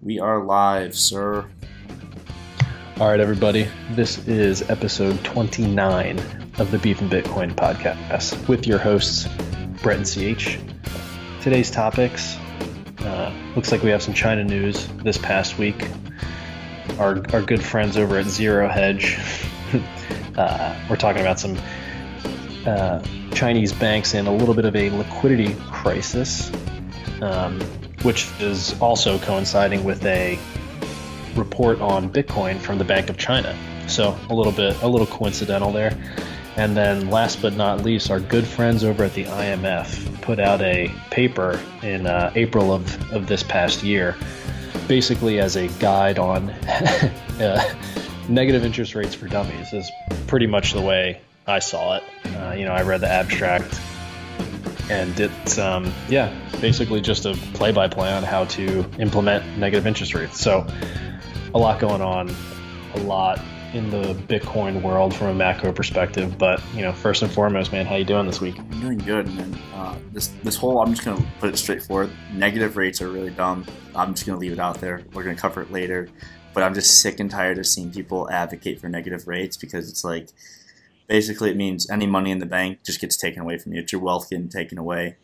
We 0.00 0.20
are 0.20 0.44
live, 0.44 0.94
sir. 0.94 1.44
All 3.00 3.08
right, 3.08 3.18
everybody. 3.18 3.66
This 3.90 4.28
is 4.28 4.62
episode 4.70 5.24
29 5.24 6.20
of 6.58 6.70
the 6.70 6.78
Beef 6.78 7.00
and 7.00 7.10
Bitcoin 7.10 7.52
podcast 7.52 8.46
with 8.46 8.64
your 8.64 8.78
hosts, 8.78 9.26
Brett 9.82 9.96
and 9.96 10.06
CH. 10.06 10.60
Today's 11.42 11.68
topics 11.68 12.36
uh, 13.00 13.34
looks 13.56 13.72
like 13.72 13.82
we 13.82 13.90
have 13.90 14.00
some 14.00 14.14
China 14.14 14.44
news 14.44 14.86
this 15.02 15.18
past 15.18 15.58
week. 15.58 15.88
Our, 17.00 17.20
our 17.32 17.42
good 17.42 17.62
friends 17.62 17.96
over 17.96 18.18
at 18.18 18.26
Zero 18.26 18.68
Hedge, 18.68 19.18
uh, 20.36 20.78
we're 20.88 20.94
talking 20.94 21.22
about 21.22 21.40
some 21.40 21.58
uh, 22.66 23.02
Chinese 23.32 23.72
banks 23.72 24.14
and 24.14 24.28
a 24.28 24.32
little 24.32 24.54
bit 24.54 24.64
of 24.64 24.76
a 24.76 24.90
liquidity 24.90 25.56
crisis. 25.72 26.52
Um, 27.20 27.60
which 28.02 28.28
is 28.40 28.78
also 28.80 29.18
coinciding 29.18 29.84
with 29.84 30.04
a 30.06 30.38
report 31.34 31.80
on 31.80 32.10
Bitcoin 32.10 32.58
from 32.58 32.78
the 32.78 32.84
Bank 32.84 33.10
of 33.10 33.16
China. 33.16 33.56
So 33.88 34.18
a 34.28 34.34
little 34.34 34.52
bit, 34.52 34.80
a 34.82 34.88
little 34.88 35.06
coincidental 35.06 35.72
there. 35.72 35.96
And 36.56 36.76
then 36.76 37.08
last 37.08 37.40
but 37.40 37.54
not 37.54 37.84
least, 37.84 38.10
our 38.10 38.18
good 38.18 38.44
friends 38.44 38.82
over 38.82 39.04
at 39.04 39.14
the 39.14 39.24
IMF 39.24 40.22
put 40.22 40.40
out 40.40 40.60
a 40.60 40.92
paper 41.10 41.60
in 41.82 42.06
uh, 42.06 42.32
April 42.34 42.72
of, 42.72 43.12
of 43.12 43.28
this 43.28 43.44
past 43.44 43.84
year, 43.84 44.16
basically 44.88 45.38
as 45.38 45.56
a 45.56 45.68
guide 45.78 46.18
on 46.18 46.50
uh, 47.40 47.74
negative 48.28 48.64
interest 48.64 48.96
rates 48.96 49.14
for 49.14 49.28
dummies, 49.28 49.72
is 49.72 49.90
pretty 50.26 50.48
much 50.48 50.72
the 50.72 50.80
way 50.80 51.20
I 51.46 51.60
saw 51.60 51.96
it. 51.96 52.02
Uh, 52.36 52.54
you 52.54 52.64
know, 52.64 52.72
I 52.72 52.82
read 52.82 53.02
the 53.02 53.10
abstract 53.10 53.80
and 54.90 55.18
it's 55.20 55.58
um, 55.58 55.92
yeah 56.08 56.34
basically 56.60 57.00
just 57.00 57.26
a 57.26 57.34
play-by-play 57.54 58.10
on 58.10 58.22
how 58.22 58.44
to 58.46 58.84
implement 58.98 59.44
negative 59.58 59.86
interest 59.86 60.14
rates 60.14 60.40
so 60.40 60.66
a 61.54 61.58
lot 61.58 61.80
going 61.80 62.02
on 62.02 62.30
a 62.94 62.98
lot 63.00 63.40
in 63.74 63.90
the 63.90 64.14
bitcoin 64.28 64.80
world 64.82 65.14
from 65.14 65.26
a 65.26 65.34
macro 65.34 65.72
perspective 65.72 66.38
but 66.38 66.62
you 66.74 66.80
know 66.80 66.92
first 66.92 67.22
and 67.22 67.30
foremost 67.30 67.70
man 67.70 67.84
how 67.84 67.96
you 67.96 68.04
doing 68.04 68.26
this 68.26 68.40
week 68.40 68.58
I'm 68.78 68.94
doing 68.94 68.98
good, 68.98 69.26
man. 69.34 69.58
Uh, 69.74 69.98
this 70.12 70.28
this 70.44 70.54
whole 70.54 70.80
I'm 70.80 70.94
just 70.94 71.04
gonna 71.04 71.24
put 71.40 71.50
it 71.50 71.56
straight 71.56 71.82
forward. 71.82 72.10
Negative 72.32 72.76
rates 72.76 73.02
are 73.02 73.08
really 73.08 73.30
dumb. 73.30 73.66
I'm 73.96 74.14
just 74.14 74.24
gonna 74.24 74.38
leave 74.38 74.52
it 74.52 74.60
out 74.60 74.80
there. 74.80 75.02
We're 75.12 75.24
gonna 75.24 75.34
cover 75.34 75.62
it 75.62 75.72
later. 75.72 76.08
But 76.54 76.62
I'm 76.62 76.74
just 76.74 77.00
sick 77.00 77.18
and 77.18 77.28
tired 77.28 77.58
of 77.58 77.66
seeing 77.66 77.90
people 77.90 78.30
advocate 78.30 78.80
for 78.80 78.88
negative 78.88 79.26
rates 79.26 79.56
because 79.56 79.90
it's 79.90 80.04
like 80.04 80.28
basically 81.08 81.50
it 81.50 81.56
means 81.56 81.90
any 81.90 82.06
money 82.06 82.30
in 82.30 82.38
the 82.38 82.46
bank 82.46 82.84
just 82.84 83.00
gets 83.00 83.16
taken 83.16 83.42
away 83.42 83.58
from 83.58 83.72
you. 83.72 83.80
It's 83.80 83.92
your 83.92 84.00
wealth 84.00 84.30
getting 84.30 84.48
taken 84.48 84.78
away, 84.78 85.16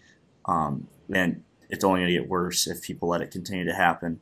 um, 0.46 0.88
and 1.12 1.44
it's 1.70 1.84
only 1.84 2.00
going 2.00 2.12
to 2.12 2.18
get 2.20 2.28
worse 2.28 2.66
if 2.66 2.82
people 2.82 3.08
let 3.08 3.20
it 3.20 3.30
continue 3.30 3.64
to 3.64 3.74
happen. 3.74 4.20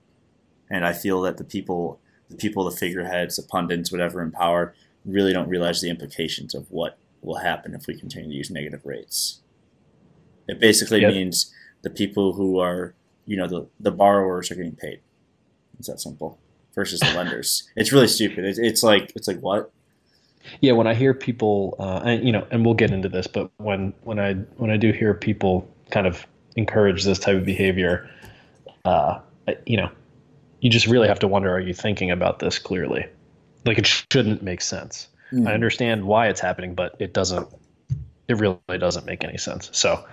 And 0.70 0.84
I 0.84 0.92
feel 0.92 1.20
that 1.22 1.36
the 1.38 1.44
people, 1.44 2.00
the 2.28 2.36
people, 2.36 2.64
the 2.64 2.76
figureheads, 2.76 3.36
the 3.36 3.42
pundits, 3.42 3.90
whatever 3.92 4.22
in 4.22 4.30
power, 4.30 4.74
really 5.04 5.32
don't 5.32 5.48
realize 5.48 5.80
the 5.80 5.90
implications 5.90 6.54
of 6.54 6.70
what 6.70 6.98
will 7.22 7.36
happen 7.36 7.74
if 7.74 7.86
we 7.86 7.98
continue 7.98 8.28
to 8.30 8.34
use 8.36 8.50
negative 8.50 8.84
rates. 8.84 9.40
It 10.48 10.58
basically 10.60 11.00
Yep. 11.02 11.12
means 11.12 11.52
the 11.82 11.90
people 11.90 12.32
who 12.34 12.58
are, 12.58 12.94
you 13.26 13.36
know, 13.36 13.46
the, 13.46 13.66
the 13.78 13.90
borrowers 13.92 14.50
are 14.50 14.54
getting 14.54 14.76
paid. 14.76 15.00
It's 15.78 15.88
that 15.88 16.00
simple. 16.00 16.38
Versus 16.74 17.00
the 17.00 17.12
lenders. 17.14 17.68
It's 17.76 17.92
really 17.92 18.08
stupid. 18.08 18.46
It's, 18.46 18.58
it's 18.58 18.82
like 18.82 19.12
it's 19.14 19.28
like 19.28 19.40
what? 19.40 19.70
Yeah 20.60 20.72
when 20.72 20.86
i 20.86 20.94
hear 20.94 21.14
people 21.14 21.76
uh, 21.78 22.00
and 22.04 22.24
you 22.24 22.32
know 22.32 22.46
and 22.50 22.64
we'll 22.64 22.74
get 22.74 22.90
into 22.90 23.08
this 23.08 23.26
but 23.26 23.50
when 23.58 23.92
when 24.02 24.18
i 24.18 24.34
when 24.56 24.70
i 24.70 24.76
do 24.76 24.92
hear 24.92 25.14
people 25.14 25.68
kind 25.90 26.06
of 26.06 26.26
encourage 26.56 27.04
this 27.04 27.18
type 27.18 27.36
of 27.36 27.44
behavior 27.44 28.08
uh, 28.84 29.18
you 29.66 29.76
know 29.76 29.90
you 30.60 30.70
just 30.70 30.86
really 30.86 31.08
have 31.08 31.18
to 31.18 31.28
wonder 31.28 31.52
are 31.52 31.60
you 31.60 31.74
thinking 31.74 32.10
about 32.10 32.38
this 32.38 32.58
clearly 32.58 33.06
like 33.64 33.78
it 33.78 33.86
shouldn't 33.86 34.42
make 34.42 34.60
sense 34.60 35.08
Hmm. 35.32 35.48
I 35.48 35.54
understand 35.54 36.04
why 36.04 36.28
it's 36.28 36.40
happening, 36.40 36.74
but 36.74 36.94
it 36.98 37.14
doesn't. 37.14 37.48
It 38.28 38.34
really 38.34 38.58
doesn't 38.78 39.06
make 39.06 39.24
any 39.24 39.38
sense. 39.38 39.70
So 39.72 40.04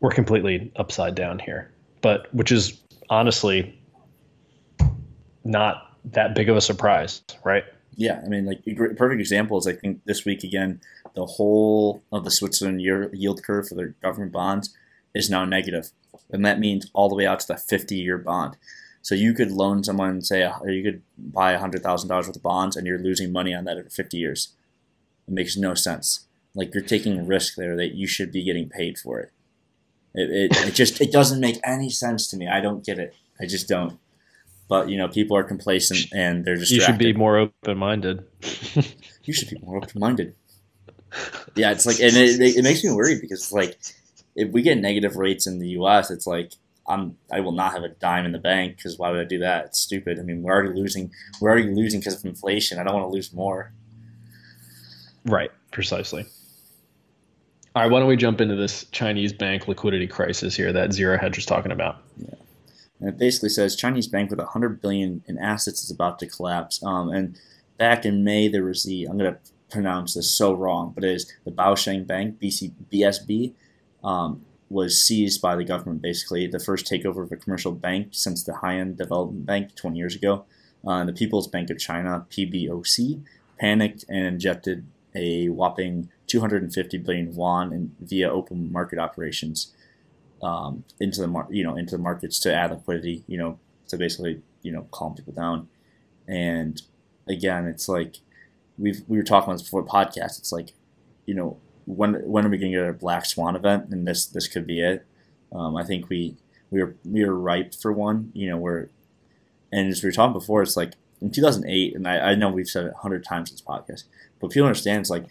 we're 0.00 0.10
completely 0.10 0.72
upside 0.76 1.14
down 1.14 1.38
here, 1.38 1.70
but 2.00 2.32
which 2.34 2.50
is 2.50 2.80
honestly 3.10 3.78
not 5.44 5.96
that 6.06 6.34
big 6.34 6.48
of 6.48 6.56
a 6.56 6.60
surprise, 6.60 7.22
right? 7.44 7.64
Yeah, 7.94 8.22
I 8.24 8.28
mean, 8.28 8.46
like 8.46 8.64
perfect 8.96 9.20
example 9.20 9.58
is 9.58 9.66
I 9.66 9.74
think 9.74 10.04
this 10.04 10.24
week 10.24 10.44
again, 10.44 10.80
the 11.14 11.26
whole 11.26 12.02
of 12.10 12.24
the 12.24 12.30
Switzerland 12.30 12.80
yield 12.80 13.42
curve 13.42 13.68
for 13.68 13.74
their 13.74 13.94
government 14.02 14.32
bonds 14.32 14.74
is 15.14 15.28
now 15.28 15.44
negative, 15.44 15.90
and 16.30 16.44
that 16.44 16.58
means 16.58 16.90
all 16.94 17.08
the 17.08 17.14
way 17.14 17.26
out 17.26 17.40
to 17.40 17.46
the 17.46 17.54
50-year 17.54 18.18
bond. 18.18 18.56
So 19.02 19.14
you 19.14 19.34
could 19.34 19.50
loan 19.50 19.82
someone, 19.84 20.22
say, 20.22 20.48
you 20.66 20.82
could 20.82 21.02
buy 21.18 21.54
hundred 21.56 21.82
thousand 21.82 22.08
dollars 22.08 22.28
worth 22.28 22.36
of 22.36 22.42
bonds, 22.42 22.76
and 22.76 22.86
you're 22.86 22.98
losing 22.98 23.32
money 23.32 23.52
on 23.52 23.64
that 23.64 23.76
over 23.76 23.90
50 23.90 24.16
years. 24.16 24.54
It 25.28 25.34
makes 25.34 25.56
no 25.56 25.74
sense. 25.74 26.26
Like 26.54 26.72
you're 26.72 26.84
taking 26.84 27.18
a 27.18 27.24
risk 27.24 27.56
there 27.56 27.76
that 27.76 27.94
you 27.94 28.06
should 28.06 28.32
be 28.32 28.44
getting 28.44 28.68
paid 28.68 28.98
for 28.98 29.20
it. 29.20 29.32
It, 30.14 30.30
it, 30.30 30.68
it 30.68 30.74
just 30.74 31.00
it 31.00 31.10
doesn't 31.10 31.40
make 31.40 31.58
any 31.64 31.90
sense 31.90 32.28
to 32.28 32.36
me. 32.36 32.46
I 32.46 32.60
don't 32.60 32.84
get 32.84 32.98
it. 32.98 33.14
I 33.40 33.46
just 33.46 33.68
don't. 33.68 33.98
But 34.72 34.88
you 34.88 34.96
know, 34.96 35.06
people 35.06 35.36
are 35.36 35.44
complacent 35.44 36.10
and 36.14 36.46
they're 36.46 36.56
just. 36.56 36.72
You 36.72 36.80
should 36.80 36.96
be 36.96 37.12
more 37.12 37.36
open-minded. 37.36 38.24
you 39.22 39.34
should 39.34 39.50
be 39.50 39.58
more 39.62 39.76
open-minded. 39.76 40.34
Yeah, 41.54 41.72
it's 41.72 41.84
like, 41.84 42.00
and 42.00 42.16
it, 42.16 42.40
it 42.40 42.62
makes 42.62 42.82
me 42.82 42.90
worried 42.90 43.20
because 43.20 43.40
it's 43.40 43.52
like, 43.52 43.78
if 44.34 44.50
we 44.50 44.62
get 44.62 44.78
negative 44.78 45.16
rates 45.16 45.46
in 45.46 45.58
the 45.58 45.68
U.S., 45.80 46.10
it's 46.10 46.26
like 46.26 46.52
I'm 46.88 47.18
I 47.30 47.40
will 47.40 47.52
not 47.52 47.74
have 47.74 47.82
a 47.82 47.90
dime 47.90 48.24
in 48.24 48.32
the 48.32 48.38
bank 48.38 48.78
because 48.78 48.98
why 48.98 49.10
would 49.10 49.20
I 49.20 49.24
do 49.24 49.40
that? 49.40 49.66
It's 49.66 49.78
stupid. 49.78 50.18
I 50.18 50.22
mean, 50.22 50.40
we're 50.40 50.54
already 50.54 50.80
losing. 50.80 51.12
We're 51.38 51.50
already 51.50 51.68
losing 51.68 52.00
because 52.00 52.18
of 52.18 52.24
inflation. 52.24 52.78
I 52.78 52.84
don't 52.84 52.94
want 52.94 53.04
to 53.04 53.14
lose 53.14 53.30
more. 53.30 53.74
Right, 55.26 55.50
precisely. 55.70 56.24
All 57.76 57.82
right, 57.82 57.90
why 57.90 57.98
don't 57.98 58.08
we 58.08 58.16
jump 58.16 58.40
into 58.40 58.56
this 58.56 58.86
Chinese 58.90 59.34
bank 59.34 59.68
liquidity 59.68 60.06
crisis 60.06 60.56
here 60.56 60.72
that 60.72 60.94
Zero 60.94 61.18
Hedge 61.18 61.36
was 61.36 61.44
talking 61.44 61.72
about? 61.72 61.98
And 63.02 63.10
it 63.10 63.18
basically 63.18 63.48
says 63.48 63.74
Chinese 63.74 64.06
bank 64.06 64.30
with 64.30 64.38
100 64.38 64.80
billion 64.80 65.24
in 65.26 65.36
assets 65.36 65.82
is 65.82 65.90
about 65.90 66.20
to 66.20 66.28
collapse. 66.28 66.80
Um, 66.84 67.08
and 67.08 67.36
back 67.76 68.06
in 68.06 68.22
May, 68.22 68.46
there 68.46 68.64
was 68.64 68.84
the 68.84 69.06
I'm 69.06 69.18
going 69.18 69.32
to 69.32 69.40
pronounce 69.68 70.14
this 70.14 70.30
so 70.30 70.52
wrong, 70.52 70.92
but 70.94 71.02
it 71.02 71.10
is 71.10 71.32
the 71.44 71.50
Baosheng 71.50 72.06
Bank 72.06 72.38
BC, 72.40 72.72
BSB 72.92 73.54
um, 74.04 74.44
was 74.70 75.02
seized 75.02 75.42
by 75.42 75.56
the 75.56 75.64
government. 75.64 76.00
Basically, 76.00 76.46
the 76.46 76.60
first 76.60 76.86
takeover 76.86 77.24
of 77.24 77.32
a 77.32 77.36
commercial 77.36 77.72
bank 77.72 78.08
since 78.12 78.44
the 78.44 78.52
Hainan 78.52 78.96
Development 78.96 79.44
Bank 79.44 79.74
20 79.74 79.98
years 79.98 80.14
ago. 80.14 80.44
Uh, 80.86 81.04
the 81.04 81.12
People's 81.12 81.48
Bank 81.48 81.70
of 81.70 81.78
China 81.80 82.24
(PBOC) 82.30 83.20
panicked 83.58 84.04
and 84.08 84.26
injected 84.26 84.86
a 85.12 85.48
whopping 85.48 86.08
250 86.28 86.98
billion 86.98 87.32
yuan 87.32 87.72
in, 87.72 87.96
via 88.00 88.30
open 88.30 88.70
market 88.70 89.00
operations 89.00 89.74
um, 90.42 90.84
into 91.00 91.20
the 91.20 91.28
mar- 91.28 91.48
you 91.50 91.62
know 91.64 91.76
into 91.76 91.96
the 91.96 92.02
markets 92.02 92.38
to 92.40 92.54
add 92.54 92.70
liquidity, 92.70 93.24
you 93.26 93.38
know, 93.38 93.58
to 93.88 93.96
basically 93.96 94.42
you 94.62 94.72
know 94.72 94.86
calm 94.90 95.14
people 95.14 95.32
down. 95.32 95.68
And 96.26 96.80
again, 97.28 97.66
it's 97.66 97.88
like 97.88 98.16
we've 98.78 99.02
we 99.08 99.16
were 99.16 99.22
talking 99.22 99.48
about 99.48 99.58
this 99.58 99.62
before 99.62 99.84
podcast. 99.84 100.38
It's 100.38 100.52
like 100.52 100.72
you 101.26 101.34
know 101.34 101.58
when 101.86 102.14
when 102.26 102.46
are 102.46 102.48
we 102.48 102.58
going 102.58 102.72
to 102.72 102.78
get 102.78 102.88
a 102.88 102.92
black 102.92 103.24
swan 103.26 103.56
event? 103.56 103.90
And 103.90 104.06
this 104.06 104.26
this 104.26 104.48
could 104.48 104.66
be 104.66 104.80
it. 104.80 105.06
Um, 105.52 105.76
I 105.76 105.84
think 105.84 106.08
we 106.08 106.36
we 106.70 106.82
were 106.82 106.96
we 107.04 107.24
were 107.24 107.38
ripe 107.38 107.74
for 107.74 107.92
one. 107.92 108.30
You 108.34 108.50
know, 108.50 108.56
where 108.56 108.90
and 109.72 109.88
as 109.88 110.02
we 110.02 110.08
were 110.08 110.12
talking 110.12 110.32
before, 110.32 110.62
it's 110.62 110.76
like 110.76 110.94
in 111.20 111.30
2008, 111.30 111.94
and 111.94 112.06
I, 112.06 112.18
I 112.30 112.34
know 112.34 112.50
we've 112.50 112.68
said 112.68 112.86
it 112.86 112.94
hundred 112.94 113.24
times 113.24 113.50
in 113.50 113.54
this 113.54 113.62
podcast, 113.62 114.04
but 114.40 114.50
people 114.50 114.66
understand 114.66 115.00
it's 115.00 115.10
like 115.10 115.26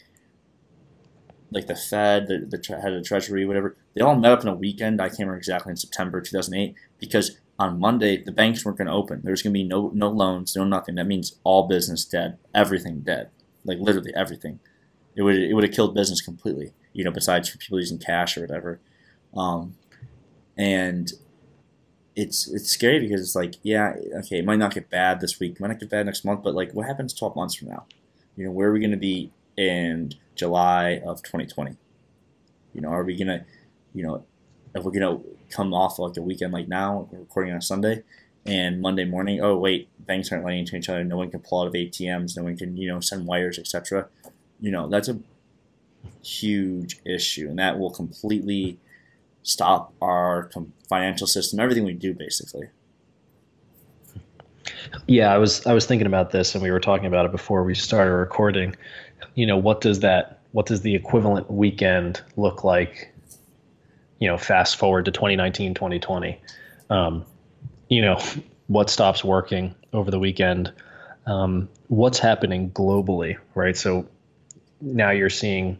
like 1.52 1.68
the 1.68 1.76
Fed, 1.76 2.28
the, 2.28 2.40
the 2.40 2.78
head 2.78 2.94
of 2.94 3.04
the 3.04 3.08
Treasury, 3.08 3.46
whatever, 3.46 3.76
they 3.94 4.02
all 4.02 4.16
met 4.16 4.32
up 4.32 4.42
in 4.42 4.48
a 4.48 4.56
weekend. 4.56 5.02
I 5.02 5.10
can't 5.10 5.20
remember 5.20 5.38
exactly 5.38 5.72
in 5.72 5.78
September 5.78 6.22
2008 6.22 6.76
because 6.98 7.38
on 7.60 7.80
Monday 7.80 8.24
the 8.24 8.32
banks 8.32 8.64
weren't 8.64 8.78
going 8.78 8.88
to 8.88 8.94
open. 8.94 9.22
There's 9.24 9.42
going 9.42 9.54
to 9.54 9.60
be 9.60 9.64
no 9.64 9.92
no 9.94 10.10
loans, 10.10 10.56
no 10.56 10.64
nothing. 10.64 10.96
That 10.96 11.08
means 11.08 11.38
all 11.44 11.68
business 11.68 12.06
dead, 12.06 12.38
everything 12.56 13.02
dead, 13.02 13.30
like 13.66 13.80
literally 13.80 14.14
everything. 14.16 14.60
It 15.16 15.24
would 15.24 15.36
it 15.36 15.54
would 15.54 15.66
have 15.66 15.74
killed 15.74 15.94
business 15.94 16.22
completely. 16.22 16.74
You 16.94 17.04
know, 17.04 17.12
besides 17.12 17.50
for 17.50 17.58
people 17.58 17.80
using 17.80 18.00
cash 18.00 18.38
or 18.38 18.42
whatever. 18.42 18.80
Um, 19.36 19.76
and 20.58 21.12
it's 22.16 22.48
it's 22.50 22.70
scary 22.70 23.00
because 23.00 23.22
it's 23.22 23.36
like, 23.36 23.56
yeah, 23.64 23.96
okay, 24.20 24.40
it 24.40 24.46
might 24.46 24.60
not 24.60 24.74
get 24.74 24.90
bad 24.90 25.20
this 25.20 25.40
week, 25.40 25.60
might 25.60 25.68
not 25.68 25.80
get 25.80 25.90
bad 25.90 26.06
next 26.06 26.26
month, 26.26 26.44
but 26.44 26.54
like, 26.54 26.74
what 26.74 26.88
happens 26.88 27.14
12 27.14 27.36
months 27.36 27.56
from 27.56 27.70
now? 27.70 27.86
You 28.36 28.46
know, 28.46 28.52
where 28.52 28.70
are 28.70 28.74
we 28.74 28.80
going 28.80 28.92
to 28.92 28.98
be 28.98 29.32
in 29.62 30.12
July 30.36 31.02
of 31.06 31.22
2020? 31.22 31.78
You 32.74 32.82
know, 32.82 32.90
are 32.90 33.04
we 33.04 33.16
gonna, 33.16 33.46
you 33.94 34.04
know, 34.04 34.26
if 34.74 34.84
we're 34.84 34.92
gonna 34.92 35.20
come 35.50 35.74
off 35.74 36.00
like 36.00 36.18
a 36.18 36.22
weekend 36.22 36.52
like 36.52 36.68
now, 36.68 37.08
we're 37.12 37.20
recording 37.20 37.52
on 37.52 37.60
a 37.60 37.62
Sunday, 37.62 38.04
and 38.46 38.82
Monday 38.82 39.06
morning, 39.06 39.40
oh 39.42 39.56
wait, 39.58 39.88
banks 40.00 40.32
aren't 40.32 40.46
lending 40.46 40.66
to 40.66 40.78
each 40.78 40.90
other. 40.90 41.04
No 41.04 41.18
one 41.18 41.30
can 41.30 41.42
pull 41.42 41.62
out 41.62 41.68
of 41.68 41.74
ATMs. 41.74 42.36
No 42.36 42.44
one 42.44 42.58
can, 42.58 42.76
you 42.76 42.88
know, 42.88 43.00
send 43.00 43.28
wires, 43.28 43.60
etc. 43.60 44.08
You 44.60 44.72
know, 44.72 44.90
that's 44.90 45.10
a 45.10 45.20
huge 46.24 47.00
issue, 47.06 47.48
and 47.48 47.60
that 47.60 47.78
will 47.78 47.92
completely 47.92 48.80
stop 49.44 49.94
our 50.02 50.50
financial 50.90 51.28
system, 51.28 51.60
everything 51.60 51.84
we 51.84 51.94
do, 51.94 52.14
basically. 52.16 52.70
Yeah, 55.08 55.34
I 55.34 55.38
was 55.38 55.66
I 55.68 55.74
was 55.74 55.86
thinking 55.86 56.08
about 56.08 56.32
this, 56.32 56.56
and 56.56 56.64
we 56.64 56.72
were 56.72 56.80
talking 56.80 57.06
about 57.06 57.26
it 57.26 57.32
before 57.32 57.64
we 57.64 57.76
started 57.76 58.12
recording. 58.12 58.76
You 59.36 59.46
know, 59.46 59.58
what 59.58 59.82
does 59.82 60.00
that 60.02 60.40
what 60.52 60.66
does 60.66 60.82
the 60.82 60.96
equivalent 60.96 61.50
weekend 61.50 62.22
look 62.36 62.64
like? 62.64 63.14
You 64.20 64.28
know, 64.28 64.38
fast 64.38 64.78
forward 64.78 65.06
to 65.06 65.12
2019, 65.12 65.74
2020. 65.74 66.40
Um, 66.90 67.26
you 67.90 68.02
know, 68.02 68.22
what 68.68 68.90
stops 68.90 69.24
working 69.24 69.76
over 69.94 70.12
the 70.12 70.20
weekend? 70.20 70.72
Um, 71.26 71.70
what's 71.88 72.20
happening 72.20 72.72
globally, 72.72 73.38
right? 73.56 73.78
So 73.78 74.08
now 74.82 75.12
you're 75.12 75.30
seeing 75.30 75.78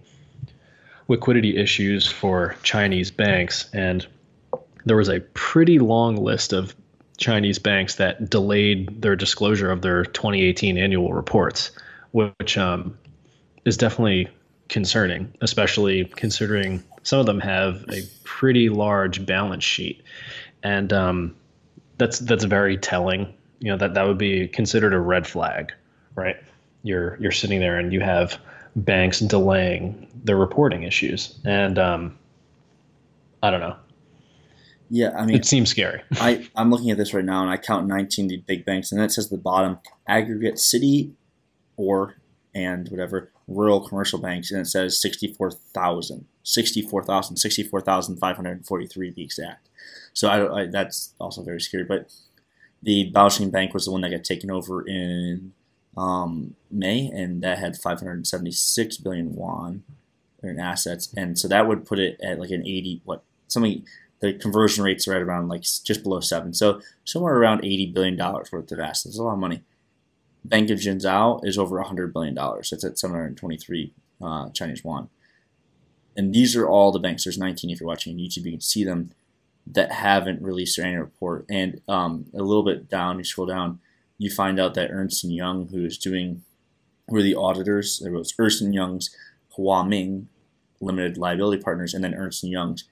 liquidity 1.08 1.58
issues 1.58 2.08
for 2.08 2.56
Chinese 2.64 3.12
banks, 3.12 3.70
and 3.74 4.06
there 4.86 4.98
was 4.98 5.10
a 5.10 5.20
pretty 5.34 5.80
long 5.80 6.16
list 6.16 6.54
of 6.54 6.76
Chinese 7.18 7.60
banks 7.60 7.96
that 7.96 8.30
delayed 8.30 9.02
their 9.02 9.16
disclosure 9.16 9.72
of 9.72 9.82
their 9.82 10.06
2018 10.06 10.78
annual 10.78 11.14
reports, 11.14 11.72
which 12.12 12.58
um, 12.58 12.98
is 13.66 13.78
definitely 13.78 14.28
concerning, 14.70 15.34
especially 15.42 16.06
considering 16.06 16.84
some 17.04 17.20
of 17.20 17.26
them 17.26 17.40
have 17.40 17.84
a 17.90 18.02
pretty 18.24 18.70
large 18.70 19.26
balance 19.26 19.64
sheet, 19.64 20.02
and 20.64 20.92
um, 20.94 21.36
that's 21.98 22.20
that's 22.20 22.44
very 22.44 22.78
telling. 22.78 23.34
You 23.60 23.72
know 23.72 23.78
that 23.78 23.94
that 23.94 24.08
would 24.08 24.18
be 24.18 24.48
considered 24.48 24.94
a 24.94 25.00
red 25.00 25.28
flag, 25.28 25.72
right? 26.16 26.38
You're 26.84 27.18
you're 27.20 27.32
sitting 27.32 27.60
there 27.60 27.78
and 27.78 27.94
you 27.94 28.00
have 28.00 28.40
banks 28.76 29.20
delaying 29.20 30.08
their 30.24 30.38
reporting 30.38 30.84
issues, 30.84 31.38
and 31.46 31.78
um, 31.78 32.18
I 33.44 33.52
don't 33.52 33.62
know. 33.62 33.76
Yeah, 34.94 35.12
I 35.18 35.26
mean, 35.26 35.36
it 35.36 35.46
seems 35.46 35.70
scary. 35.70 36.02
I, 36.14 36.48
I'm 36.56 36.70
looking 36.70 36.92
at 36.92 36.98
this 36.98 37.14
right 37.14 37.24
now, 37.24 37.42
and 37.42 37.50
I 37.50 37.58
count 37.58 37.88
19 37.88 38.28
the 38.28 38.38
big 38.38 38.66
banks, 38.66 38.92
and 38.92 39.00
then 39.00 39.06
it 39.06 39.12
says 39.12 39.26
at 39.26 39.32
the 39.32 39.38
bottom 39.38 39.80
aggregate 40.08 40.60
city 40.60 41.14
or 41.78 42.16
and 42.54 42.90
whatever 42.90 43.32
rural 43.54 43.88
commercial 43.88 44.20
banks, 44.20 44.52
and 44.52 44.62
it 44.62 44.66
says 44.66 45.02
64,000, 45.02 46.26
64,000, 46.44 47.38
64,543 47.38 49.10
to 49.10 49.16
be 49.16 49.24
exact. 49.24 49.70
So 50.14 50.28
I, 50.28 50.62
I, 50.62 50.66
that's 50.68 51.14
also 51.20 51.44
very 51.44 51.62
scary. 51.62 51.84
But 51.84 52.12
the 52.84 53.12
Baosheng 53.14 53.52
Bank 53.52 53.74
was 53.74 53.86
the 53.86 53.92
one 53.92 54.02
that 54.02 54.12
got 54.12 54.24
taken 54.24 54.52
over 54.52 54.86
in 54.88 55.54
um, 55.98 56.56
May, 56.70 57.08
and 57.08 57.42
that 57.44 57.60
had 57.60 57.78
576 57.78 58.98
billion 58.98 59.34
yuan 59.34 59.84
in 60.44 60.60
assets, 60.60 61.14
and 61.16 61.38
so 61.38 61.48
that 61.48 61.68
would 61.68 61.86
put 61.86 62.00
it 62.00 62.20
at 62.24 62.40
like 62.40 62.50
an 62.50 62.62
80 62.66 63.02
what 63.06 63.24
something 63.48 63.84
the 64.22 64.34
conversion 64.34 64.84
rate's 64.84 65.08
right 65.08 65.22
around 65.22 65.50
like 65.50 65.64
just 65.64 66.04
below 66.04 66.20
seven. 66.20 66.54
So 66.54 66.80
somewhere 67.04 67.36
around 67.36 67.66
eighty 67.66 67.88
billion 67.88 68.16
dollars 68.16 68.52
worth 68.52 68.72
of 68.72 68.80
assets. 68.80 69.04
That's 69.04 69.20
a 69.20 69.24
lot 69.24 69.34
of 69.34 69.40
money. 69.40 69.64
Bank 70.44 70.70
of 70.70 70.80
Jinzhou 70.80 71.46
is 71.46 71.58
over 71.58 71.82
hundred 71.82 72.14
billion 72.14 72.34
dollars. 72.34 72.72
It's 72.72 72.84
at 72.84 72.98
seven 72.98 73.16
hundred 73.16 73.38
twenty-three 73.38 73.94
uh, 74.22 74.50
Chinese 74.50 74.84
yuan. 74.84 75.10
And 76.16 76.34
these 76.34 76.56
are 76.56 76.68
all 76.68 76.92
the 76.92 77.00
banks. 77.00 77.24
There's 77.24 77.38
19 77.38 77.70
if 77.70 77.80
you're 77.80 77.88
watching 77.88 78.14
on 78.14 78.20
YouTube. 78.20 78.44
You 78.44 78.52
can 78.52 78.62
see 78.62 78.84
them 78.84 79.12
that 79.66 79.92
haven't 79.92 80.42
released 80.42 80.78
their 80.78 80.86
annual 80.86 81.04
report. 81.04 81.46
And 81.50 81.82
um, 81.88 82.26
a 82.34 82.44
little 82.44 82.64
bit 82.64 82.90
down, 82.90 83.18
you 83.18 83.24
scroll 83.24 83.48
down, 83.48 83.80
you 84.18 84.30
find 84.30 84.60
out 84.60 84.74
that 84.74 84.92
Ernst 84.92 85.24
Young, 85.24 85.68
who 85.70 85.86
is 85.86 85.98
doing, 85.98 86.44
were 87.08 87.22
the 87.22 87.36
auditors. 87.36 88.00
There 88.00 88.12
was 88.12 88.34
Ernst 88.38 88.62
Young's 88.62 89.16
Huaming 89.58 90.26
Limited 90.80 91.18
Liability 91.18 91.62
Partners, 91.62 91.94
and 91.94 92.04
then 92.04 92.14
Ernst 92.14 92.44
Young's 92.44 92.86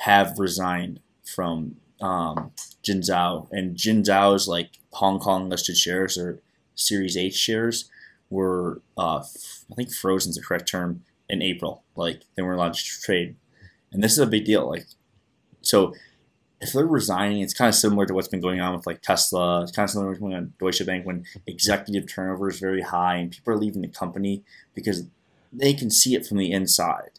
have 0.00 0.38
resigned 0.38 1.00
from 1.24 1.76
um, 2.00 2.52
Jinzhou, 2.82 3.48
and 3.50 3.76
Jinzhou 3.76 4.34
is 4.34 4.46
like 4.46 4.78
Hong 4.92 5.18
Kong 5.18 5.48
listed 5.48 5.76
shares 5.76 6.18
or 6.18 6.40
Series 6.76 7.16
H 7.16 7.34
shares 7.34 7.90
were, 8.30 8.80
uh, 8.96 9.22
I 9.70 9.74
think, 9.74 9.92
frozen 9.92 10.30
is 10.30 10.36
the 10.36 10.42
correct 10.42 10.68
term 10.68 11.02
in 11.28 11.42
April. 11.42 11.82
Like 11.96 12.22
they 12.36 12.42
weren't 12.42 12.58
allowed 12.58 12.74
to 12.74 12.84
trade, 12.84 13.36
and 13.92 14.02
this 14.02 14.12
is 14.12 14.18
a 14.18 14.26
big 14.26 14.44
deal. 14.44 14.68
Like, 14.68 14.86
so 15.62 15.94
if 16.60 16.72
they're 16.72 16.86
resigning, 16.86 17.40
it's 17.40 17.54
kind 17.54 17.68
of 17.68 17.74
similar 17.74 18.06
to 18.06 18.14
what's 18.14 18.28
been 18.28 18.40
going 18.40 18.60
on 18.60 18.74
with 18.74 18.86
like 18.86 19.02
Tesla. 19.02 19.62
It's 19.62 19.72
kind 19.72 19.84
of 19.84 19.90
similar 19.90 20.06
to 20.06 20.10
what's 20.10 20.20
going 20.20 20.34
on 20.34 20.42
with 20.44 20.58
Deutsche 20.58 20.86
Bank 20.86 21.06
when 21.06 21.24
executive 21.46 22.10
turnover 22.10 22.48
is 22.48 22.58
very 22.58 22.82
high 22.82 23.16
and 23.16 23.30
people 23.30 23.52
are 23.52 23.58
leaving 23.58 23.82
the 23.82 23.88
company 23.88 24.42
because 24.74 25.04
they 25.52 25.74
can 25.74 25.90
see 25.90 26.14
it 26.14 26.26
from 26.26 26.38
the 26.38 26.52
inside. 26.52 27.10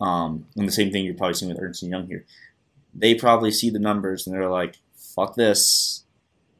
Um, 0.00 0.46
and 0.56 0.68
the 0.68 0.72
same 0.72 0.90
thing 0.90 1.04
you're 1.04 1.14
probably 1.14 1.34
seeing 1.34 1.52
with 1.52 1.62
Ernst 1.62 1.82
and 1.82 1.90
Young 1.90 2.06
here. 2.06 2.24
They 2.94 3.14
probably 3.14 3.50
see 3.50 3.70
the 3.70 3.78
numbers 3.78 4.26
and 4.26 4.34
they're 4.34 4.50
like, 4.50 4.78
"Fuck 4.96 5.34
this, 5.34 6.04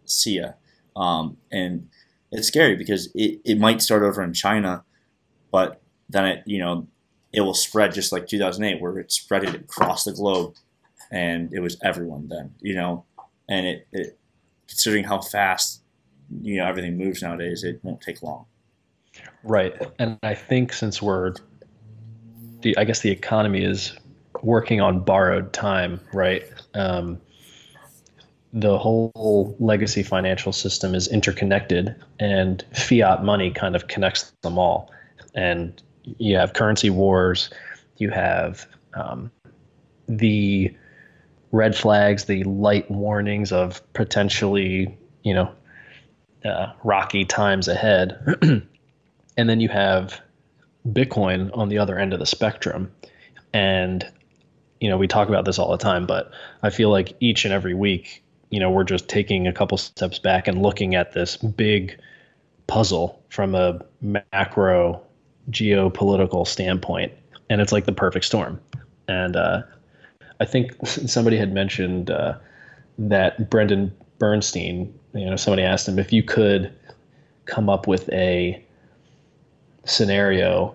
see 0.04 0.36
ya." 0.38 0.52
Um, 0.96 1.36
and 1.50 1.88
it's 2.32 2.48
scary 2.48 2.76
because 2.76 3.10
it, 3.14 3.40
it 3.44 3.58
might 3.58 3.82
start 3.82 4.02
over 4.02 4.22
in 4.22 4.32
China, 4.32 4.84
but 5.50 5.80
then 6.08 6.26
it 6.26 6.42
you 6.46 6.58
know 6.58 6.86
it 7.32 7.40
will 7.40 7.54
spread 7.54 7.92
just 7.92 8.12
like 8.12 8.26
2008 8.26 8.80
where 8.80 8.98
it 8.98 9.10
spread 9.10 9.44
it 9.44 9.54
across 9.54 10.04
the 10.04 10.12
globe, 10.12 10.54
and 11.10 11.52
it 11.52 11.60
was 11.60 11.76
everyone 11.82 12.28
then 12.28 12.54
you 12.60 12.74
know, 12.74 13.04
and 13.48 13.66
it, 13.66 13.86
it 13.92 14.18
considering 14.68 15.04
how 15.04 15.20
fast 15.20 15.80
you 16.40 16.56
know 16.56 16.66
everything 16.66 16.96
moves 16.96 17.22
nowadays, 17.22 17.64
it 17.64 17.80
won't 17.82 18.00
take 18.00 18.22
long. 18.22 18.46
Right, 19.42 19.74
and 19.98 20.18
I 20.22 20.34
think 20.34 20.72
since 20.72 21.00
we're 21.00 21.34
the 22.62 22.76
I 22.76 22.84
guess 22.84 23.00
the 23.00 23.10
economy 23.10 23.62
is 23.64 23.92
working 24.42 24.80
on 24.80 25.00
borrowed 25.00 25.52
time, 25.52 26.00
right? 26.12 26.44
Um, 26.74 27.20
the 28.54 28.78
whole 28.78 29.56
legacy 29.58 30.04
financial 30.04 30.52
system 30.52 30.94
is 30.94 31.08
interconnected, 31.08 31.96
and 32.20 32.64
fiat 32.72 33.24
money 33.24 33.50
kind 33.50 33.74
of 33.74 33.88
connects 33.88 34.32
them 34.42 34.58
all. 34.58 34.92
And 35.34 35.82
you 36.18 36.36
have 36.36 36.52
currency 36.52 36.88
wars, 36.88 37.50
you 37.96 38.10
have 38.10 38.66
um, 38.94 39.32
the 40.06 40.72
red 41.50 41.76
flags, 41.76 42.26
the 42.26 42.44
light 42.44 42.88
warnings 42.88 43.50
of 43.50 43.82
potentially, 43.92 44.96
you 45.24 45.34
know, 45.34 45.52
uh, 46.44 46.72
rocky 46.84 47.24
times 47.24 47.66
ahead. 47.66 48.16
and 49.36 49.48
then 49.50 49.58
you 49.60 49.68
have 49.68 50.20
Bitcoin 50.88 51.50
on 51.56 51.70
the 51.70 51.78
other 51.78 51.98
end 51.98 52.12
of 52.12 52.20
the 52.20 52.26
spectrum. 52.26 52.92
And, 53.52 54.06
you 54.80 54.88
know, 54.88 54.96
we 54.96 55.08
talk 55.08 55.28
about 55.28 55.44
this 55.44 55.58
all 55.58 55.72
the 55.72 55.78
time, 55.78 56.06
but 56.06 56.30
I 56.62 56.70
feel 56.70 56.90
like 56.90 57.16
each 57.18 57.44
and 57.44 57.54
every 57.54 57.74
week, 57.74 58.23
you 58.50 58.60
know, 58.60 58.70
we're 58.70 58.84
just 58.84 59.08
taking 59.08 59.46
a 59.46 59.52
couple 59.52 59.78
steps 59.78 60.18
back 60.18 60.48
and 60.48 60.62
looking 60.62 60.94
at 60.94 61.12
this 61.12 61.36
big 61.36 61.98
puzzle 62.66 63.22
from 63.28 63.54
a 63.54 63.80
macro 64.32 65.00
geopolitical 65.50 66.46
standpoint. 66.46 67.12
And 67.50 67.60
it's 67.60 67.72
like 67.72 67.84
the 67.84 67.92
perfect 67.92 68.24
storm. 68.24 68.60
And 69.08 69.36
uh, 69.36 69.62
I 70.40 70.44
think 70.44 70.74
somebody 70.86 71.36
had 71.36 71.52
mentioned 71.52 72.10
uh, 72.10 72.38
that 72.98 73.50
Brendan 73.50 73.94
Bernstein, 74.18 74.98
you 75.14 75.26
know, 75.26 75.36
somebody 75.36 75.62
asked 75.62 75.88
him 75.88 75.98
if 75.98 76.12
you 76.12 76.22
could 76.22 76.72
come 77.44 77.68
up 77.68 77.86
with 77.86 78.10
a 78.12 78.62
scenario 79.84 80.74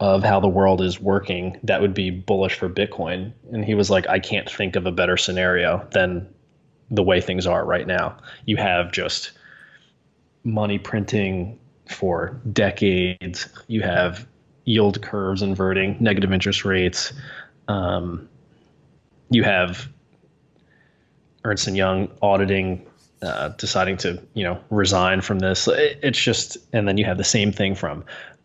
of 0.00 0.24
how 0.24 0.40
the 0.40 0.48
world 0.48 0.80
is 0.80 0.98
working 0.98 1.58
that 1.62 1.80
would 1.80 1.94
be 1.94 2.10
bullish 2.10 2.54
for 2.54 2.68
Bitcoin. 2.68 3.32
And 3.52 3.64
he 3.64 3.74
was 3.74 3.90
like, 3.90 4.08
I 4.08 4.18
can't 4.18 4.50
think 4.50 4.76
of 4.76 4.86
a 4.86 4.92
better 4.92 5.16
scenario 5.16 5.86
than 5.92 6.26
the 6.90 7.02
way 7.02 7.20
things 7.20 7.46
are 7.46 7.64
right 7.64 7.86
now. 7.86 8.16
You 8.46 8.56
have 8.56 8.92
just 8.92 9.32
money 10.44 10.78
printing 10.78 11.58
for 11.88 12.40
decades, 12.52 13.48
you 13.66 13.82
have 13.82 14.26
yield 14.64 15.02
curves 15.02 15.42
inverting, 15.42 15.96
negative 16.00 16.32
interest 16.32 16.64
rates. 16.64 17.12
Um, 17.68 18.28
you 19.30 19.42
have 19.42 19.88
Ernst 21.44 21.66
and 21.66 21.76
Young 21.76 22.10
auditing, 22.22 22.86
uh, 23.22 23.48
deciding 23.50 23.96
to 23.98 24.22
you 24.34 24.44
know 24.44 24.60
resign 24.70 25.20
from 25.20 25.40
this. 25.40 25.68
It's 25.68 26.20
just, 26.20 26.56
and 26.72 26.86
then 26.86 26.96
you 26.96 27.04
have 27.04 27.18
the 27.18 27.24
same 27.24 27.52
thing 27.52 27.74
from 27.74 28.04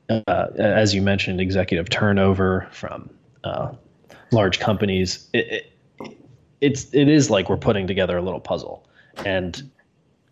uh, 0.10 0.48
as 0.58 0.94
you 0.94 1.02
mentioned, 1.02 1.42
executive 1.42 1.90
turnover 1.90 2.68
from 2.72 3.10
uh, 3.44 3.72
large 4.32 4.60
companies. 4.60 5.28
It, 5.34 5.48
it, 5.52 5.72
it's 6.62 6.94
it 6.94 7.08
is 7.08 7.30
like 7.30 7.50
we're 7.50 7.58
putting 7.58 7.88
together 7.88 8.18
a 8.18 8.22
little 8.22 8.40
puzzle, 8.40 8.88
and 9.26 9.70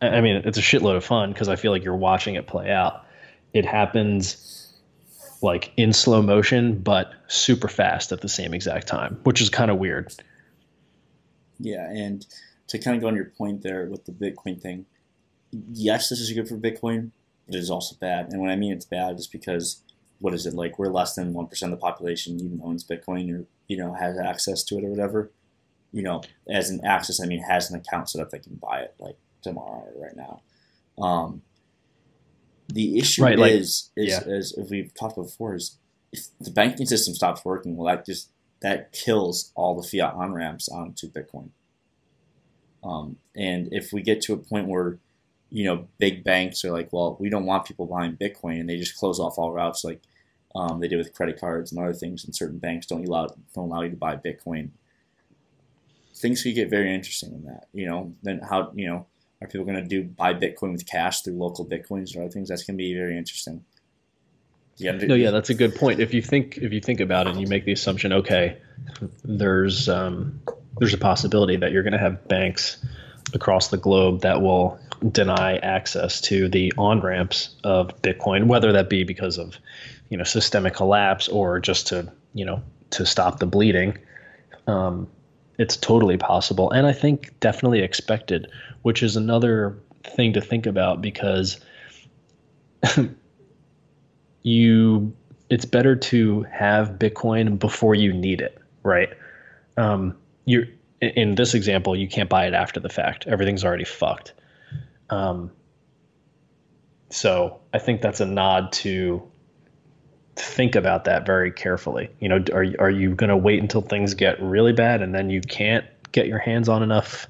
I 0.02 0.22
mean 0.22 0.38
it's 0.46 0.58
a 0.58 0.62
shitload 0.62 0.96
of 0.96 1.04
fun 1.04 1.32
because 1.32 1.50
I 1.50 1.56
feel 1.56 1.72
like 1.72 1.84
you're 1.84 1.96
watching 1.96 2.36
it 2.36 2.48
play 2.48 2.72
out. 2.72 3.06
It 3.54 3.66
happens 3.66 4.74
like 5.42 5.72
in 5.78 5.94
slow 5.94 6.22
motion, 6.22 6.80
but 6.80 7.14
super 7.28 7.68
fast 7.68 8.12
at 8.12 8.22
the 8.22 8.30
same 8.30 8.54
exact 8.54 8.88
time, 8.88 9.20
which 9.24 9.42
is 9.42 9.50
kind 9.50 9.70
of 9.70 9.78
weird. 9.78 10.14
Yeah, 11.60 11.90
and 11.90 12.26
to 12.68 12.80
kind 12.80 12.96
of 12.96 13.02
go 13.02 13.08
on 13.08 13.16
your 13.16 13.26
point 13.26 13.62
there 13.62 13.86
with 13.86 14.06
the 14.06 14.12
Bitcoin 14.12 14.60
thing, 14.60 14.86
yes, 15.72 16.10
this 16.10 16.20
is 16.20 16.32
good 16.32 16.48
for 16.48 16.58
Bitcoin, 16.58 17.12
but 17.46 17.56
it 17.56 17.60
is 17.60 17.70
also 17.70 17.96
bad. 18.00 18.32
And 18.32 18.42
when 18.42 18.50
I 18.50 18.56
mean 18.56 18.72
it's 18.72 18.86
bad, 18.86 19.20
is 19.20 19.28
because 19.28 19.82
what 20.20 20.34
is 20.34 20.46
it 20.46 20.54
like? 20.54 20.80
We're 20.80 20.88
less 20.88 21.16
than 21.16 21.34
one 21.34 21.48
percent 21.48 21.74
of 21.74 21.80
the 21.80 21.84
population 21.84 22.40
even 22.40 22.62
owns 22.64 22.84
Bitcoin 22.84 23.32
or 23.34 23.46
you 23.68 23.78
know 23.78 23.94
has 23.94 24.18
access 24.18 24.64
to 24.64 24.78
it 24.78 24.86
or 24.86 24.90
whatever. 24.90 25.32
You 25.94 26.04
know, 26.04 26.22
as 26.50 26.70
an 26.70 26.84
access, 26.84 27.22
I 27.22 27.26
mean 27.28 27.40
has 27.40 27.72
an 27.72 27.80
account 27.80 28.10
so 28.10 28.18
that 28.18 28.32
they 28.32 28.40
can 28.40 28.56
buy 28.56 28.80
it. 28.82 28.96
Like 29.00 29.16
tomorrow 29.44 29.88
or 29.96 30.02
right 30.02 30.16
now. 30.16 30.42
Um, 30.98 31.42
the 32.70 32.98
issue 32.98 33.24
Right, 33.24 33.38
like- 33.38 33.52
is, 33.52 33.92
is, 33.96 34.18
as 34.20 34.56
we've 34.70 34.94
talked 34.94 35.18
about 35.18 35.28
before, 35.28 35.56
is 35.56 35.78
if 36.12 36.28
the 36.40 36.52
banking 36.52 36.86
system 36.86 37.14
stops 37.14 37.46
working, 37.46 37.76
well, 37.76 37.94
that 37.94 38.06
just 38.06 38.30
that 38.62 38.94
kills 38.94 39.52
all 39.56 39.80
the 39.80 39.86
fiat 39.86 40.14
on 40.14 40.34
ramps 40.34 40.70
onto 40.70 41.12
Bitcoin. 41.12 41.50
Um, 42.84 43.18
and 43.36 43.68
if 43.74 43.92
we 43.92 44.02
get 44.02 44.22
to 44.22 44.34
a 44.34 44.38
point 44.38 44.68
where, 44.68 45.00
you 45.50 45.66
know, 45.66 45.88
big 45.98 46.24
banks 46.24 46.64
are 46.64 46.72
like, 46.72 46.92
well, 46.94 47.18
we 47.20 47.30
don't 47.30 47.46
want 47.46 47.66
people 47.66 47.86
buying 47.86 48.16
Bitcoin, 48.16 48.60
and 48.60 48.70
they 48.70 48.78
just 48.78 48.98
close 48.98 49.20
off 49.20 49.38
all 49.38 49.52
routes, 49.52 49.84
like 49.84 50.02
um, 50.56 50.80
they 50.80 50.88
did 50.88 50.98
with 50.98 51.14
credit 51.14 51.40
cards 51.40 51.72
and 51.72 51.82
other 51.84 51.94
things, 51.94 52.24
and 52.24 52.36
certain 52.36 52.58
banks 52.58 52.86
don't 52.86 53.06
allow 53.06 53.28
don't 53.54 53.70
allow 53.70 53.82
you 53.82 53.90
to 53.90 53.96
buy 53.96 54.16
Bitcoin. 54.16 54.70
Things 56.16 56.44
could 56.44 56.56
get 56.56 56.70
very 56.70 56.94
interesting 56.94 57.34
in 57.34 57.44
that. 57.46 57.68
You 57.74 57.88
know, 57.88 58.16
then 58.24 58.40
how 58.40 58.72
you 58.76 58.88
know 58.88 59.08
are 59.42 59.48
people 59.48 59.66
going 59.66 59.82
to 59.82 59.88
do 59.88 60.04
buy 60.04 60.34
Bitcoin 60.34 60.72
with 60.72 60.86
cash 60.86 61.22
through 61.22 61.38
local 61.38 61.66
Bitcoins 61.66 62.16
or 62.16 62.22
other 62.22 62.32
things? 62.32 62.50
That's 62.50 62.64
going 62.64 62.78
to 62.78 62.84
be 62.84 62.94
very 62.94 63.18
interesting. 63.18 63.64
Under- 64.88 65.08
No, 65.08 65.16
yeah, 65.16 65.32
that's 65.32 65.50
a 65.50 65.54
good 65.54 65.76
point. 65.76 66.00
If 66.00 66.14
you 66.14 66.22
think 66.22 66.58
if 66.58 66.74
you 66.74 66.80
think 66.80 67.00
about 67.00 67.28
it, 67.28 67.32
and 67.32 67.42
you 67.42 67.48
make 67.48 67.66
the 67.66 67.72
assumption, 67.72 68.14
okay, 68.14 68.58
there's 69.24 69.90
um, 69.90 70.42
there's 70.78 70.94
a 70.94 70.98
possibility 70.98 71.58
that 71.58 71.72
you're 71.72 71.84
going 71.84 71.94
to 71.94 72.00
have 72.00 72.28
banks 72.28 72.84
across 73.34 73.70
the 73.70 73.78
globe 73.78 74.22
that 74.22 74.42
will 74.42 74.80
deny 75.12 75.58
access 75.58 76.22
to 76.22 76.48
the 76.48 76.72
on 76.78 77.02
ramps 77.02 77.56
of 77.64 78.02
Bitcoin, 78.02 78.46
whether 78.48 78.72
that 78.74 78.90
be 78.90 79.04
because 79.04 79.38
of 79.38 79.58
you 80.10 80.18
know 80.18 80.24
systemic 80.24 80.74
collapse 80.74 81.28
or 81.28 81.60
just 81.60 81.88
to 81.88 82.12
you 82.34 82.46
know 82.46 82.62
to 82.92 83.06
stop 83.06 83.40
the 83.40 83.46
bleeding. 83.46 83.98
Um, 84.68 85.10
it's 85.58 85.78
totally 85.78 86.18
possible, 86.18 86.72
and 86.72 86.88
I 86.88 86.94
think 86.94 87.40
definitely 87.40 87.82
expected, 87.82 88.50
which 88.82 89.04
is 89.04 89.16
another 89.16 89.78
thing 90.04 90.34
to 90.34 90.42
think 90.42 90.66
about 90.66 91.02
because 91.02 91.60
you 94.44 95.14
it's 95.50 95.66
better 95.66 95.96
to 95.96 96.42
have 96.44 96.92
Bitcoin 96.92 97.60
before 97.60 97.96
you 97.96 98.12
need 98.12 98.42
it, 98.42 98.58
right? 98.82 99.10
Um, 99.78 100.18
you're 100.46 100.66
in- 101.02 101.36
this 101.36 101.54
example, 101.54 101.96
you 101.96 102.08
can't 102.08 102.30
buy 102.30 102.48
it 102.48 102.54
after 102.54 102.80
the 102.80 102.90
fact. 102.90 103.28
Everything's 103.28 103.64
already 103.64 103.84
fucked. 103.84 104.34
Um, 105.10 105.52
so 107.10 107.60
I 107.74 107.80
think 107.80 108.02
that's 108.02 108.20
a 108.20 108.26
nod 108.26 108.72
to 108.74 109.30
think 110.36 110.76
about 110.76 111.06
that 111.06 111.26
very 111.26 111.52
carefully. 111.52 112.10
You 112.20 112.30
know, 112.30 112.44
are 112.54 112.66
are 112.80 112.90
you 112.90 113.16
going 113.16 113.30
to 113.30 113.38
wait 113.38 113.62
until 113.62 113.82
things 113.82 114.14
get 114.14 114.42
really 114.42 114.74
bad 114.74 115.02
and 115.02 115.14
then 115.14 115.30
you 115.30 115.42
can't 115.42 115.86
get 116.12 116.28
your 116.28 116.40
hands 116.40 116.70
on 116.70 116.82
enough 116.82 117.28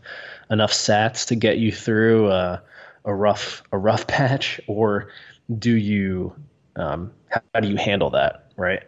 enough 0.52 0.72
Sats 0.72 1.28
to 1.28 1.36
get 1.36 1.58
you 1.58 1.72
through 1.72 2.30
a, 2.30 2.62
a 3.06 3.14
rough 3.14 3.64
a 3.72 3.78
rough 3.78 4.08
patch, 4.08 4.62
or 4.68 5.10
do 5.58 5.74
you 5.74 6.34
um, 6.76 7.12
how, 7.30 7.42
how 7.54 7.60
do 7.60 7.68
you 7.68 7.78
handle 7.78 8.12
that, 8.12 8.52
right? 8.56 8.84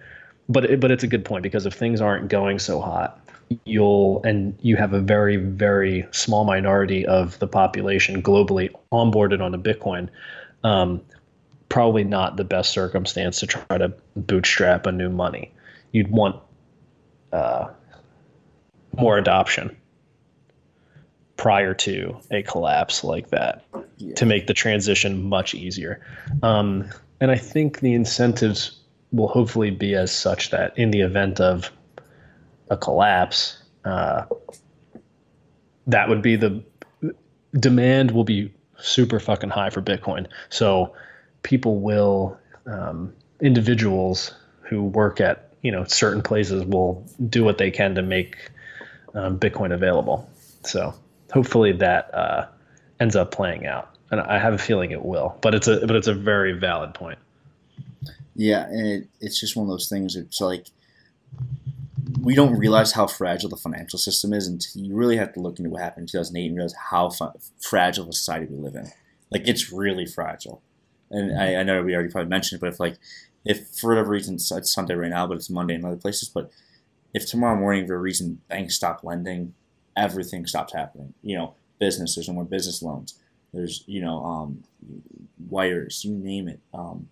But 0.47 0.65
it, 0.65 0.79
but 0.79 0.91
it's 0.91 1.03
a 1.03 1.07
good 1.07 1.25
point 1.25 1.43
because 1.43 1.65
if 1.65 1.73
things 1.73 2.01
aren't 2.01 2.29
going 2.29 2.59
so 2.59 2.79
hot, 2.79 3.19
you'll 3.65 4.21
and 4.23 4.57
you 4.61 4.75
have 4.75 4.93
a 4.93 5.01
very 5.01 5.37
very 5.37 6.07
small 6.11 6.45
minority 6.45 7.05
of 7.05 7.37
the 7.39 7.47
population 7.47 8.21
globally 8.21 8.69
onboarded 8.91 9.41
onto 9.41 9.57
Bitcoin. 9.57 10.09
Um, 10.63 11.01
probably 11.75 12.05
not 12.05 12.37
the 12.37 12.43
best 12.45 12.71
circumstance 12.71 13.41
to 13.41 13.45
try 13.47 13.77
to 13.77 13.91
bootstrap 14.15 14.85
a 14.85 14.91
new 14.93 15.09
money. 15.09 15.51
You'd 15.91 16.09
want 16.09 16.41
uh, 17.33 17.67
more 18.97 19.17
adoption 19.17 19.75
prior 21.35 21.73
to 21.73 22.17
a 22.31 22.43
collapse 22.43 23.03
like 23.03 23.29
that 23.31 23.65
Yeah. 23.97 24.15
to 24.15 24.25
make 24.25 24.47
the 24.47 24.53
transition 24.53 25.27
much 25.27 25.53
easier. 25.53 25.99
Um, 26.43 26.87
and 27.19 27.29
I 27.29 27.35
think 27.35 27.81
the 27.81 27.93
incentives 27.93 28.79
will 29.11 29.27
hopefully 29.27 29.71
be 29.71 29.95
as 29.95 30.13
such 30.13 30.51
that 30.51 30.79
in 30.79 30.91
the 30.91 31.01
event 31.01 31.41
of 31.41 31.69
a 32.69 32.77
collapse, 32.77 33.61
uh, 33.83 34.23
that 35.87 36.07
would 36.07 36.21
be 36.21 36.37
the 36.37 36.63
demand 37.59 38.11
will 38.11 38.23
be 38.23 38.53
super 38.77 39.19
fucking 39.19 39.49
high 39.49 39.71
for 39.71 39.81
Bitcoin. 39.81 40.27
So 40.47 40.95
people 41.45 41.79
will, 41.79 42.37
um, 42.65 43.13
individuals 43.39 44.33
who 44.61 44.83
work 44.83 45.21
at 45.21 45.53
you 45.61 45.71
know 45.71 45.83
certain 45.85 46.21
places 46.21 46.65
will 46.65 47.05
do 47.29 47.43
what 47.43 47.59
they 47.59 47.71
can 47.71 47.95
to 47.95 48.01
make 48.01 48.49
um, 49.13 49.39
Bitcoin 49.39 49.71
available. 49.71 50.27
So 50.63 50.93
hopefully 51.31 51.71
that 51.73 52.13
uh, 52.13 52.47
ends 52.99 53.15
up 53.15 53.31
playing 53.31 53.67
out, 53.67 53.95
and 54.11 54.19
I 54.19 54.39
have 54.39 54.53
a 54.53 54.57
feeling 54.57 54.91
it 54.91 55.05
will. 55.05 55.37
But 55.41 55.53
it's 55.53 55.67
a 55.67 55.85
but 55.85 55.95
it's 55.95 56.07
a 56.07 56.13
very 56.13 56.53
valid 56.53 56.93
point. 56.95 57.19
Yeah, 58.35 58.65
and 58.65 58.87
it, 58.87 59.07
it's 59.21 59.39
just 59.39 59.55
one 59.55 59.65
of 59.65 59.69
those 59.69 59.87
things. 59.87 60.15
It's 60.15 60.41
like 60.41 60.65
we 62.21 62.33
don't 62.33 62.57
realize 62.57 62.91
how 62.91 63.05
fragile 63.05 63.49
the 63.49 63.55
financial 63.55 63.99
system 63.99 64.33
is 64.33 64.47
until 64.47 64.81
you 64.81 64.95
really 64.95 65.17
have 65.17 65.33
to 65.33 65.39
look 65.39 65.59
into 65.59 65.69
what 65.69 65.81
happened 65.81 66.03
in 66.03 66.07
2008 66.07 66.47
and 66.47 66.55
realize 66.55 66.73
how 66.89 67.11
fragile 67.61 68.09
a 68.09 68.13
society 68.13 68.47
we 68.49 68.57
live 68.57 68.75
in. 68.75 68.91
Like 69.29 69.47
it's 69.47 69.71
really 69.71 70.07
fragile. 70.07 70.61
And 71.11 71.39
I, 71.39 71.55
I 71.55 71.63
know 71.63 71.81
we 71.83 71.93
already 71.93 72.09
probably 72.09 72.29
mentioned 72.29 72.57
it, 72.57 72.61
but 72.61 72.73
if 72.73 72.79
like 72.79 72.97
if 73.45 73.67
for 73.69 73.89
whatever 73.91 74.09
reason 74.09 74.35
it's, 74.35 74.51
it's 74.51 74.73
Sunday 74.73 74.95
right 74.95 75.09
now, 75.09 75.27
but 75.27 75.37
it's 75.37 75.49
Monday 75.49 75.75
in 75.75 75.85
other 75.85 75.95
places, 75.95 76.29
but 76.29 76.49
if 77.13 77.27
tomorrow 77.27 77.55
morning 77.57 77.87
for 77.87 77.95
a 77.95 77.99
reason 77.99 78.41
banks 78.49 78.75
stop 78.75 79.03
lending, 79.03 79.53
everything 79.95 80.45
stops 80.45 80.73
happening. 80.73 81.13
You 81.21 81.37
know, 81.37 81.53
business 81.79 82.15
there's 82.15 82.27
no 82.27 82.33
more 82.33 82.43
business 82.43 82.81
loans. 82.81 83.19
There's 83.53 83.83
you 83.87 84.01
know 84.01 84.23
um, 84.23 84.63
wires, 85.49 86.03
you 86.03 86.13
name 86.13 86.47
it. 86.47 86.59
Um, 86.73 87.09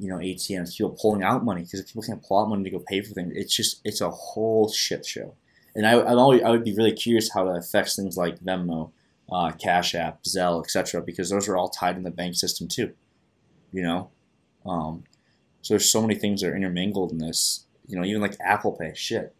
you 0.00 0.08
know 0.08 0.16
ATMs, 0.16 0.76
people 0.76 0.96
pulling 1.00 1.22
out 1.22 1.44
money 1.44 1.62
because 1.62 1.80
if 1.80 1.86
people 1.86 2.02
can't 2.02 2.22
pull 2.22 2.40
out 2.40 2.48
money 2.48 2.64
to 2.64 2.70
go 2.70 2.80
pay 2.80 3.02
for 3.02 3.12
things. 3.12 3.32
It's 3.36 3.54
just 3.54 3.80
it's 3.84 4.00
a 4.00 4.10
whole 4.10 4.70
shit 4.70 5.06
show. 5.06 5.34
And 5.76 5.86
I 5.86 6.00
I'm 6.00 6.18
always, 6.18 6.42
I 6.42 6.50
would 6.50 6.64
be 6.64 6.74
really 6.74 6.92
curious 6.92 7.32
how 7.32 7.44
that 7.44 7.58
affects 7.58 7.96
things 7.96 8.16
like 8.16 8.40
Venmo, 8.40 8.90
uh, 9.30 9.52
Cash 9.52 9.94
App, 9.94 10.24
Zelle, 10.24 10.64
etc. 10.64 11.02
Because 11.02 11.30
those 11.30 11.48
are 11.48 11.56
all 11.56 11.68
tied 11.68 11.96
in 11.96 12.02
the 12.02 12.10
bank 12.10 12.34
system 12.34 12.66
too. 12.66 12.92
You 13.72 13.82
know, 13.82 14.10
um, 14.66 15.04
so 15.62 15.74
there's 15.74 15.90
so 15.90 16.00
many 16.00 16.14
things 16.14 16.40
that 16.40 16.48
are 16.48 16.56
intermingled 16.56 17.12
in 17.12 17.18
this. 17.18 17.66
You 17.86 17.96
know, 17.98 18.04
even 18.04 18.20
like 18.20 18.36
Apple 18.40 18.72
Pay, 18.72 18.92
shit. 18.94 19.34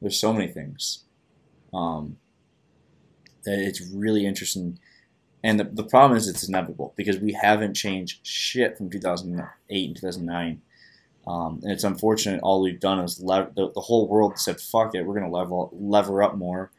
There's 0.00 0.18
so 0.18 0.32
many 0.32 0.48
things. 0.48 1.04
Um, 1.72 2.18
that 3.44 3.58
it's 3.58 3.80
really 3.92 4.26
interesting. 4.26 4.78
And 5.42 5.60
the, 5.60 5.64
the 5.64 5.84
problem 5.84 6.16
is 6.16 6.28
it's 6.28 6.48
inevitable 6.48 6.92
because 6.96 7.18
we 7.18 7.32
haven't 7.32 7.74
changed 7.74 8.26
shit 8.26 8.76
from 8.76 8.90
2008 8.90 9.86
and 9.86 9.96
2009. 9.96 10.62
Um, 11.26 11.60
and 11.62 11.72
it's 11.72 11.84
unfortunate 11.84 12.40
all 12.42 12.62
we've 12.62 12.80
done 12.80 13.00
is 13.00 13.16
the, 13.16 13.70
the 13.74 13.80
whole 13.80 14.06
world 14.06 14.38
said, 14.38 14.60
fuck 14.60 14.94
it, 14.94 15.04
we're 15.04 15.18
going 15.18 15.30
to 15.30 15.36
level 15.36 15.70
lever 15.72 16.22
up 16.22 16.36
more. 16.36 16.70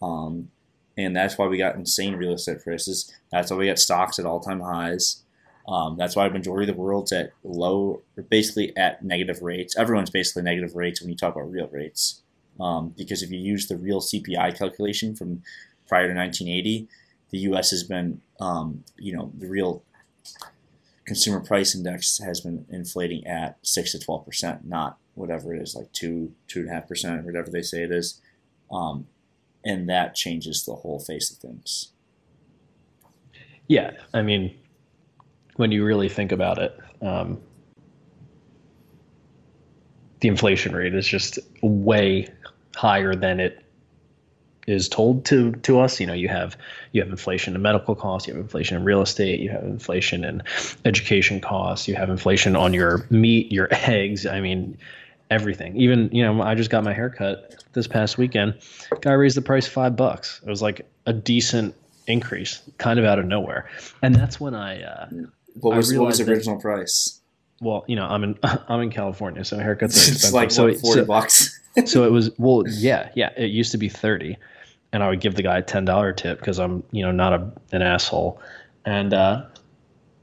Um, 0.00 0.50
and 0.96 1.14
that's 1.14 1.36
why 1.36 1.46
we 1.46 1.58
got 1.58 1.74
insane 1.74 2.14
real 2.14 2.32
estate 2.32 2.62
prices. 2.62 3.12
That's 3.30 3.50
why 3.50 3.56
we 3.56 3.66
got 3.66 3.78
stocks 3.78 4.18
at 4.18 4.26
all 4.26 4.40
time 4.40 4.60
highs. 4.60 5.23
Um, 5.66 5.96
that's 5.96 6.14
why 6.14 6.28
the 6.28 6.34
majority 6.34 6.68
of 6.68 6.76
the 6.76 6.82
world's 6.82 7.12
at 7.12 7.32
low, 7.42 8.02
basically 8.28 8.76
at 8.76 9.02
negative 9.02 9.42
rates. 9.42 9.76
Everyone's 9.76 10.10
basically 10.10 10.42
negative 10.42 10.76
rates 10.76 11.00
when 11.00 11.08
you 11.08 11.16
talk 11.16 11.34
about 11.34 11.50
real 11.50 11.68
rates. 11.68 12.22
Um, 12.60 12.94
because 12.96 13.22
if 13.22 13.30
you 13.30 13.38
use 13.38 13.66
the 13.66 13.76
real 13.76 14.00
CPI 14.00 14.56
calculation 14.56 15.16
from 15.16 15.42
prior 15.88 16.06
to 16.06 16.14
1980, 16.14 16.88
the 17.30 17.38
U.S. 17.38 17.70
has 17.70 17.82
been, 17.82 18.20
um, 18.40 18.84
you 18.96 19.16
know, 19.16 19.32
the 19.36 19.48
real 19.48 19.82
consumer 21.04 21.40
price 21.40 21.74
index 21.74 22.18
has 22.18 22.40
been 22.40 22.64
inflating 22.70 23.26
at 23.26 23.58
six 23.62 23.92
to 23.92 23.98
12 23.98 24.24
percent, 24.24 24.64
not 24.66 24.98
whatever 25.14 25.54
it 25.54 25.62
is, 25.62 25.74
like 25.74 25.92
two, 25.92 26.32
two 26.46 26.60
and 26.60 26.70
a 26.70 26.74
half 26.74 26.88
percent, 26.88 27.24
whatever 27.24 27.50
they 27.50 27.62
say 27.62 27.82
it 27.82 27.90
is. 27.90 28.20
Um, 28.70 29.06
and 29.64 29.88
that 29.88 30.14
changes 30.14 30.64
the 30.64 30.74
whole 30.74 31.00
face 31.00 31.30
of 31.30 31.38
things. 31.38 31.90
Yeah, 33.66 33.92
I 34.12 34.22
mean, 34.22 34.54
when 35.56 35.72
you 35.72 35.84
really 35.84 36.08
think 36.08 36.32
about 36.32 36.58
it, 36.58 36.78
um, 37.02 37.40
the 40.20 40.28
inflation 40.28 40.74
rate 40.74 40.94
is 40.94 41.06
just 41.06 41.38
way 41.62 42.28
higher 42.74 43.14
than 43.14 43.40
it 43.40 43.64
is 44.66 44.88
told 44.88 45.24
to 45.26 45.52
to 45.52 45.80
us. 45.80 46.00
You 46.00 46.06
know, 46.06 46.14
you 46.14 46.28
have 46.28 46.56
you 46.92 47.02
have 47.02 47.10
inflation 47.10 47.54
in 47.54 47.62
medical 47.62 47.94
costs, 47.94 48.26
you 48.26 48.34
have 48.34 48.42
inflation 48.42 48.76
in 48.76 48.84
real 48.84 49.02
estate, 49.02 49.40
you 49.40 49.50
have 49.50 49.64
inflation 49.64 50.24
in 50.24 50.42
education 50.84 51.40
costs, 51.40 51.86
you 51.86 51.94
have 51.94 52.08
inflation 52.08 52.56
on 52.56 52.72
your 52.72 53.06
meat, 53.10 53.52
your 53.52 53.68
eggs. 53.72 54.26
I 54.26 54.40
mean, 54.40 54.78
everything. 55.30 55.76
Even 55.76 56.08
you 56.12 56.22
know, 56.22 56.42
I 56.42 56.54
just 56.54 56.70
got 56.70 56.84
my 56.84 56.92
haircut 56.92 57.64
this 57.72 57.86
past 57.86 58.16
weekend. 58.16 58.54
Guy 59.00 59.12
raised 59.12 59.36
the 59.36 59.42
price 59.42 59.66
five 59.66 59.96
bucks. 59.96 60.40
It 60.44 60.48
was 60.48 60.62
like 60.62 60.88
a 61.06 61.12
decent 61.12 61.74
increase, 62.06 62.62
kind 62.78 62.98
of 62.98 63.04
out 63.04 63.18
of 63.18 63.26
nowhere. 63.26 63.68
And 64.02 64.14
that's 64.14 64.40
when 64.40 64.54
I, 64.54 64.82
uh, 64.82 65.08
What 65.60 65.76
was, 65.76 65.94
what 65.94 66.06
was 66.06 66.18
the 66.18 66.24
that- 66.24 66.32
original 66.32 66.60
price? 66.60 67.20
well, 67.60 67.84
you 67.86 67.96
know, 67.96 68.06
I'm 68.06 68.22
in 68.24 68.38
I'm 68.42 68.80
in 68.80 68.90
California, 68.90 69.44
so 69.44 69.58
haircuts 69.58 69.82
are 69.82 69.84
it's 69.86 70.08
expensive. 70.08 70.34
like 70.34 70.50
so, 70.50 70.66
what, 70.66 70.78
forty 70.78 71.00
so, 71.00 71.06
bucks. 71.06 71.60
so 71.86 72.04
it 72.04 72.12
was 72.12 72.30
well, 72.38 72.64
yeah, 72.68 73.10
yeah. 73.14 73.30
It 73.36 73.50
used 73.50 73.72
to 73.72 73.78
be 73.78 73.88
thirty, 73.88 74.36
and 74.92 75.02
I 75.02 75.08
would 75.08 75.20
give 75.20 75.34
the 75.34 75.42
guy 75.42 75.58
a 75.58 75.62
ten 75.62 75.84
dollar 75.84 76.12
tip 76.12 76.38
because 76.38 76.58
I'm 76.58 76.84
you 76.92 77.02
know 77.02 77.12
not 77.12 77.32
a, 77.32 77.52
an 77.72 77.82
asshole, 77.82 78.40
and 78.84 79.12
uh, 79.12 79.44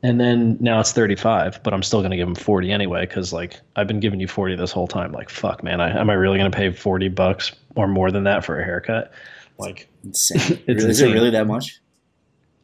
and 0.03 0.19
then 0.19 0.57
now 0.59 0.79
it's 0.79 0.91
thirty 0.91 1.15
five, 1.15 1.61
but 1.63 1.73
I'm 1.73 1.83
still 1.83 2.01
gonna 2.01 2.17
give 2.17 2.27
him 2.27 2.35
forty 2.35 2.71
anyway 2.71 3.05
because 3.05 3.33
like 3.33 3.59
I've 3.75 3.87
been 3.87 3.99
giving 3.99 4.19
you 4.19 4.27
forty 4.27 4.55
this 4.55 4.71
whole 4.71 4.87
time. 4.87 5.11
Like 5.11 5.29
fuck, 5.29 5.63
man, 5.63 5.81
I, 5.81 5.99
am 5.99 6.09
I 6.09 6.13
really 6.13 6.37
gonna 6.37 6.51
pay 6.51 6.71
forty 6.71 7.09
bucks 7.09 7.51
or 7.75 7.87
more 7.87 8.11
than 8.11 8.23
that 8.25 8.45
for 8.45 8.59
a 8.59 8.63
haircut? 8.63 9.11
Like 9.57 9.89
insane. 10.03 10.37
it's 10.39 10.67
really, 10.67 10.71
insane. 10.73 10.89
Is 10.89 11.01
it 11.01 11.11
really 11.11 11.29
that 11.31 11.47
much? 11.47 11.79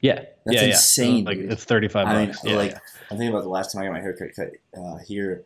Yeah, 0.01 0.25
that's 0.46 0.62
yeah, 0.62 0.68
insane. 0.68 1.24
Yeah. 1.24 1.30
Like 1.30 1.38
it's 1.39 1.63
thirty 1.63 1.88
five 1.88 2.06
bucks. 2.06 2.39
I 2.44 2.48
mean, 2.48 2.54
yeah, 2.54 2.56
like 2.56 2.72
yeah. 2.72 2.80
I'm 3.12 3.18
thinking 3.18 3.30
about 3.30 3.44
the 3.44 3.50
last 3.50 3.72
time 3.72 3.82
I 3.82 3.86
got 3.86 3.94
my 3.94 4.00
haircut 4.00 4.30
cut 4.36 4.51
uh, 4.77 4.98
here, 4.98 5.46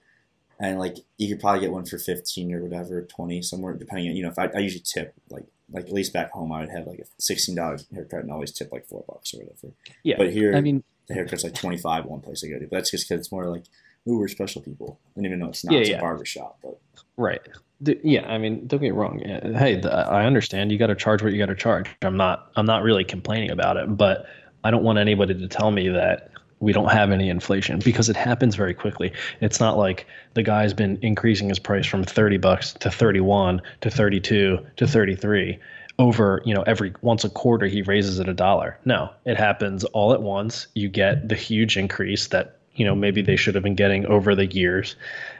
and 0.59 0.77
like 0.79 0.97
you 1.17 1.29
could 1.29 1.39
probably 1.39 1.61
get 1.61 1.71
one 1.71 1.85
for 1.85 1.97
fifteen 1.97 2.53
or 2.53 2.61
whatever, 2.61 3.01
twenty 3.03 3.41
somewhere, 3.41 3.73
depending 3.73 4.09
on 4.09 4.15
you 4.15 4.23
know. 4.23 4.29
If 4.29 4.39
I, 4.39 4.49
I 4.53 4.59
usually 4.59 4.83
tip 4.85 5.13
like 5.29 5.45
like 5.71 5.85
at 5.85 5.93
least 5.93 6.11
back 6.13 6.31
home, 6.31 6.51
I 6.51 6.61
would 6.61 6.69
have 6.69 6.85
like 6.87 6.99
a 6.99 7.05
sixteen 7.17 7.55
dollar 7.55 7.79
haircut 7.93 8.21
and 8.21 8.31
always 8.31 8.51
tip 8.51 8.71
like 8.71 8.85
four 8.87 9.05
bucks 9.07 9.33
or 9.33 9.37
whatever. 9.37 9.73
Yeah, 10.03 10.15
but 10.17 10.31
here, 10.31 10.55
I 10.55 10.61
mean, 10.61 10.83
the 11.07 11.13
haircut's 11.13 11.43
like 11.43 11.55
twenty 11.55 11.77
five 11.77 12.05
one 12.05 12.21
place 12.21 12.43
I 12.43 12.49
go 12.49 12.59
to, 12.59 12.67
but 12.67 12.77
that's 12.77 12.91
just 12.91 13.07
because 13.07 13.21
it's 13.21 13.31
more 13.31 13.45
like, 13.45 13.63
ooh, 14.07 14.19
we're 14.19 14.27
special 14.27 14.61
people. 14.61 14.99
I 15.07 15.11
don't 15.15 15.25
even 15.25 15.39
know 15.39 15.49
it's 15.49 15.63
not. 15.63 15.73
Yeah, 15.73 15.79
it's 15.79 15.89
yeah. 15.89 15.97
a 15.97 16.01
barber 16.01 16.25
shop, 16.25 16.59
but 16.61 16.79
right. 17.17 17.41
Yeah, 17.83 18.27
I 18.27 18.37
mean, 18.37 18.67
don't 18.67 18.79
get 18.79 18.93
wrong. 18.93 19.17
Hey, 19.57 19.79
the, 19.79 19.91
I 19.91 20.25
understand. 20.25 20.71
You 20.71 20.77
got 20.77 20.87
to 20.87 20.95
charge 20.95 21.23
what 21.23 21.31
you 21.31 21.39
got 21.39 21.47
to 21.47 21.55
charge. 21.55 21.89
I'm 22.03 22.15
not. 22.15 22.51
I'm 22.55 22.67
not 22.67 22.83
really 22.83 23.03
complaining 23.03 23.49
about 23.49 23.77
it, 23.77 23.97
but 23.97 24.27
I 24.63 24.71
don't 24.71 24.83
want 24.83 24.99
anybody 24.99 25.33
to 25.33 25.47
tell 25.47 25.71
me 25.71 25.89
that 25.89 26.31
we 26.61 26.73
don't 26.73 26.91
have 26.91 27.11
any 27.11 27.29
inflation 27.29 27.79
because 27.79 28.07
it 28.07 28.15
happens 28.15 28.55
very 28.55 28.73
quickly. 28.73 29.11
It's 29.41 29.59
not 29.59 29.77
like 29.77 30.05
the 30.35 30.43
guy's 30.43 30.73
been 30.73 30.99
increasing 31.01 31.49
his 31.49 31.59
price 31.59 31.87
from 31.87 32.03
30 32.03 32.37
bucks 32.37 32.73
to 32.73 32.91
31 32.91 33.61
to 33.81 33.89
32 33.89 34.59
to 34.77 34.87
33 34.87 35.59
over, 35.97 36.41
you 36.45 36.53
know, 36.53 36.61
every 36.63 36.93
once 37.01 37.23
a 37.23 37.29
quarter 37.29 37.65
he 37.65 37.81
raises 37.81 38.19
it 38.19 38.29
a 38.29 38.33
dollar. 38.33 38.77
No, 38.85 39.09
it 39.25 39.37
happens 39.37 39.83
all 39.85 40.13
at 40.13 40.21
once. 40.21 40.67
You 40.75 40.87
get 40.87 41.27
the 41.27 41.35
huge 41.35 41.77
increase 41.77 42.27
that, 42.27 42.59
you 42.75 42.85
know, 42.85 42.95
maybe 42.95 43.21
they 43.21 43.35
should 43.35 43.55
have 43.55 43.63
been 43.63 43.75
getting 43.75 44.05
over 44.05 44.35
the 44.35 44.45
years 44.45 44.95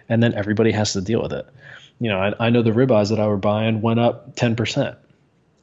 and 0.10 0.22
then 0.24 0.34
everybody 0.34 0.72
has 0.72 0.94
to 0.94 1.02
deal 1.02 1.22
with 1.22 1.34
it. 1.34 1.48
You 2.00 2.10
know, 2.10 2.20
I, 2.20 2.48
I 2.48 2.50
know 2.50 2.64
the 2.64 2.72
ribeyes 2.72 3.10
that 3.10 3.20
I 3.20 3.28
were 3.28 3.38
buying 3.38 3.82
went 3.82 4.00
up 4.00 4.36
10%. 4.36 4.96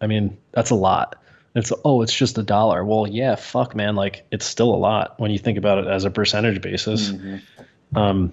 I 0.01 0.07
mean, 0.07 0.37
that's 0.53 0.71
a 0.71 0.77
lot. 0.77 1.21
It's 1.55 1.73
oh, 1.85 2.03
it's 2.03 2.15
just 2.15 2.39
a 2.39 2.43
dollar. 2.43 2.85
Well, 2.85 3.07
yeah, 3.07 3.35
fuck, 3.35 3.75
man. 3.75 3.97
Like 3.97 4.27
it's 4.31 4.47
still 4.47 4.75
a 4.75 4.77
lot 4.77 5.19
when 5.19 5.31
you 5.31 5.39
think 5.39 5.59
about 5.59 5.79
it 5.79 5.87
as 5.87 6.05
a 6.05 6.11
percentage 6.11 6.61
basis. 6.61 7.11
Mm-hmm. 7.11 7.99
Um, 7.99 8.33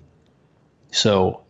so 0.91 1.41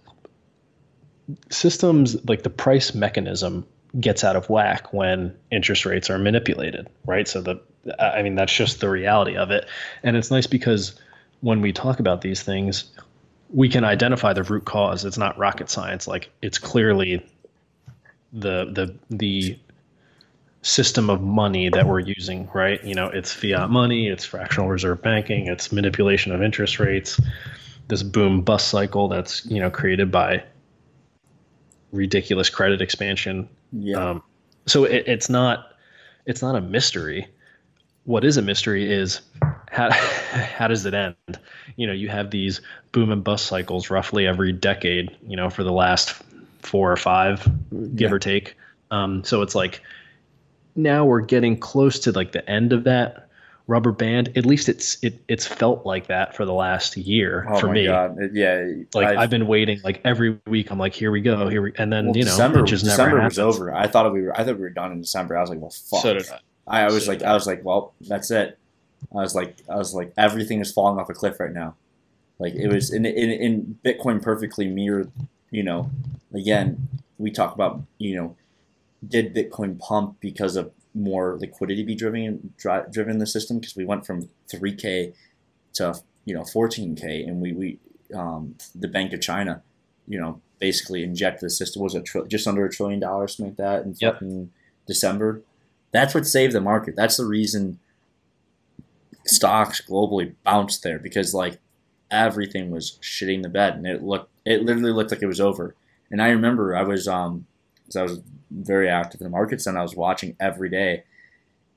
systems 1.50 2.18
like 2.28 2.44
the 2.44 2.50
price 2.50 2.94
mechanism 2.94 3.66
gets 4.00 4.24
out 4.24 4.36
of 4.36 4.50
whack 4.50 4.94
when 4.94 5.36
interest 5.52 5.86
rates 5.86 6.10
are 6.10 6.18
manipulated, 6.18 6.88
right? 7.06 7.28
So 7.28 7.42
the 7.42 7.62
I 8.00 8.22
mean 8.22 8.36
that's 8.36 8.54
just 8.54 8.80
the 8.80 8.90
reality 8.90 9.36
of 9.36 9.52
it. 9.52 9.68
And 10.04 10.16
it's 10.16 10.32
nice 10.32 10.48
because 10.48 11.00
when 11.42 11.62
we 11.62 11.72
talk 11.72 12.00
about 12.00 12.22
these 12.22 12.42
things, 12.42 12.86
we 13.50 13.70
can 13.70 13.84
identify 13.84 14.34
the 14.34 14.44
root 14.44 14.66
cause. 14.66 15.06
It's 15.06 15.18
not 15.18 15.38
rocket 15.38 15.70
science. 15.70 16.08
Like 16.08 16.30
it's 16.42 16.58
clearly 16.58 17.26
the 18.34 18.66
the 18.72 18.96
the 19.10 19.58
system 20.66 21.12
of 21.12 21.22
money 21.22 21.70
that 21.70 21.86
we're 21.86 22.00
using, 22.00 22.50
right? 22.52 22.84
You 22.84 22.96
know, 22.96 23.06
it's 23.06 23.32
fiat 23.32 23.70
money, 23.70 24.08
it's 24.08 24.26
fractional 24.26 24.68
reserve 24.68 25.00
banking, 25.00 25.46
it's 25.46 25.72
manipulation 25.72 26.32
of 26.32 26.42
interest 26.42 26.80
rates, 26.80 27.22
this 27.88 28.02
boom 28.02 28.42
bust 28.42 28.70
cycle 28.70 29.08
that's, 29.08 29.46
you 29.46 29.60
know, 29.60 29.70
created 29.70 30.12
by 30.12 30.44
ridiculous 31.92 32.50
credit 32.50 32.82
expansion. 32.82 33.48
Yeah. 33.72 34.10
Um, 34.10 34.24
so 34.66 34.86
it, 34.86 35.04
it's 35.08 35.30
not 35.30 35.74
it's 36.26 36.42
not 36.42 36.56
a 36.56 36.62
mystery. 36.62 37.28
What 38.06 38.26
is 38.26 38.38
a 38.38 38.42
mystery 38.42 38.92
is 38.92 39.22
how 39.70 39.92
how 39.92 40.68
does 40.68 40.84
it 40.88 40.96
end? 40.96 41.16
You 41.76 41.86
know, 41.86 41.94
you 41.94 42.10
have 42.10 42.32
these 42.32 42.60
boom 42.92 43.12
and 43.12 43.24
bust 43.24 43.46
cycles 43.46 43.92
roughly 43.92 44.26
every 44.26 44.52
decade, 44.52 45.16
you 45.28 45.36
know, 45.36 45.52
for 45.52 45.64
the 45.64 45.72
last 45.72 46.16
four 46.64 46.92
or 46.92 46.98
five, 46.98 47.48
give 47.96 48.10
yeah. 48.10 48.16
or 48.16 48.20
take. 48.20 48.58
Um, 48.90 49.24
so 49.24 49.44
it's 49.44 49.54
like 49.54 49.84
now 50.76 51.06
we're 51.06 51.22
getting 51.22 51.58
close 51.58 52.00
to 52.00 52.12
like 52.12 52.32
the 52.32 52.48
end 52.50 52.74
of 52.74 52.84
that 52.84 53.30
rubber 53.68 53.92
band. 53.92 54.36
At 54.38 54.46
least 54.46 54.70
it's 54.70 55.02
it 55.04 55.22
it's 55.28 55.46
felt 55.46 55.86
like 55.86 56.08
that 56.08 56.36
for 56.36 56.46
the 56.46 56.54
last 56.54 56.98
year 56.98 57.48
oh 57.50 57.60
for 57.60 57.72
me. 57.72 57.86
God. 57.86 58.18
Yeah, 58.34 58.66
like 58.94 59.08
I've, 59.08 59.18
I've, 59.18 59.30
been 59.30 59.48
waiting 59.48 59.80
like 59.84 60.02
every 60.04 60.40
week. 60.48 60.72
I'm 60.72 60.80
like, 60.80 60.94
here 60.94 61.12
we 61.12 61.22
go, 61.22 61.48
here 61.50 61.62
we, 61.62 61.74
and 61.78 61.92
then 61.92 62.08
well, 62.08 62.18
you 62.18 62.24
know, 62.24 62.32
December, 62.32 62.60
it 62.60 62.68
just 62.68 62.84
December 62.84 63.18
never 63.18 63.28
was 63.28 63.40
over. 63.40 63.74
I 63.74 63.88
thought 63.88 64.12
we 64.14 64.22
were 64.22 64.38
I 64.38 64.44
thought 64.44 64.56
we 64.56 64.62
were 64.62 64.70
done 64.70 64.92
in 64.92 65.02
December. 65.02 65.38
I 65.38 65.42
was 65.42 65.50
like, 65.50 65.60
well, 65.60 65.72
fuck. 65.72 66.02
So 66.02 66.14
did 66.14 66.30
I. 66.30 66.40
I, 66.68 66.82
I 66.82 66.86
was 66.86 67.06
So 67.06 67.12
like, 67.12 67.22
I 67.22 67.34
was 67.34 67.46
like, 67.46 67.64
well, 67.64 67.94
that's 68.02 68.32
it. 68.32 68.58
I 69.12 69.18
was 69.18 69.36
like, 69.36 69.58
I 69.70 69.76
was 69.76 69.94
like, 69.94 70.12
everything 70.18 70.62
is 70.62 70.72
falling 70.72 71.00
off 71.00 71.10
a 71.10 71.14
cliff 71.14 71.40
right 71.40 71.54
now. 71.54 71.76
Like 72.40 72.54
it 72.56 72.68
was 72.68 72.94
in 72.94 73.06
in, 73.06 73.32
in 73.32 73.80
Bitcoin 73.84 74.22
perfectly 74.22 74.68
mirrored. 74.68 75.12
You 75.52 75.64
know, 75.64 75.90
again, 76.34 76.90
we 77.18 77.32
talk 77.32 77.56
about 77.56 77.82
you 77.98 78.16
know, 78.16 78.36
did 79.08 79.34
Bitcoin 79.36 79.80
pump 79.80 80.18
because 80.20 80.56
of 80.56 80.72
more 80.94 81.38
liquidity 81.40 81.84
be 81.84 81.96
driven 81.96 82.54
dri- 82.58 82.84
driven 82.92 83.14
in 83.14 83.20
the 83.20 83.28
system? 83.28 83.60
Because 83.60 83.76
we 83.76 83.86
went 83.86 84.06
from 84.06 84.30
3k 84.52 85.14
to 85.74 85.96
you 86.26 86.34
know 86.34 86.42
14k 86.42 87.28
and 87.28 87.42
we 87.42 87.52
we 87.54 87.80
um, 88.16 88.56
the 88.74 88.88
Bank 88.88 89.14
of 89.14 89.22
China 89.22 89.62
you 90.08 90.20
know 90.20 90.42
basically 90.60 91.04
injected 91.04 91.42
the 91.46 91.50
system. 91.50 91.82
Was 91.82 91.96
it 91.96 92.06
tri- 92.06 92.26
just 92.28 92.48
under 92.48 92.66
a 92.66 92.70
trillion 92.72 93.00
dollars 93.00 93.36
something 93.36 93.52
like 93.52 93.58
that 93.58 93.84
in 93.86 93.96
Yep. 94.00 94.14
fucking 94.14 94.52
December? 94.88 95.42
That's 95.92 96.14
what 96.14 96.26
saved 96.26 96.54
the 96.54 96.62
market. 96.62 96.96
That's 96.96 97.18
the 97.18 97.26
reason 97.26 97.80
stocks 99.26 99.82
globally 99.82 100.34
bounced 100.44 100.84
there 100.84 101.00
because 101.00 101.34
like 101.34 101.58
everything 102.12 102.70
was 102.70 103.00
shitting 103.02 103.42
the 103.42 103.50
bed 103.50 103.74
and 103.74 103.88
it 103.88 104.04
looked 104.04 104.30
it 104.46 104.62
literally 104.64 104.92
looked 104.92 105.12
like 105.12 105.22
it 105.24 105.28
was 105.28 105.42
over. 105.42 105.76
And 106.12 106.22
I 106.22 106.30
remember 106.30 106.76
I 106.76 106.84
was 106.84 107.08
um 107.08 107.46
'cause 107.86 107.96
I 107.96 108.04
was 108.04 108.22
very 108.52 108.90
active 108.90 109.22
in 109.22 109.26
the 109.26 109.32
markets 109.32 109.68
and 109.68 109.78
I 109.78 109.82
was 109.82 109.96
watching 109.96 110.36
every 110.40 110.70
day. 110.70 111.04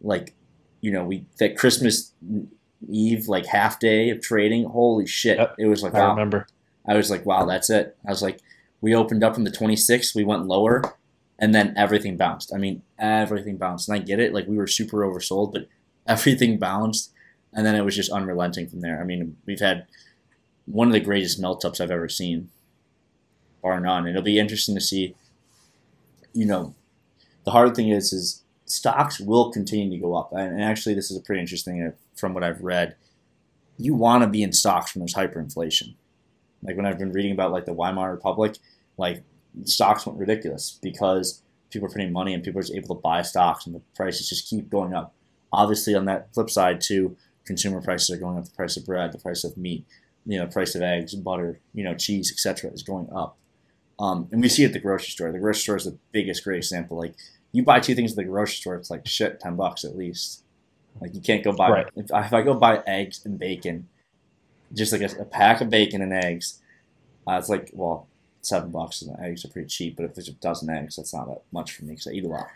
Like, 0.00 0.34
you 0.80 0.90
know, 0.90 1.04
we 1.04 1.26
that 1.38 1.56
Christmas 1.56 2.12
Eve 2.88 3.28
like 3.28 3.46
half 3.46 3.80
day 3.80 4.10
of 4.10 4.20
trading. 4.20 4.64
Holy 4.64 5.06
shit! 5.06 5.38
Yep, 5.38 5.56
it 5.58 5.66
was 5.66 5.82
like 5.82 5.94
I 5.94 6.00
wow. 6.00 6.10
remember. 6.10 6.46
I 6.86 6.96
was 6.96 7.10
like, 7.10 7.26
wow, 7.26 7.44
that's 7.44 7.68
it. 7.68 7.96
I 8.06 8.10
was 8.10 8.22
like, 8.22 8.40
we 8.80 8.94
opened 8.94 9.22
up 9.22 9.36
on 9.36 9.44
the 9.44 9.50
26th, 9.50 10.14
we 10.14 10.24
went 10.24 10.46
lower, 10.46 10.96
and 11.38 11.54
then 11.54 11.74
everything 11.76 12.16
bounced. 12.16 12.52
I 12.54 12.58
mean, 12.58 12.82
everything 12.98 13.58
bounced, 13.58 13.88
and 13.88 13.96
I 13.96 14.02
get 14.02 14.20
it. 14.20 14.32
Like 14.32 14.46
we 14.46 14.56
were 14.56 14.66
super 14.66 14.98
oversold, 14.98 15.52
but 15.52 15.68
everything 16.06 16.58
bounced, 16.58 17.12
and 17.52 17.66
then 17.66 17.74
it 17.74 17.84
was 17.84 17.96
just 17.96 18.10
unrelenting 18.10 18.68
from 18.68 18.80
there. 18.80 19.00
I 19.00 19.04
mean, 19.04 19.36
we've 19.44 19.60
had 19.60 19.86
one 20.66 20.86
of 20.86 20.92
the 20.92 21.00
greatest 21.00 21.40
melt 21.40 21.64
ups 21.64 21.80
I've 21.80 21.90
ever 21.90 22.08
seen, 22.08 22.50
bar 23.62 23.80
none. 23.80 24.00
And 24.06 24.10
it'll 24.10 24.22
be 24.22 24.38
interesting 24.38 24.74
to 24.74 24.80
see 24.80 25.14
you 26.32 26.46
know, 26.46 26.74
the 27.44 27.50
hard 27.50 27.74
thing 27.74 27.88
is, 27.88 28.12
is 28.12 28.42
stocks 28.64 29.20
will 29.20 29.50
continue 29.50 29.90
to 29.90 30.02
go 30.02 30.14
up. 30.14 30.32
And 30.32 30.62
actually, 30.62 30.94
this 30.94 31.10
is 31.10 31.16
a 31.16 31.20
pretty 31.20 31.40
interesting 31.40 31.82
uh, 31.82 31.92
from 32.16 32.34
what 32.34 32.44
I've 32.44 32.60
read. 32.60 32.96
You 33.76 33.94
want 33.94 34.22
to 34.22 34.28
be 34.28 34.42
in 34.42 34.52
stocks 34.52 34.94
when 34.94 35.00
there's 35.00 35.14
hyperinflation. 35.14 35.94
Like 36.62 36.76
when 36.76 36.86
I've 36.86 36.98
been 36.98 37.12
reading 37.12 37.32
about 37.32 37.52
like 37.52 37.64
the 37.64 37.72
Weimar 37.72 38.10
Republic, 38.10 38.56
like 38.96 39.22
stocks 39.64 40.04
went 40.04 40.18
ridiculous 40.18 40.78
because 40.82 41.42
people 41.70 41.86
are 41.86 41.92
putting 41.92 42.12
money 42.12 42.34
and 42.34 42.42
people 42.42 42.58
are 42.58 42.62
just 42.62 42.74
able 42.74 42.94
to 42.94 43.00
buy 43.00 43.22
stocks 43.22 43.66
and 43.66 43.74
the 43.74 43.82
prices 43.94 44.28
just 44.28 44.48
keep 44.48 44.68
going 44.68 44.94
up. 44.94 45.14
Obviously, 45.52 45.94
on 45.94 46.04
that 46.06 46.32
flip 46.34 46.50
side, 46.50 46.80
too, 46.80 47.16
consumer 47.46 47.80
prices 47.80 48.10
are 48.10 48.20
going 48.20 48.36
up. 48.36 48.44
The 48.44 48.50
price 48.50 48.76
of 48.76 48.84
bread, 48.84 49.12
the 49.12 49.18
price 49.18 49.44
of 49.44 49.56
meat, 49.56 49.86
you 50.26 50.38
know, 50.38 50.46
price 50.46 50.74
of 50.74 50.82
eggs, 50.82 51.14
butter, 51.14 51.60
you 51.72 51.84
know, 51.84 51.94
cheese, 51.94 52.30
etc., 52.30 52.70
is 52.70 52.82
going 52.82 53.08
up. 53.10 53.37
Um, 53.98 54.28
and 54.30 54.40
we 54.40 54.48
see 54.48 54.62
it 54.62 54.68
at 54.68 54.72
the 54.72 54.78
grocery 54.78 55.10
store. 55.10 55.32
The 55.32 55.38
grocery 55.38 55.60
store 55.60 55.76
is 55.76 55.84
the 55.84 55.98
biggest, 56.12 56.44
great 56.44 56.58
example. 56.58 56.96
Like 56.96 57.14
you 57.52 57.64
buy 57.64 57.80
two 57.80 57.94
things 57.94 58.12
at 58.12 58.16
the 58.16 58.24
grocery 58.24 58.56
store, 58.56 58.76
it's 58.76 58.90
like 58.90 59.06
shit, 59.06 59.40
ten 59.40 59.56
bucks 59.56 59.84
at 59.84 59.96
least. 59.96 60.44
Like 61.00 61.14
you 61.14 61.20
can't 61.20 61.44
go 61.44 61.52
buy. 61.52 61.70
Right. 61.70 61.86
If, 61.96 62.12
I, 62.12 62.26
if 62.26 62.32
I 62.32 62.42
go 62.42 62.54
buy 62.54 62.82
eggs 62.86 63.24
and 63.24 63.38
bacon, 63.38 63.88
just 64.72 64.92
like 64.92 65.02
a, 65.02 65.22
a 65.22 65.24
pack 65.24 65.60
of 65.60 65.70
bacon 65.70 66.02
and 66.02 66.12
eggs, 66.12 66.60
uh, 67.26 67.32
it's 67.38 67.48
like 67.48 67.70
well, 67.72 68.06
seven 68.42 68.70
bucks. 68.70 69.02
And 69.02 69.18
eggs 69.20 69.44
are 69.44 69.48
pretty 69.48 69.68
cheap, 69.68 69.96
but 69.96 70.04
if 70.04 70.14
there's 70.14 70.28
a 70.28 70.32
dozen 70.32 70.70
eggs, 70.70 70.96
that's 70.96 71.14
not 71.14 71.26
that 71.28 71.42
much 71.52 71.72
for 71.72 71.84
me 71.84 71.90
because 71.90 72.06
I 72.06 72.12
eat 72.12 72.24
a 72.24 72.28
lot. 72.28 72.48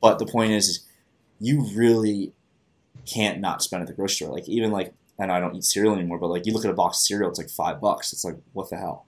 But 0.00 0.18
the 0.18 0.26
point 0.26 0.52
is, 0.52 0.68
is 0.68 0.86
you 1.40 1.62
really 1.74 2.32
can't 3.06 3.40
not 3.40 3.62
spend 3.62 3.82
at 3.82 3.88
the 3.88 3.94
grocery 3.94 4.26
store. 4.26 4.34
Like 4.34 4.48
even 4.48 4.70
like, 4.70 4.92
I 5.18 5.26
know 5.26 5.34
I 5.34 5.40
don't 5.40 5.54
eat 5.54 5.64
cereal 5.64 5.94
anymore, 5.94 6.18
but 6.18 6.28
like 6.28 6.46
you 6.46 6.52
look 6.52 6.64
at 6.64 6.70
a 6.70 6.74
box 6.74 6.98
of 6.98 7.02
cereal, 7.02 7.30
it's 7.30 7.38
like 7.38 7.50
five 7.50 7.80
bucks. 7.80 8.12
It's 8.12 8.24
like 8.24 8.36
what 8.52 8.70
the 8.70 8.76
hell? 8.76 9.06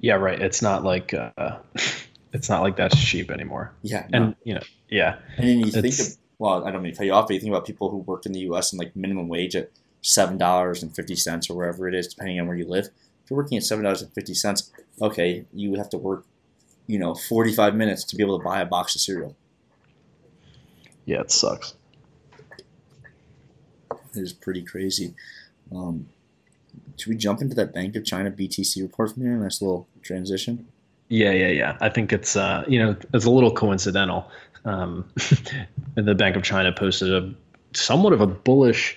Yeah, 0.00 0.14
right. 0.14 0.40
It's 0.40 0.62
not 0.62 0.84
like 0.84 1.14
uh, 1.14 1.58
it's 2.32 2.48
not 2.48 2.62
like 2.62 2.76
that's 2.76 2.98
cheap 2.98 3.30
anymore. 3.30 3.72
Yeah, 3.82 4.06
no. 4.10 4.22
And 4.22 4.36
you 4.44 4.54
know, 4.54 4.62
yeah. 4.88 5.18
And 5.36 5.48
then 5.48 5.60
you 5.60 5.70
think 5.70 5.98
of, 5.98 6.16
well, 6.38 6.64
I 6.66 6.70
don't 6.70 6.82
mean 6.82 6.92
to 6.92 6.98
cut 6.98 7.06
you 7.06 7.12
off, 7.12 7.28
but 7.28 7.34
you 7.34 7.40
think 7.40 7.52
about 7.52 7.66
people 7.66 7.90
who 7.90 7.98
work 7.98 8.26
in 8.26 8.32
the 8.32 8.40
U.S. 8.40 8.72
and 8.72 8.78
like 8.78 8.94
minimum 8.96 9.28
wage 9.28 9.54
at 9.54 9.70
seven 10.02 10.38
dollars 10.38 10.82
and 10.82 10.94
fifty 10.94 11.14
cents 11.14 11.48
or 11.48 11.56
wherever 11.56 11.88
it 11.88 11.94
is, 11.94 12.08
depending 12.08 12.40
on 12.40 12.46
where 12.46 12.56
you 12.56 12.66
live. 12.66 12.86
If 13.24 13.30
you're 13.30 13.36
working 13.36 13.58
at 13.58 13.64
seven 13.64 13.84
dollars 13.84 14.02
and 14.02 14.12
fifty 14.12 14.34
cents, 14.34 14.70
okay, 15.00 15.44
you 15.52 15.74
have 15.74 15.90
to 15.90 15.98
work, 15.98 16.24
you 16.86 16.98
know, 16.98 17.14
forty 17.14 17.52
five 17.52 17.74
minutes 17.74 18.04
to 18.04 18.16
be 18.16 18.22
able 18.22 18.38
to 18.38 18.44
buy 18.44 18.60
a 18.60 18.66
box 18.66 18.94
of 18.94 19.00
cereal. 19.00 19.36
Yeah, 21.04 21.20
it 21.20 21.30
sucks. 21.30 21.74
It 24.14 24.20
is 24.20 24.32
pretty 24.32 24.62
crazy. 24.62 25.14
Um, 25.74 26.08
should 26.98 27.10
we 27.10 27.16
jump 27.16 27.40
into 27.40 27.54
that 27.56 27.72
Bank 27.72 27.96
of 27.96 28.04
China 28.04 28.30
BTC 28.30 28.82
report 28.82 29.12
from 29.12 29.22
here? 29.22 29.32
Nice 29.32 29.60
little 29.62 29.88
transition. 30.02 30.66
Yeah, 31.08 31.32
yeah, 31.32 31.48
yeah. 31.48 31.76
I 31.80 31.88
think 31.88 32.12
it's 32.12 32.36
uh, 32.36 32.64
you 32.66 32.78
know 32.78 32.96
it's 33.12 33.24
a 33.24 33.30
little 33.30 33.52
coincidental. 33.52 34.30
Um, 34.64 35.08
the 35.94 36.14
Bank 36.14 36.36
of 36.36 36.42
China 36.42 36.72
posted 36.72 37.12
a 37.12 37.34
somewhat 37.74 38.12
of 38.12 38.20
a 38.20 38.26
bullish 38.26 38.96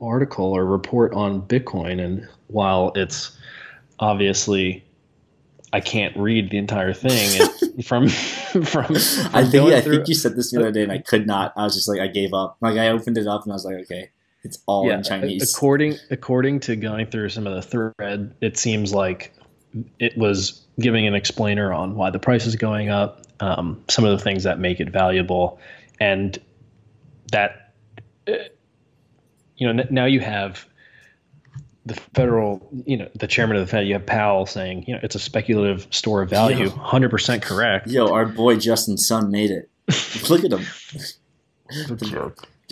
article 0.00 0.46
or 0.46 0.64
report 0.64 1.12
on 1.14 1.42
Bitcoin, 1.42 2.04
and 2.04 2.28
while 2.48 2.92
it's 2.96 3.36
obviously 3.98 4.84
I 5.72 5.80
can't 5.80 6.14
read 6.16 6.50
the 6.50 6.58
entire 6.58 6.92
thing 6.92 7.48
from 7.84 8.08
from. 8.08 8.64
from 8.64 8.96
I 9.32 9.44
think 9.44 9.72
I 9.72 9.80
think 9.80 10.08
you 10.08 10.14
said 10.14 10.36
this 10.36 10.50
the 10.50 10.60
other 10.60 10.72
day, 10.72 10.82
and 10.82 10.92
I 10.92 10.98
could 10.98 11.26
not. 11.26 11.52
I 11.56 11.64
was 11.64 11.74
just 11.74 11.88
like, 11.88 12.00
I 12.00 12.08
gave 12.08 12.34
up. 12.34 12.56
Like 12.60 12.76
I 12.76 12.88
opened 12.88 13.18
it 13.18 13.26
up, 13.26 13.44
and 13.44 13.52
I 13.52 13.54
was 13.54 13.64
like, 13.64 13.76
okay, 13.82 14.10
it's 14.44 14.58
all 14.66 14.86
yeah, 14.86 14.98
in 14.98 15.02
Chinese. 15.02 15.54
According 15.54 15.96
according 16.10 16.60
to 16.60 16.76
going 16.76 17.06
through 17.06 17.28
some 17.28 17.46
of 17.46 17.54
the 17.54 17.62
thread, 17.62 18.34
it 18.40 18.58
seems 18.58 18.92
like 18.92 19.32
it 19.98 20.16
was 20.16 20.66
giving 20.80 21.06
an 21.06 21.14
explainer 21.14 21.72
on 21.72 21.94
why 21.94 22.10
the 22.10 22.18
price 22.18 22.46
is 22.46 22.56
going 22.56 22.88
up, 22.88 23.22
um, 23.40 23.82
some 23.88 24.04
of 24.04 24.16
the 24.16 24.22
things 24.22 24.44
that 24.44 24.58
make 24.58 24.80
it 24.80 24.90
valuable, 24.90 25.60
and 26.00 26.38
that 27.30 27.74
uh, 28.28 28.32
you 29.56 29.72
know 29.72 29.84
now 29.90 30.04
you 30.04 30.20
have 30.20 30.66
the 31.84 31.94
federal, 32.14 32.68
you 32.86 32.96
know, 32.96 33.08
the 33.16 33.26
chairman 33.26 33.56
of 33.56 33.66
the 33.66 33.70
Fed, 33.70 33.88
you 33.88 33.94
have 33.94 34.06
Powell 34.06 34.46
saying, 34.46 34.84
you 34.86 34.94
know, 34.94 35.00
it's 35.02 35.16
a 35.16 35.18
speculative 35.18 35.88
store 35.90 36.22
of 36.22 36.30
value, 36.30 36.70
hundred 36.70 37.10
percent 37.10 37.42
correct. 37.42 37.88
Yo, 37.88 38.08
our 38.12 38.26
boy 38.26 38.56
Justin 38.56 38.96
Sun 38.96 39.30
made 39.30 39.50
it. 39.50 39.68
Look 40.28 40.44
at 40.44 40.52
him. 40.52 40.66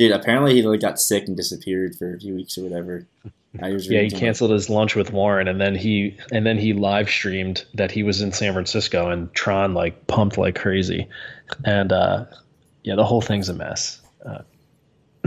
Dude, 0.01 0.13
apparently 0.13 0.55
he 0.55 0.63
like 0.63 0.81
got 0.81 0.99
sick 0.99 1.29
and 1.29 1.37
disappeared 1.37 1.95
for 1.95 2.15
a 2.15 2.19
few 2.19 2.35
weeks 2.35 2.57
or 2.57 2.63
whatever. 2.63 3.07
yeah, 3.53 4.01
he 4.01 4.11
canceled 4.11 4.51
his 4.51 4.71
lunch 4.71 4.97
with 4.97 5.13
Warren, 5.13 5.47
and 5.47 5.61
then 5.61 5.75
he 5.75 6.17
and 6.33 6.47
then 6.47 6.57
he 6.57 6.73
live 6.73 7.11
streamed 7.11 7.67
that 7.75 7.91
he 7.91 8.03
was 8.03 8.23
in 8.23 8.33
San 8.33 8.55
Francisco, 8.55 9.11
and 9.11 9.31
Tron 9.35 9.75
like 9.75 10.07
pumped 10.07 10.39
like 10.39 10.55
crazy, 10.55 11.07
and 11.67 11.93
uh, 11.93 12.25
yeah, 12.83 12.95
the 12.95 13.05
whole 13.05 13.21
thing's 13.21 13.51
a 13.51 13.53
mess. 13.53 14.01
Uh, 14.25 14.39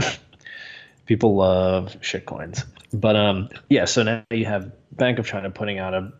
people 1.06 1.36
love 1.36 1.96
shitcoins, 2.00 2.64
but 2.92 3.14
um, 3.14 3.50
yeah. 3.68 3.84
So 3.84 4.02
now 4.02 4.24
you 4.32 4.46
have 4.46 4.72
Bank 4.90 5.20
of 5.20 5.26
China 5.28 5.52
putting 5.52 5.78
out 5.78 5.94
a 5.94 6.12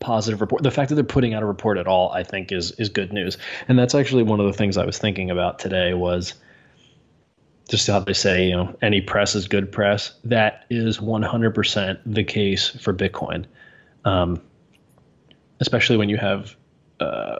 positive 0.00 0.40
report. 0.40 0.64
The 0.64 0.72
fact 0.72 0.88
that 0.88 0.96
they're 0.96 1.04
putting 1.04 1.32
out 1.32 1.44
a 1.44 1.46
report 1.46 1.78
at 1.78 1.86
all, 1.86 2.10
I 2.10 2.24
think, 2.24 2.50
is 2.50 2.72
is 2.72 2.88
good 2.88 3.12
news, 3.12 3.38
and 3.68 3.78
that's 3.78 3.94
actually 3.94 4.24
one 4.24 4.40
of 4.40 4.46
the 4.46 4.52
things 4.52 4.76
I 4.76 4.84
was 4.84 4.98
thinking 4.98 5.30
about 5.30 5.60
today 5.60 5.94
was 5.94 6.34
just 7.68 7.86
how 7.86 8.00
they 8.00 8.14
say, 8.14 8.48
you 8.48 8.56
know, 8.56 8.76
any 8.82 9.00
press 9.00 9.34
is 9.34 9.46
good 9.46 9.70
press. 9.70 10.12
That 10.24 10.64
is 10.70 10.98
100% 10.98 12.00
the 12.06 12.24
case 12.24 12.68
for 12.68 12.94
Bitcoin, 12.94 13.44
um, 14.04 14.40
especially 15.60 15.98
when 15.98 16.08
you 16.08 16.16
have 16.16 16.56
uh, 17.00 17.38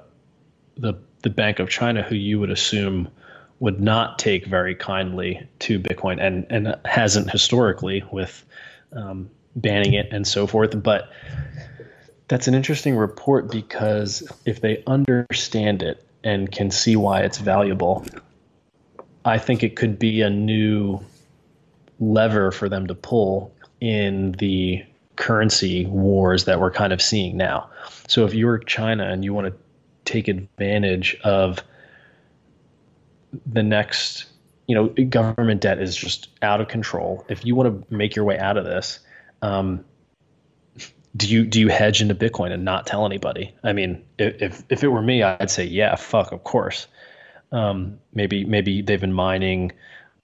the 0.76 0.94
the 1.22 1.30
Bank 1.30 1.58
of 1.58 1.68
China, 1.68 2.02
who 2.02 2.14
you 2.14 2.38
would 2.38 2.50
assume 2.50 3.08
would 3.58 3.80
not 3.80 4.20
take 4.20 4.46
very 4.46 4.74
kindly 4.74 5.48
to 5.60 5.80
Bitcoin, 5.80 6.22
and 6.22 6.46
and 6.50 6.76
hasn't 6.84 7.30
historically 7.30 8.04
with 8.12 8.44
um, 8.92 9.28
banning 9.56 9.94
it 9.94 10.08
and 10.12 10.26
so 10.26 10.46
forth. 10.46 10.80
But 10.80 11.10
that's 12.28 12.46
an 12.46 12.54
interesting 12.54 12.96
report 12.96 13.50
because 13.50 14.22
if 14.44 14.60
they 14.60 14.82
understand 14.86 15.82
it 15.82 16.04
and 16.22 16.52
can 16.52 16.70
see 16.70 16.94
why 16.94 17.22
it's 17.22 17.38
valuable, 17.38 18.04
I 19.24 19.38
think 19.38 19.62
it 19.62 19.76
could 19.76 19.98
be 19.98 20.22
a 20.22 20.30
new 20.30 21.00
lever 22.00 22.52
for 22.52 22.68
them 22.68 22.86
to 22.86 22.94
pull 22.94 23.52
in 23.80 24.32
the 24.32 24.84
currency 25.16 25.86
wars 25.86 26.44
that 26.44 26.60
we're 26.60 26.70
kind 26.70 26.92
of 26.92 27.02
seeing 27.02 27.36
now. 27.36 27.68
So 28.06 28.24
if 28.24 28.34
you're 28.34 28.58
China 28.58 29.08
and 29.08 29.24
you 29.24 29.34
want 29.34 29.48
to 29.48 29.54
take 30.04 30.28
advantage 30.28 31.16
of 31.24 31.58
the 33.44 33.62
next, 33.62 34.26
you 34.66 34.74
know, 34.74 34.88
government 35.06 35.60
debt 35.60 35.80
is 35.80 35.96
just 35.96 36.28
out 36.42 36.60
of 36.60 36.68
control. 36.68 37.24
If 37.28 37.44
you 37.44 37.54
want 37.54 37.88
to 37.88 37.94
make 37.94 38.14
your 38.14 38.24
way 38.24 38.38
out 38.38 38.56
of 38.56 38.64
this, 38.64 39.00
um, 39.42 39.84
do 41.16 41.26
you 41.26 41.44
do 41.44 41.60
you 41.60 41.68
hedge 41.68 42.00
into 42.00 42.14
Bitcoin 42.14 42.52
and 42.52 42.64
not 42.64 42.86
tell 42.86 43.04
anybody? 43.04 43.52
I 43.64 43.72
mean, 43.72 44.04
if 44.18 44.62
if 44.68 44.84
it 44.84 44.88
were 44.88 45.02
me, 45.02 45.22
I'd 45.22 45.50
say 45.50 45.64
yeah, 45.64 45.96
fuck, 45.96 46.32
of 46.32 46.44
course. 46.44 46.86
Um, 47.52 47.98
maybe 48.12 48.44
maybe 48.44 48.82
they've 48.82 49.00
been 49.00 49.12
mining 49.12 49.72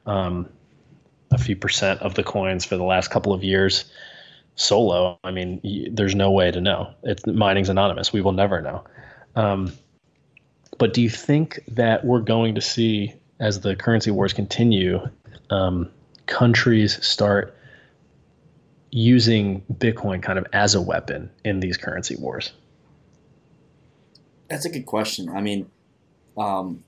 um, 0.07 0.49
a 1.33 1.39
few 1.39 1.57
percent 1.57 2.01
of 2.01 2.15
the 2.15 2.23
coins 2.23 2.65
for 2.65 2.77
the 2.77 2.85
last 2.85 3.11
couple 3.11 3.33
of 3.33 3.43
years 3.43 3.85
solo. 4.57 5.19
I 5.25 5.31
mean, 5.31 5.61
y- 5.65 5.87
there's 5.91 6.15
no 6.15 6.31
way 6.31 6.51
to 6.51 6.61
know. 6.61 6.93
It's 7.03 7.27
mining's 7.27 7.69
anonymous. 7.69 8.13
We 8.13 8.21
will 8.21 8.33
never 8.33 8.61
know. 8.61 8.85
Um, 9.37 9.73
but 10.79 10.95
do 10.95 11.03
you 11.03 11.11
think 11.11 11.61
that 11.69 12.05
we're 12.05 12.21
going 12.21 12.55
to 12.55 12.61
see, 12.61 13.15
as 13.41 13.61
the 13.61 13.77
currency 13.77 14.11
wars 14.11 14.33
continue, 14.33 15.01
um, 15.51 15.91
countries 16.27 17.05
start 17.05 17.57
using 18.91 19.63
Bitcoin 19.73 20.23
kind 20.23 20.39
of 20.39 20.47
as 20.53 20.75
a 20.75 20.81
weapon 20.81 21.31
in 21.45 21.61
these 21.61 21.77
currency 21.77 22.17
wars? 22.17 22.53
That's 24.49 24.65
a 24.65 24.71
good 24.71 24.87
question. 24.87 25.29
I 25.29 25.41
mean, 25.41 25.71
um, 26.37 26.85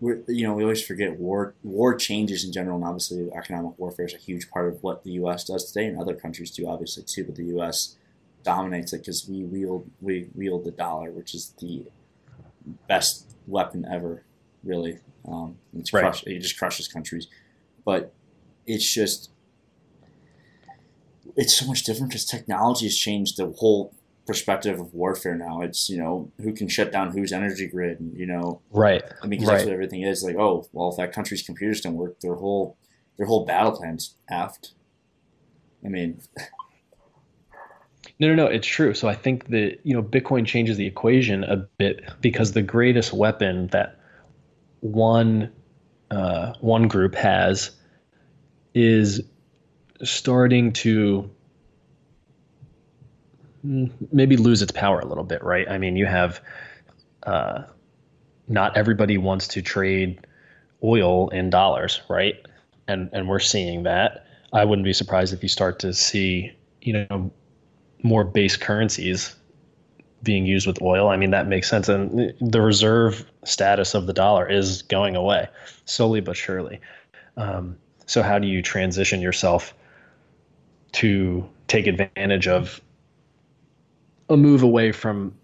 we 0.00 0.14
you 0.28 0.46
know 0.46 0.54
we 0.54 0.62
always 0.62 0.84
forget 0.84 1.18
war 1.18 1.54
war 1.62 1.94
changes 1.94 2.44
in 2.44 2.52
general, 2.52 2.76
and 2.76 2.84
obviously 2.84 3.28
economic 3.32 3.78
warfare 3.78 4.06
is 4.06 4.14
a 4.14 4.18
huge 4.18 4.50
part 4.50 4.68
of 4.68 4.82
what 4.82 5.04
the 5.04 5.12
U.S. 5.12 5.44
does 5.44 5.70
today, 5.70 5.86
and 5.86 5.98
other 5.98 6.14
countries 6.14 6.50
do 6.50 6.68
obviously 6.68 7.02
too. 7.02 7.24
But 7.24 7.36
the 7.36 7.44
U.S. 7.46 7.96
dominates 8.42 8.92
it 8.92 8.98
because 8.98 9.28
we 9.28 9.44
wield 9.44 9.90
we 10.00 10.28
wield 10.34 10.64
the 10.64 10.70
dollar, 10.70 11.10
which 11.10 11.34
is 11.34 11.54
the 11.60 11.84
best 12.88 13.34
weapon 13.46 13.86
ever, 13.90 14.22
really. 14.62 14.98
Um, 15.26 15.58
it's 15.76 15.92
right. 15.92 16.02
crush, 16.02 16.22
it 16.24 16.38
just 16.40 16.58
crushes 16.58 16.88
countries, 16.88 17.26
but 17.84 18.12
it's 18.66 18.92
just 18.92 19.30
it's 21.36 21.56
so 21.56 21.66
much 21.66 21.82
different 21.82 22.10
because 22.10 22.24
technology 22.24 22.86
has 22.86 22.96
changed 22.96 23.36
the 23.36 23.46
whole 23.58 23.92
perspective 24.28 24.78
of 24.78 24.92
warfare 24.92 25.34
now. 25.34 25.62
It's 25.62 25.88
you 25.88 25.96
know 25.96 26.30
who 26.40 26.52
can 26.52 26.68
shut 26.68 26.92
down 26.92 27.10
whose 27.10 27.32
energy 27.32 27.66
grid, 27.66 27.98
and 27.98 28.16
you 28.16 28.26
know 28.26 28.60
right. 28.70 29.02
I 29.22 29.26
mean, 29.26 29.30
because 29.30 29.48
right. 29.48 29.54
that's 29.54 29.64
what 29.64 29.72
everything 29.72 30.02
is. 30.02 30.22
Like, 30.22 30.36
oh, 30.36 30.68
well, 30.72 30.90
if 30.90 30.98
that 30.98 31.12
country's 31.12 31.42
computers 31.42 31.80
don't 31.80 31.94
work, 31.94 32.20
their 32.20 32.34
whole 32.34 32.76
their 33.16 33.26
whole 33.26 33.44
battle 33.44 33.72
plan's 33.72 34.14
aft. 34.30 34.74
I 35.84 35.88
mean. 35.88 36.20
No, 38.20 38.28
no, 38.28 38.34
no. 38.34 38.46
It's 38.46 38.66
true. 38.66 38.94
So 38.94 39.08
I 39.08 39.14
think 39.14 39.48
that 39.48 39.78
you 39.82 39.94
know 39.94 40.02
Bitcoin 40.02 40.46
changes 40.46 40.76
the 40.76 40.86
equation 40.86 41.42
a 41.44 41.56
bit 41.56 42.04
because 42.20 42.52
the 42.52 42.62
greatest 42.62 43.12
weapon 43.12 43.68
that 43.68 43.98
one 44.80 45.50
uh, 46.10 46.52
one 46.60 46.86
group 46.88 47.14
has 47.14 47.70
is 48.74 49.22
starting 50.02 50.72
to 50.72 51.30
maybe 53.62 54.36
lose 54.36 54.62
its 54.62 54.72
power 54.72 55.00
a 55.00 55.06
little 55.06 55.24
bit, 55.24 55.42
right? 55.42 55.68
I 55.68 55.78
mean, 55.78 55.96
you 55.96 56.06
have 56.06 56.40
uh, 57.24 57.62
not 58.48 58.76
everybody 58.76 59.18
wants 59.18 59.48
to 59.48 59.62
trade 59.62 60.26
oil 60.82 61.28
in 61.28 61.50
dollars, 61.50 62.00
right? 62.08 62.34
And 62.86 63.10
and 63.12 63.28
we're 63.28 63.40
seeing 63.40 63.82
that. 63.84 64.26
I 64.52 64.64
wouldn't 64.64 64.84
be 64.84 64.92
surprised 64.92 65.34
if 65.34 65.42
you 65.42 65.48
start 65.48 65.78
to 65.80 65.92
see, 65.92 66.52
you 66.80 66.92
know, 66.92 67.30
more 68.02 68.24
base 68.24 68.56
currencies 68.56 69.34
being 70.22 70.46
used 70.46 70.66
with 70.66 70.80
oil. 70.82 71.08
I 71.08 71.16
mean, 71.16 71.30
that 71.30 71.46
makes 71.46 71.68
sense. 71.68 71.88
And 71.88 72.32
the 72.40 72.60
reserve 72.60 73.30
status 73.44 73.94
of 73.94 74.06
the 74.06 74.12
dollar 74.12 74.48
is 74.48 74.82
going 74.82 75.16
away 75.16 75.48
slowly 75.84 76.20
but 76.20 76.36
surely. 76.36 76.80
Um, 77.36 77.76
so, 78.06 78.22
how 78.22 78.38
do 78.38 78.48
you 78.48 78.62
transition 78.62 79.20
yourself 79.20 79.74
to 80.92 81.48
take 81.66 81.86
advantage 81.86 82.48
of 82.48 82.80
a 84.28 84.36
move 84.36 84.62
away 84.62 84.92
from 84.92 85.34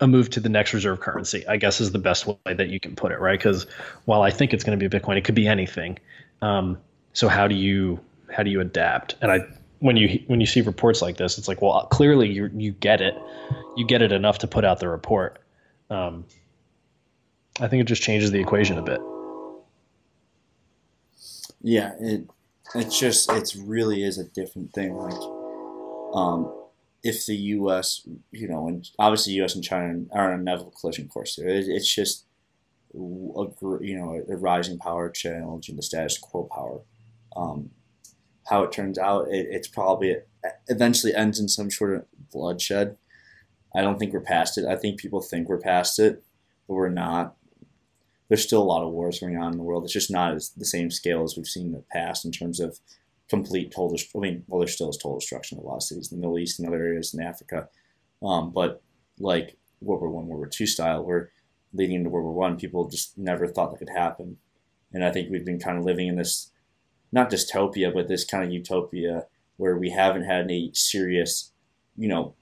a 0.00 0.06
move 0.06 0.30
to 0.30 0.40
the 0.40 0.48
next 0.48 0.72
reserve 0.72 1.00
currency, 1.00 1.46
I 1.46 1.56
guess 1.56 1.80
is 1.80 1.92
the 1.92 1.98
best 1.98 2.26
way 2.26 2.36
that 2.46 2.68
you 2.68 2.80
can 2.80 2.96
put 2.96 3.12
it, 3.12 3.20
right? 3.20 3.38
Because 3.38 3.66
while 4.06 4.22
I 4.22 4.30
think 4.30 4.54
it's 4.54 4.64
going 4.64 4.78
to 4.78 4.88
be 4.88 4.98
Bitcoin, 4.98 5.16
it 5.16 5.24
could 5.24 5.34
be 5.34 5.46
anything. 5.46 5.98
Um, 6.42 6.78
so 7.12 7.28
how 7.28 7.46
do 7.46 7.54
you 7.54 8.00
how 8.34 8.42
do 8.42 8.50
you 8.50 8.60
adapt? 8.60 9.16
And 9.20 9.30
I 9.30 9.40
when 9.80 9.96
you 9.96 10.22
when 10.26 10.40
you 10.40 10.46
see 10.46 10.60
reports 10.62 11.02
like 11.02 11.16
this, 11.16 11.38
it's 11.38 11.48
like, 11.48 11.60
well, 11.60 11.86
clearly 11.86 12.30
you 12.30 12.50
you 12.54 12.72
get 12.72 13.00
it, 13.00 13.14
you 13.76 13.86
get 13.86 14.02
it 14.02 14.12
enough 14.12 14.38
to 14.38 14.46
put 14.46 14.64
out 14.64 14.80
the 14.80 14.88
report. 14.88 15.38
Um, 15.90 16.24
I 17.60 17.68
think 17.68 17.82
it 17.82 17.84
just 17.84 18.02
changes 18.02 18.30
the 18.30 18.40
equation 18.40 18.78
a 18.78 18.82
bit. 18.82 19.00
Yeah, 21.62 21.92
it 22.00 22.26
it's 22.74 22.98
just 22.98 23.30
it 23.30 23.54
really 23.58 24.02
is 24.02 24.18
a 24.18 24.24
different 24.24 24.72
thing. 24.72 24.94
Like, 24.94 25.14
um, 26.14 26.52
if 27.04 27.26
the 27.26 27.36
U.S., 27.36 28.08
you 28.32 28.48
know, 28.48 28.66
and 28.66 28.88
obviously 28.98 29.34
U.S. 29.34 29.54
and 29.54 29.62
China 29.62 30.00
are 30.10 30.32
on 30.32 30.40
a 30.40 30.42
level 30.42 30.72
collision 30.80 31.06
course 31.06 31.36
here. 31.36 31.48
It, 31.48 31.66
it's 31.68 31.94
just 31.94 32.24
a, 32.94 32.98
you 33.80 33.98
know 33.98 34.22
a 34.28 34.36
rising 34.36 34.78
power 34.78 35.10
challenging 35.10 35.76
the 35.76 35.82
status 35.82 36.18
quo 36.18 36.44
power. 36.44 36.80
Um, 37.36 37.70
how 38.48 38.62
it 38.62 38.72
turns 38.72 38.98
out, 38.98 39.28
it, 39.28 39.46
it's 39.50 39.68
probably 39.68 40.16
eventually 40.68 41.14
ends 41.14 41.38
in 41.38 41.48
some 41.48 41.70
sort 41.70 41.94
of 41.94 42.06
bloodshed. 42.32 42.96
I 43.76 43.82
don't 43.82 43.98
think 43.98 44.12
we're 44.12 44.20
past 44.20 44.56
it. 44.56 44.64
I 44.64 44.76
think 44.76 44.98
people 44.98 45.20
think 45.20 45.48
we're 45.48 45.58
past 45.58 45.98
it, 45.98 46.22
but 46.66 46.74
we're 46.74 46.88
not. 46.88 47.36
There's 48.28 48.42
still 48.42 48.62
a 48.62 48.64
lot 48.64 48.82
of 48.82 48.92
wars 48.92 49.20
going 49.20 49.36
on 49.36 49.52
in 49.52 49.58
the 49.58 49.64
world. 49.64 49.84
It's 49.84 49.92
just 49.92 50.10
not 50.10 50.34
as 50.34 50.50
the 50.50 50.64
same 50.64 50.90
scale 50.90 51.22
as 51.22 51.36
we've 51.36 51.46
seen 51.46 51.66
in 51.66 51.72
the 51.72 51.84
past 51.92 52.24
in 52.24 52.32
terms 52.32 52.60
of 52.60 52.78
complete 53.28 53.72
total. 53.74 53.98
I 54.14 54.18
mean, 54.18 54.44
well, 54.46 54.60
there 54.60 54.68
still 54.68 54.90
is 54.90 54.96
total 54.96 55.18
destruction 55.18 55.58
in 55.58 55.64
a 55.64 55.66
lot 55.66 55.76
of 55.76 55.82
cities 55.82 56.12
in 56.12 56.18
the 56.18 56.20
Middle 56.20 56.38
East 56.38 56.58
and 56.58 56.68
other 56.68 56.82
areas 56.82 57.14
in 57.14 57.22
Africa, 57.22 57.68
um, 58.22 58.52
but 58.52 58.82
like 59.18 59.56
World 59.80 60.00
War 60.00 60.10
One, 60.10 60.26
World 60.26 60.38
War 60.38 60.48
Two 60.48 60.66
style, 60.66 61.04
where 61.04 61.30
leading 61.72 61.96
into 61.96 62.10
World 62.10 62.24
War 62.24 62.34
One, 62.34 62.56
people 62.56 62.88
just 62.88 63.16
never 63.18 63.46
thought 63.46 63.70
that 63.70 63.78
could 63.78 63.96
happen, 63.96 64.38
and 64.92 65.04
I 65.04 65.10
think 65.10 65.30
we've 65.30 65.44
been 65.44 65.60
kind 65.60 65.78
of 65.78 65.84
living 65.84 66.08
in 66.08 66.16
this 66.16 66.50
not 67.12 67.30
dystopia, 67.30 67.94
but 67.94 68.08
this 68.08 68.24
kind 68.24 68.44
of 68.44 68.50
utopia 68.50 69.26
where 69.56 69.76
we 69.76 69.90
haven't 69.90 70.24
had 70.24 70.42
any 70.42 70.72
serious, 70.74 71.52
you 71.96 72.08
know, 72.08 72.34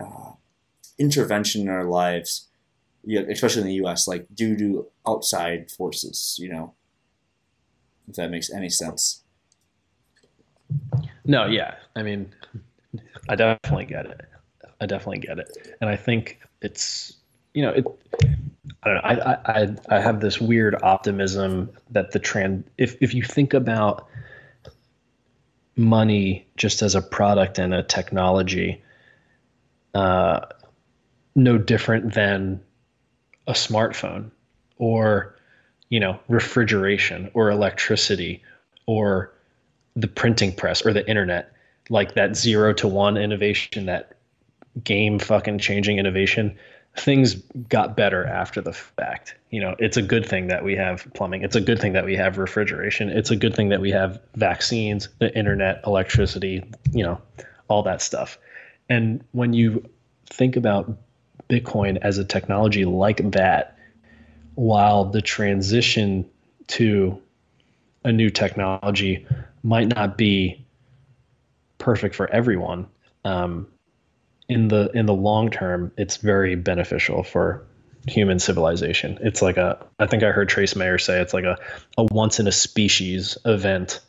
uh, 0.00 0.32
intervention 0.96 1.62
in 1.62 1.68
our 1.68 1.84
lives, 1.84 2.48
especially 3.28 3.62
in 3.62 3.68
the 3.68 3.74
U.S., 3.74 4.06
like 4.06 4.26
due 4.32 4.56
to 4.56 4.86
outside 5.06 5.72
forces. 5.72 6.36
You 6.38 6.50
know, 6.50 6.74
if 8.08 8.14
that 8.14 8.30
makes 8.30 8.50
any 8.50 8.70
sense. 8.70 9.24
No, 11.24 11.46
yeah, 11.46 11.74
I 11.94 12.02
mean, 12.02 12.32
I 13.28 13.36
definitely 13.36 13.86
get 13.86 14.06
it. 14.06 14.20
I 14.80 14.86
definitely 14.86 15.18
get 15.18 15.38
it, 15.38 15.76
and 15.80 15.90
I 15.90 15.96
think 15.96 16.40
it's 16.62 17.14
you 17.54 17.62
know 17.62 17.70
it. 17.70 17.84
I 18.82 18.88
don't 18.88 18.94
know. 18.94 19.00
I 19.02 19.38
I 19.46 19.76
I 19.96 20.00
have 20.00 20.20
this 20.20 20.40
weird 20.40 20.76
optimism 20.82 21.70
that 21.90 22.12
the 22.12 22.18
trend. 22.18 22.64
If 22.78 22.96
if 23.00 23.14
you 23.14 23.22
think 23.22 23.54
about 23.54 24.08
money 25.76 26.46
just 26.56 26.82
as 26.82 26.94
a 26.94 27.02
product 27.02 27.58
and 27.58 27.74
a 27.74 27.82
technology, 27.82 28.82
uh, 29.94 30.40
no 31.34 31.58
different 31.58 32.14
than 32.14 32.60
a 33.46 33.52
smartphone 33.52 34.30
or 34.78 35.36
you 35.88 36.00
know 36.00 36.18
refrigeration 36.28 37.30
or 37.34 37.50
electricity 37.50 38.42
or 38.86 39.32
the 39.96 40.06
printing 40.06 40.52
press 40.52 40.84
or 40.84 40.92
the 40.92 41.08
internet 41.08 41.52
like 41.88 42.14
that 42.14 42.36
zero 42.36 42.72
to 42.74 42.86
one 42.86 43.16
innovation 43.16 43.86
that 43.86 44.16
game 44.84 45.18
fucking 45.18 45.58
changing 45.58 45.98
innovation 45.98 46.56
things 46.98 47.34
got 47.68 47.96
better 47.96 48.24
after 48.24 48.60
the 48.60 48.72
fact. 48.72 49.36
You 49.50 49.60
know 49.60 49.76
it's 49.78 49.96
a 49.96 50.02
good 50.02 50.26
thing 50.26 50.48
that 50.48 50.64
we 50.64 50.76
have 50.76 51.06
plumbing. 51.14 51.42
It's 51.42 51.56
a 51.56 51.60
good 51.60 51.80
thing 51.80 51.92
that 51.92 52.04
we 52.04 52.16
have 52.16 52.38
refrigeration. 52.38 53.10
It's 53.10 53.30
a 53.30 53.36
good 53.36 53.54
thing 53.54 53.68
that 53.70 53.80
we 53.80 53.90
have 53.90 54.20
vaccines 54.34 55.08
the 55.18 55.34
internet 55.36 55.82
electricity 55.86 56.64
you 56.92 57.04
know 57.04 57.20
all 57.68 57.82
that 57.84 58.02
stuff. 58.02 58.38
And 58.88 59.24
when 59.32 59.52
you 59.52 59.88
think 60.26 60.56
about 60.56 60.96
Bitcoin 61.48 61.98
as 62.02 62.18
a 62.18 62.24
technology 62.24 62.84
like 62.84 63.32
that, 63.32 63.78
while 64.54 65.04
the 65.04 65.22
transition 65.22 66.28
to 66.68 67.20
a 68.04 68.12
new 68.12 68.30
technology 68.30 69.26
might 69.62 69.88
not 69.88 70.16
be 70.16 70.64
perfect 71.78 72.14
for 72.14 72.28
everyone, 72.30 72.86
um, 73.24 73.66
in 74.48 74.68
the 74.68 74.90
in 74.94 75.06
the 75.06 75.14
long 75.14 75.50
term, 75.50 75.92
it's 75.96 76.18
very 76.18 76.54
beneficial 76.54 77.22
for 77.22 77.64
human 78.06 78.38
civilization. 78.38 79.18
It's 79.20 79.42
like 79.42 79.56
a 79.56 79.84
I 79.98 80.06
think 80.06 80.22
I 80.22 80.30
heard 80.30 80.48
Trace 80.48 80.76
Mayer 80.76 80.98
say 80.98 81.20
it's 81.20 81.34
like 81.34 81.44
a, 81.44 81.58
a 81.98 82.04
once 82.04 82.38
in 82.38 82.46
a 82.46 82.52
species 82.52 83.36
event 83.44 84.00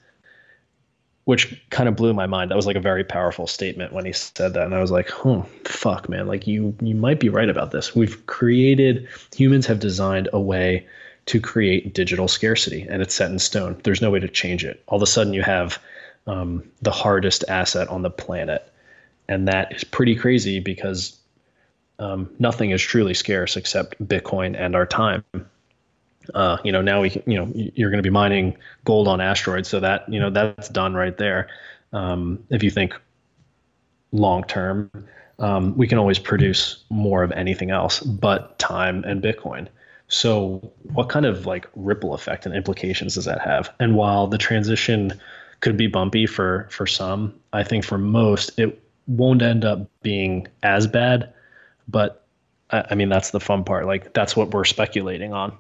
which 1.28 1.62
kind 1.70 1.90
of 1.90 1.98
blew 1.98 2.14
my 2.14 2.26
mind. 2.26 2.52
That 2.52 2.56
was 2.56 2.66
like 2.66 2.78
a 2.78 2.82
very 2.82 3.04
powerful 3.04 3.48
statement 3.48 3.92
when 3.92 4.06
he 4.06 4.14
said 4.14 4.54
that, 4.54 4.64
and 4.64 4.74
I 4.74 4.80
was 4.80 4.92
like, 4.92 5.10
"Hmm, 5.10 5.42
fuck, 5.66 6.08
man! 6.08 6.26
Like 6.26 6.48
you, 6.48 6.74
you 6.82 6.96
might 6.96 7.20
be 7.20 7.28
right 7.28 7.50
about 7.50 7.72
this. 7.72 7.94
We've 7.94 8.26
created 8.28 9.10
humans 9.36 9.66
have 9.66 9.80
designed 9.80 10.30
a 10.32 10.40
way 10.40 10.88
to 11.28 11.40
create 11.40 11.94
digital 11.94 12.28
scarcity, 12.28 12.86
and 12.90 13.02
it's 13.02 13.13
set 13.13 13.32
in 13.32 13.40
stone. 13.40 13.80
There's 13.84 14.02
no 14.02 14.12
way 14.12 14.20
to 14.20 14.28
change 14.28 14.66
it. 14.66 14.84
All 14.88 14.98
of 14.98 15.02
a 15.02 15.08
sudden, 15.08 15.34
you 15.34 15.44
have 15.44 15.80
um, 16.26 16.63
the 16.82 16.92
hardest 16.92 17.46
asset 17.48 17.88
on 17.90 18.02
the 18.02 18.10
planet, 18.10 18.70
and 19.28 19.48
that 19.48 19.76
is 19.76 19.84
pretty 19.84 20.16
crazy 20.16 20.60
because 20.60 21.18
um, 22.00 22.30
nothing 22.40 22.72
is 22.72 22.82
truly 22.82 23.13
scarce 23.13 23.56
except 23.56 24.04
Bitcoin 24.06 24.60
and 24.60 24.76
our 24.76 24.86
time 24.86 25.24
uh, 26.34 26.58
you 26.63 26.72
know, 26.72 26.82
now 26.82 27.02
we, 27.02 27.22
you 27.26 27.36
know, 27.38 27.52
you're 27.54 27.90
going 27.90 28.02
to 28.02 28.08
be 28.08 28.10
mining 28.10 28.58
gold 28.86 29.08
on 29.08 29.22
asteroids, 29.22 29.70
so 29.70 29.80
that 29.80 30.12
you 30.12 30.20
know 30.20 30.30
that's 30.30 30.70
done 30.70 30.94
right 30.94 31.18
there. 31.18 31.48
Um, 31.94 32.44
if 32.50 32.63
you 32.63 32.70
think 32.70 32.94
long 34.12 34.44
term, 34.44 34.92
um, 35.40 35.78
we 35.78 35.88
can 35.88 35.98
always 35.98 36.20
produce 36.20 36.84
more 36.90 37.24
of 37.24 37.32
anything 37.32 37.72
else 37.72 38.00
but 38.00 38.58
time 38.60 39.04
and 39.04 39.22
Bitcoin. 39.22 39.68
So, 40.10 40.72
what 40.93 41.10
kind 41.10 41.26
of 41.26 41.46
like 41.46 41.67
ripple 41.76 42.13
effect 42.13 42.46
and 42.46 42.56
implications 42.56 43.15
does 43.15 43.26
that 43.26 43.41
have? 43.41 43.74
And 43.80 43.96
while 43.96 44.28
the 44.28 44.38
transition 44.38 45.20
could 45.60 45.76
be 45.76 45.88
bumpy 45.88 46.26
for 46.26 46.67
for 46.72 46.88
some, 46.88 47.34
I 47.54 47.63
think 47.63 47.84
for 47.84 47.98
most 47.98 48.58
it 48.58 48.82
won't 49.08 49.41
end 49.41 49.65
up 49.65 49.89
being 50.02 50.48
as 50.63 50.88
bad. 50.88 51.34
But 51.88 52.26
I, 52.72 52.86
I 52.91 52.96
mean, 52.96 53.10
that's 53.10 53.32
the 53.32 53.39
fun 53.39 53.63
part. 53.63 53.86
Like 53.86 54.13
that's 54.13 54.36
what 54.36 54.52
we're 54.52 54.65
speculating 54.65 55.34
on 55.34 55.58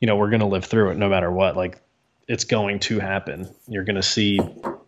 you 0.00 0.06
know, 0.06 0.16
we're 0.16 0.30
going 0.30 0.40
to 0.40 0.46
live 0.46 0.64
through 0.64 0.90
it 0.90 0.96
no 0.96 1.08
matter 1.08 1.30
what. 1.30 1.56
Like 1.56 1.80
it's 2.26 2.44
going 2.44 2.80
to 2.80 2.98
happen. 2.98 3.48
You're 3.68 3.84
going 3.84 3.96
to 3.96 4.02
see 4.02 4.40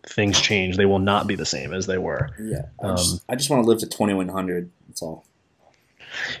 things 0.07 0.41
change. 0.41 0.75
They 0.75 0.85
will 0.85 0.99
not 0.99 1.27
be 1.27 1.35
the 1.35 1.45
same 1.45 1.73
as 1.73 1.85
they 1.85 1.97
were. 1.97 2.29
Yeah. 2.39 2.63
I 2.81 2.87
um, 2.87 2.97
just, 2.97 3.23
I 3.29 3.35
just 3.35 3.49
want 3.49 3.63
to 3.63 3.69
live 3.69 3.79
to 3.79 3.87
2100. 3.87 4.71
That's 4.87 5.01
all. 5.01 5.25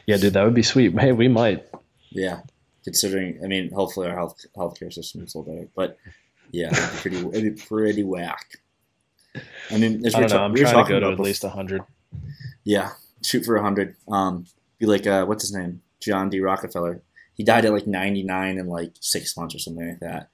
Yeah, 0.05 0.17
dude, 0.17 0.33
that 0.33 0.43
would 0.43 0.53
be 0.53 0.63
sweet. 0.63 0.97
Hey, 0.99 1.11
we 1.11 1.27
might. 1.27 1.65
Yeah. 2.13 2.41
Considering, 2.83 3.39
I 3.43 3.47
mean, 3.47 3.71
hopefully 3.71 4.07
our 4.07 4.15
health 4.15 4.45
healthcare 4.57 4.91
system 4.91 5.23
is 5.23 5.33
a 5.33 5.39
little 5.39 5.53
better, 5.53 5.69
but 5.73 5.97
yeah, 6.51 6.67
it'd 6.67 6.91
be 6.91 6.97
pretty, 6.97 7.37
it'd 7.37 7.55
be 7.55 7.61
pretty 7.61 8.03
whack. 8.03 8.59
I 9.71 9.77
mean, 9.77 10.05
I 10.05 10.09
don't 10.09 10.29
know. 10.29 10.43
I'm 10.43 10.53
trying 10.53 10.85
to 10.85 10.89
go 10.89 10.99
to 10.99 11.11
at 11.11 11.19
least 11.19 11.43
hundred. 11.43 11.83
Yeah, 12.65 12.91
shoot 13.23 13.45
for 13.45 13.59
hundred. 13.61 13.95
Um, 14.09 14.45
be 14.79 14.85
like, 14.85 15.07
uh, 15.07 15.25
what's 15.25 15.43
his 15.43 15.55
name? 15.55 15.81
John 16.01 16.29
D. 16.29 16.41
Rockefeller 16.41 17.01
he 17.33 17.43
died 17.43 17.65
at 17.65 17.73
like 17.73 17.87
99 17.87 18.57
in 18.57 18.67
like 18.67 18.93
six 18.99 19.35
months 19.35 19.55
or 19.55 19.59
something 19.59 19.89
like 19.89 19.99
that, 19.99 20.29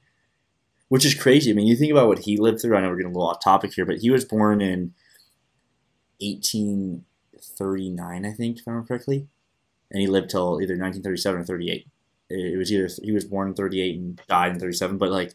which 0.90 1.06
is 1.06 1.16
crazy. 1.16 1.52
I 1.52 1.54
mean, 1.54 1.68
you 1.68 1.76
think 1.76 1.92
about 1.92 2.08
what 2.08 2.20
he 2.20 2.38
lived 2.38 2.62
through. 2.62 2.76
I 2.76 2.82
know 2.82 2.90
we're 2.90 2.98
getting 2.98 3.14
a 3.14 3.16
little 3.16 3.30
off 3.30 3.44
topic 3.44 3.74
here, 3.74 3.86
but 3.86 4.00
he 4.00 4.10
was 4.10 4.26
born 4.26 4.62
in 4.62 4.94
1839, 6.20 8.26
I 8.26 8.32
think, 8.32 8.58
if 8.58 8.68
I 8.68 8.72
remember 8.72 8.88
correctly, 8.88 9.28
and 9.92 10.02
he 10.02 10.08
lived 10.08 10.30
till 10.30 10.62
either 10.62 10.74
1937 10.74 11.42
or 11.42 11.44
38. 11.44 11.88
It 12.30 12.58
was 12.58 12.72
either 12.72 12.90
he 13.02 13.12
was 13.12 13.26
born 13.26 13.50
in 13.50 13.54
38 13.56 13.98
and 13.98 14.22
died 14.28 14.52
in 14.54 14.60
37, 14.60 14.98
but 14.98 15.12
like 15.12 15.34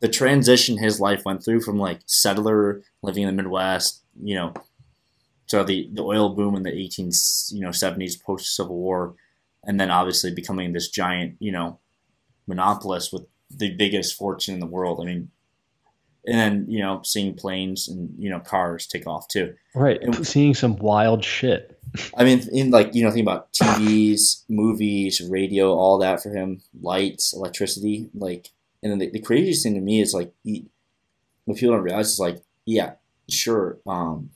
the 0.00 0.08
transition 0.08 0.78
his 0.78 1.00
life 1.00 1.24
went 1.24 1.44
through 1.44 1.60
from 1.60 1.78
like 1.78 2.00
settler 2.06 2.82
living 3.02 3.24
in 3.24 3.34
the 3.34 3.42
Midwest, 3.42 4.02
you 4.22 4.34
know, 4.34 4.54
so 5.46 5.64
the, 5.64 5.90
the 5.92 6.02
oil 6.02 6.28
boom 6.28 6.54
in 6.54 6.62
the 6.62 6.72
18 6.72 7.10
you 7.50 7.60
know 7.60 7.70
70s 7.70 8.22
post 8.22 8.54
Civil 8.54 8.76
War 8.76 9.16
and 9.64 9.80
then 9.80 9.90
obviously 9.90 10.32
becoming 10.32 10.72
this 10.72 10.88
giant, 10.88 11.36
you 11.38 11.52
know, 11.52 11.78
monopolist 12.46 13.12
with 13.12 13.26
the 13.50 13.74
biggest 13.74 14.16
fortune 14.16 14.54
in 14.54 14.60
the 14.60 14.66
world. 14.66 15.00
I 15.00 15.04
mean, 15.04 15.30
and 16.26 16.38
then 16.38 16.66
you 16.68 16.80
know, 16.80 17.00
seeing 17.04 17.34
planes 17.34 17.88
and 17.88 18.12
you 18.18 18.30
know 18.30 18.40
cars 18.40 18.86
take 18.86 19.06
off 19.06 19.28
too. 19.28 19.54
Right, 19.74 20.00
and, 20.02 20.26
seeing 20.26 20.54
some 20.54 20.76
wild 20.76 21.24
shit. 21.24 21.78
I 22.16 22.24
mean, 22.24 22.46
in 22.52 22.70
like 22.70 22.94
you 22.94 23.04
know, 23.04 23.10
think 23.10 23.24
about 23.24 23.52
TVs, 23.52 24.44
movies, 24.48 25.20
radio, 25.20 25.74
all 25.74 25.98
that 25.98 26.22
for 26.22 26.30
him, 26.30 26.62
lights, 26.80 27.32
electricity, 27.32 28.08
like. 28.14 28.48
And 28.82 28.90
then 28.90 28.98
the, 28.98 29.10
the 29.10 29.20
craziest 29.20 29.62
thing 29.62 29.74
to 29.74 29.80
me 29.82 30.00
is 30.00 30.14
like, 30.14 30.32
he, 30.42 30.64
what 31.44 31.58
people 31.58 31.74
don't 31.74 31.84
realize 31.84 32.12
is 32.12 32.18
like, 32.18 32.42
yeah, 32.64 32.92
sure, 33.28 33.76
um, 33.86 34.30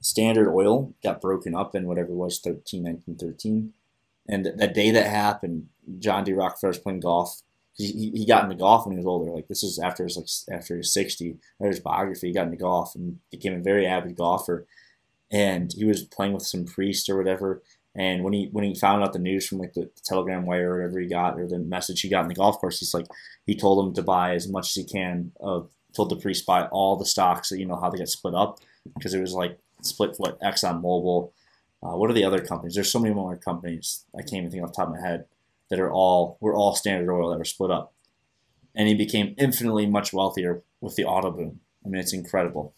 Standard 0.00 0.52
Oil 0.52 0.92
got 1.04 1.20
broken 1.20 1.54
up 1.54 1.76
in 1.76 1.86
whatever 1.86 2.08
it 2.10 2.16
was 2.16 2.40
13, 2.40 2.82
1913 2.82 3.74
and 4.28 4.44
the 4.44 4.68
day 4.68 4.90
that 4.90 5.06
happened, 5.06 5.68
John 5.98 6.24
D. 6.24 6.32
Rockefeller 6.32 6.70
was 6.70 6.78
playing 6.78 7.00
golf. 7.00 7.40
He, 7.78 8.10
he 8.14 8.26
got 8.26 8.44
into 8.44 8.56
golf 8.56 8.84
when 8.84 8.92
he 8.92 8.98
was 8.98 9.06
older. 9.06 9.30
Like 9.30 9.48
this 9.48 9.62
is 9.62 9.78
after 9.78 10.04
his 10.04 10.16
like 10.16 10.58
after 10.58 10.76
was 10.76 10.92
sixty. 10.92 11.36
There's 11.58 11.76
his 11.76 11.82
biography. 11.82 12.28
He 12.28 12.34
got 12.34 12.46
into 12.46 12.56
golf 12.56 12.94
and 12.94 13.18
became 13.30 13.54
a 13.54 13.60
very 13.60 13.86
avid 13.86 14.16
golfer. 14.16 14.66
And 15.30 15.72
he 15.72 15.84
was 15.84 16.02
playing 16.02 16.32
with 16.32 16.42
some 16.42 16.64
priest 16.64 17.08
or 17.08 17.16
whatever. 17.16 17.62
And 17.94 18.24
when 18.24 18.32
he 18.32 18.48
when 18.52 18.64
he 18.64 18.74
found 18.74 19.02
out 19.02 19.12
the 19.12 19.18
news 19.18 19.46
from 19.46 19.58
like 19.58 19.74
the, 19.74 19.82
the 19.82 20.02
telegram 20.04 20.44
wire 20.44 20.72
or 20.72 20.76
whatever 20.78 21.00
he 21.00 21.06
got 21.06 21.38
or 21.38 21.46
the 21.46 21.58
message 21.58 22.00
he 22.00 22.08
got 22.08 22.22
in 22.22 22.28
the 22.28 22.34
golf 22.34 22.60
course, 22.60 22.80
he's 22.80 22.94
like 22.94 23.06
he 23.46 23.54
told 23.54 23.86
him 23.86 23.94
to 23.94 24.02
buy 24.02 24.34
as 24.34 24.48
much 24.48 24.68
as 24.68 24.74
he 24.74 24.84
can. 24.84 25.32
Of 25.40 25.70
told 25.94 26.10
the 26.10 26.16
priest 26.16 26.46
buy 26.46 26.66
all 26.66 26.96
the 26.96 27.06
stocks. 27.06 27.48
that 27.48 27.58
you 27.58 27.66
know 27.66 27.80
how 27.80 27.90
they 27.90 27.98
get 27.98 28.08
split 28.08 28.34
up 28.34 28.58
because 28.96 29.14
it 29.14 29.20
was 29.20 29.34
like 29.34 29.58
split 29.82 30.14
what 30.18 30.40
Exxon 30.40 30.82
Mobil 30.82 31.30
uh, 31.82 31.96
what 31.96 32.10
are 32.10 32.14
the 32.14 32.24
other 32.24 32.40
companies? 32.40 32.74
There's 32.74 32.90
so 32.90 32.98
many 32.98 33.14
more 33.14 33.36
companies. 33.36 34.04
I 34.14 34.22
can't 34.22 34.34
even 34.34 34.50
think 34.50 34.62
off 34.64 34.72
the 34.72 34.76
top 34.76 34.88
of 34.88 34.94
my 34.94 35.06
head. 35.06 35.26
That 35.70 35.80
are 35.80 35.90
all 35.90 36.38
were 36.40 36.54
all 36.54 36.74
Standard 36.74 37.12
Oil 37.12 37.30
that 37.30 37.38
were 37.38 37.44
split 37.44 37.70
up, 37.70 37.94
and 38.74 38.88
he 38.88 38.94
became 38.94 39.34
infinitely 39.38 39.86
much 39.86 40.12
wealthier 40.12 40.62
with 40.80 40.96
the 40.96 41.04
auto 41.04 41.30
boom. 41.30 41.60
I 41.84 41.88
mean, 41.88 42.00
it's 42.00 42.12
incredible. 42.12 42.74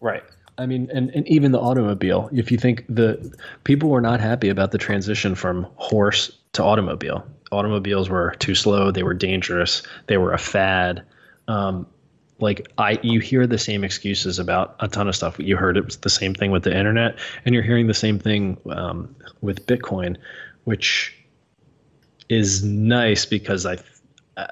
Right. 0.00 0.22
I 0.58 0.66
mean, 0.66 0.90
and, 0.92 1.10
and 1.10 1.26
even 1.28 1.52
the 1.52 1.60
automobile, 1.60 2.28
if 2.32 2.52
you 2.52 2.58
think 2.58 2.84
the 2.88 3.34
people 3.64 3.88
were 3.88 4.00
not 4.00 4.20
happy 4.20 4.48
about 4.48 4.70
the 4.70 4.78
transition 4.78 5.34
from 5.34 5.66
horse 5.76 6.36
to 6.52 6.62
automobile. 6.62 7.26
Automobiles 7.50 8.08
were 8.08 8.34
too 8.38 8.54
slow, 8.54 8.90
they 8.90 9.02
were 9.02 9.14
dangerous, 9.14 9.82
they 10.06 10.16
were 10.16 10.32
a 10.32 10.38
fad. 10.38 11.02
Um, 11.48 11.86
like 12.38 12.66
I, 12.78 12.98
you 13.02 13.20
hear 13.20 13.46
the 13.46 13.58
same 13.58 13.84
excuses 13.84 14.38
about 14.38 14.76
a 14.80 14.88
ton 14.88 15.08
of 15.08 15.14
stuff. 15.14 15.38
You 15.38 15.56
heard 15.56 15.76
it 15.76 15.84
was 15.84 15.98
the 15.98 16.10
same 16.10 16.34
thing 16.34 16.50
with 16.50 16.64
the 16.64 16.76
internet, 16.76 17.18
and 17.44 17.54
you're 17.54 17.62
hearing 17.62 17.86
the 17.86 17.94
same 17.94 18.18
thing 18.18 18.58
um, 18.70 19.14
with 19.42 19.66
Bitcoin, 19.66 20.16
which 20.64 21.16
is 22.28 22.62
nice 22.64 23.26
because 23.26 23.66
I, 23.66 23.78
uh, 24.36 24.46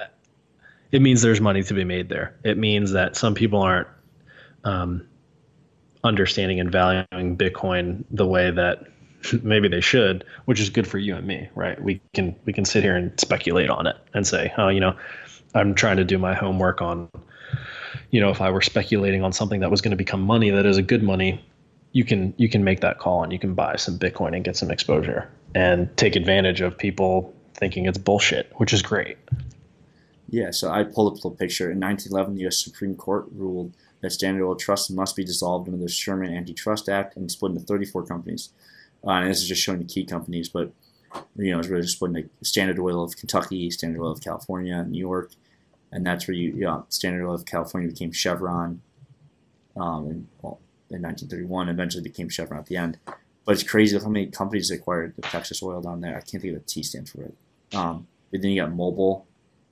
it 0.93 1.03
means 1.03 1.23
there's 1.23 1.41
money 1.41 1.63
to 1.63 1.75
be 1.75 1.85
made 1.85 2.09
there. 2.09 2.35
It 2.45 2.59
means 2.59 2.93
that 2.93 3.17
some 3.17 3.35
people 3.35 3.63
aren't 3.63 3.89
um, 4.65 5.07
understanding 6.05 6.61
and 6.61 6.71
valuing 6.71 7.37
Bitcoin 7.37 8.05
the 8.11 8.27
way 8.27 8.51
that 8.51 8.85
maybe 9.43 9.69
they 9.69 9.81
should, 9.81 10.25
which 10.47 10.61
is 10.61 10.71
good 10.71 10.87
for 10.87 10.99
you 10.99 11.15
and 11.15 11.27
me, 11.27 11.49
right? 11.55 11.81
We 11.83 12.01
can 12.13 12.35
we 12.45 12.53
can 12.53 12.65
sit 12.65 12.83
here 12.83 12.97
and 12.97 13.19
speculate 13.21 13.71
on 13.71 13.87
it 13.87 13.97
and 14.15 14.27
say, 14.27 14.53
oh, 14.59 14.69
you 14.69 14.81
know, 14.81 14.97
I'm 15.55 15.75
trying 15.75 15.97
to 15.99 16.05
do 16.05 16.19
my 16.19 16.35
homework 16.35 16.81
on, 16.81 17.09
you 18.11 18.21
know, 18.21 18.31
if 18.31 18.41
I 18.41 18.51
were 18.51 18.63
speculating 18.63 19.23
on 19.23 19.33
something 19.33 19.61
that 19.61 19.71
was 19.71 19.81
going 19.81 19.91
to 19.91 19.97
become 19.97 20.23
money 20.23 20.51
that 20.51 20.67
is 20.67 20.77
a 20.77 20.83
good 20.83 21.03
money, 21.03 21.45
you 21.93 22.05
can 22.05 22.35
you 22.37 22.49
can 22.49 22.65
make 22.65 22.81
that 22.81 22.99
call 22.99 23.23
and 23.23 23.33
you 23.33 23.39
can 23.39 23.55
buy 23.55 23.77
some 23.77 23.99
Bitcoin 23.99 24.35
and 24.35 24.45
get 24.45 24.57
some 24.57 24.71
exposure 24.71 25.31
and 25.55 25.95
take 25.97 26.17
advantage 26.17 26.61
of 26.61 26.77
people 26.77 27.35
thinking 27.55 27.87
it's 27.87 27.99
bullshit, 27.99 28.53
which 28.57 28.73
is 28.73 28.83
great. 28.83 29.17
Yeah, 30.29 30.53
so 30.53 30.71
I 30.71 30.85
pulled 30.85 31.17
up 31.17 31.23
the 31.23 31.31
picture. 31.31 31.71
In 31.71 31.81
1911, 31.81 32.37
the 32.37 32.43
U.S. 32.43 32.63
Supreme 32.63 32.95
Court 32.95 33.27
ruled 33.33 33.73
that 34.01 34.11
Standard 34.11 34.47
Oil 34.47 34.55
Trust 34.55 34.91
must 34.93 35.17
be 35.17 35.25
dissolved 35.25 35.69
under 35.69 35.81
the 35.81 35.89
Sherman 35.89 36.35
Antitrust 36.35 36.89
Act 36.89 37.17
and 37.17 37.31
split 37.31 37.53
into 37.53 37.65
34 37.65 38.07
companies. 38.07 38.51
Uh, 39.05 39.11
and 39.11 39.31
this 39.31 39.43
is 39.43 39.49
just 39.49 39.63
showing 39.63 39.79
the 39.79 39.85
key 39.85 40.05
companies, 40.05 40.49
but 40.49 40.73
you 41.37 41.51
know, 41.51 41.59
it's 41.59 41.69
really 41.69 41.83
just 41.83 41.97
split 41.97 42.15
into 42.15 42.29
Standard 42.43 42.79
Oil 42.79 43.03
of 43.03 43.17
Kentucky, 43.17 43.71
Standard 43.71 44.01
Oil 44.01 44.13
of 44.13 44.21
California, 44.21 44.85
New 44.85 44.99
York, 44.99 45.33
and 45.91 46.07
that's 46.07 46.29
where 46.29 46.37
you, 46.37 46.53
you 46.53 46.61
know, 46.61 46.87
Standard 46.89 47.27
Oil 47.27 47.35
of 47.35 47.45
California 47.45 47.89
became 47.89 48.13
Chevron 48.13 48.81
um, 49.77 50.07
in, 50.07 50.29
well, 50.43 50.61
in 50.91 51.03
1931, 51.03 51.69
eventually 51.69 52.03
became 52.03 52.29
Chevron 52.29 52.61
at 52.61 52.67
the 52.67 52.77
end. 52.77 52.99
But 53.51 53.55
it's 53.55 53.69
crazy 53.69 53.99
how 53.99 54.09
many 54.09 54.27
companies 54.27 54.71
acquired 54.71 55.17
the 55.17 55.23
Texas 55.23 55.61
oil 55.61 55.81
down 55.81 56.03
there. 56.03 56.13
I 56.13 56.21
can't 56.21 56.41
think 56.41 56.55
of 56.55 56.63
the 56.63 56.67
T 56.69 56.85
stands 56.85 57.11
for 57.11 57.23
it. 57.23 57.35
Um, 57.75 58.07
but 58.31 58.43
then 58.43 58.53
you 58.53 58.63
got 58.63 58.71
Mobil, 58.71 59.25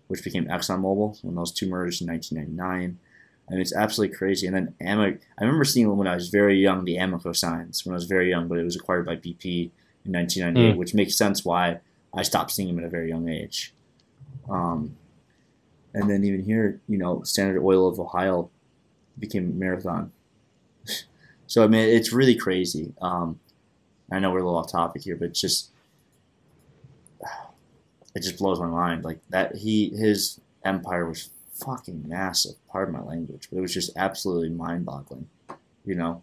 which 0.08 0.24
became 0.24 0.46
ExxonMobil 0.46 1.22
when 1.22 1.36
those 1.36 1.52
two 1.52 1.68
merged 1.68 2.02
in 2.02 2.08
1999. 2.08 2.98
I 3.46 3.52
mean, 3.52 3.60
it's 3.60 3.72
absolutely 3.72 4.16
crazy. 4.16 4.48
And 4.48 4.56
then 4.56 4.74
Amoco, 4.82 5.20
I 5.38 5.44
remember 5.44 5.64
seeing 5.64 5.96
when 5.96 6.08
I 6.08 6.16
was 6.16 6.28
very 6.28 6.58
young 6.58 6.84
the 6.84 6.96
Amoco 6.96 7.36
signs 7.36 7.86
when 7.86 7.92
I 7.92 7.98
was 7.98 8.06
very 8.06 8.28
young, 8.28 8.48
but 8.48 8.58
it 8.58 8.64
was 8.64 8.74
acquired 8.74 9.06
by 9.06 9.14
BP 9.14 9.70
in 10.04 10.12
1998, 10.12 10.74
mm. 10.74 10.76
which 10.76 10.92
makes 10.92 11.14
sense 11.14 11.44
why 11.44 11.78
I 12.12 12.24
stopped 12.24 12.50
seeing 12.50 12.66
them 12.66 12.80
at 12.80 12.84
a 12.84 12.90
very 12.90 13.08
young 13.08 13.28
age. 13.28 13.72
Um, 14.50 14.96
and 15.94 16.10
then 16.10 16.24
even 16.24 16.42
here, 16.42 16.80
you 16.88 16.98
know, 16.98 17.22
Standard 17.22 17.62
Oil 17.62 17.86
of 17.86 18.00
Ohio 18.00 18.50
became 19.20 19.56
Marathon. 19.56 20.10
so 21.46 21.62
I 21.62 21.68
mean, 21.68 21.88
it's 21.88 22.12
really 22.12 22.34
crazy. 22.34 22.92
Um, 23.00 23.38
I 24.10 24.18
know 24.18 24.30
we're 24.30 24.38
a 24.38 24.44
little 24.44 24.58
off 24.58 24.70
topic 24.70 25.02
here, 25.02 25.16
but 25.16 25.32
just 25.34 25.70
it 28.14 28.22
just 28.22 28.38
blows 28.38 28.60
my 28.60 28.66
mind. 28.66 29.04
Like 29.04 29.20
that, 29.30 29.56
he 29.56 29.90
his 29.90 30.40
empire 30.64 31.08
was 31.08 31.30
fucking 31.52 32.08
massive. 32.08 32.54
Pardon 32.68 32.94
my 32.94 33.02
language, 33.02 33.48
but 33.50 33.58
it 33.58 33.62
was 33.62 33.74
just 33.74 33.90
absolutely 33.96 34.50
mind-boggling. 34.50 35.28
You 35.84 35.94
know. 35.94 36.22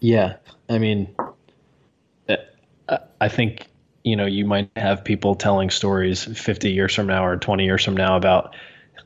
Yeah, 0.00 0.36
I 0.68 0.78
mean, 0.78 1.14
uh, 2.88 2.98
I 3.20 3.28
think 3.28 3.68
you 4.04 4.16
know 4.16 4.26
you 4.26 4.44
might 4.44 4.70
have 4.76 5.04
people 5.04 5.34
telling 5.34 5.70
stories 5.70 6.24
50 6.24 6.70
years 6.70 6.94
from 6.94 7.06
now 7.06 7.24
or 7.24 7.36
20 7.36 7.64
years 7.64 7.84
from 7.84 7.96
now 7.96 8.16
about 8.16 8.54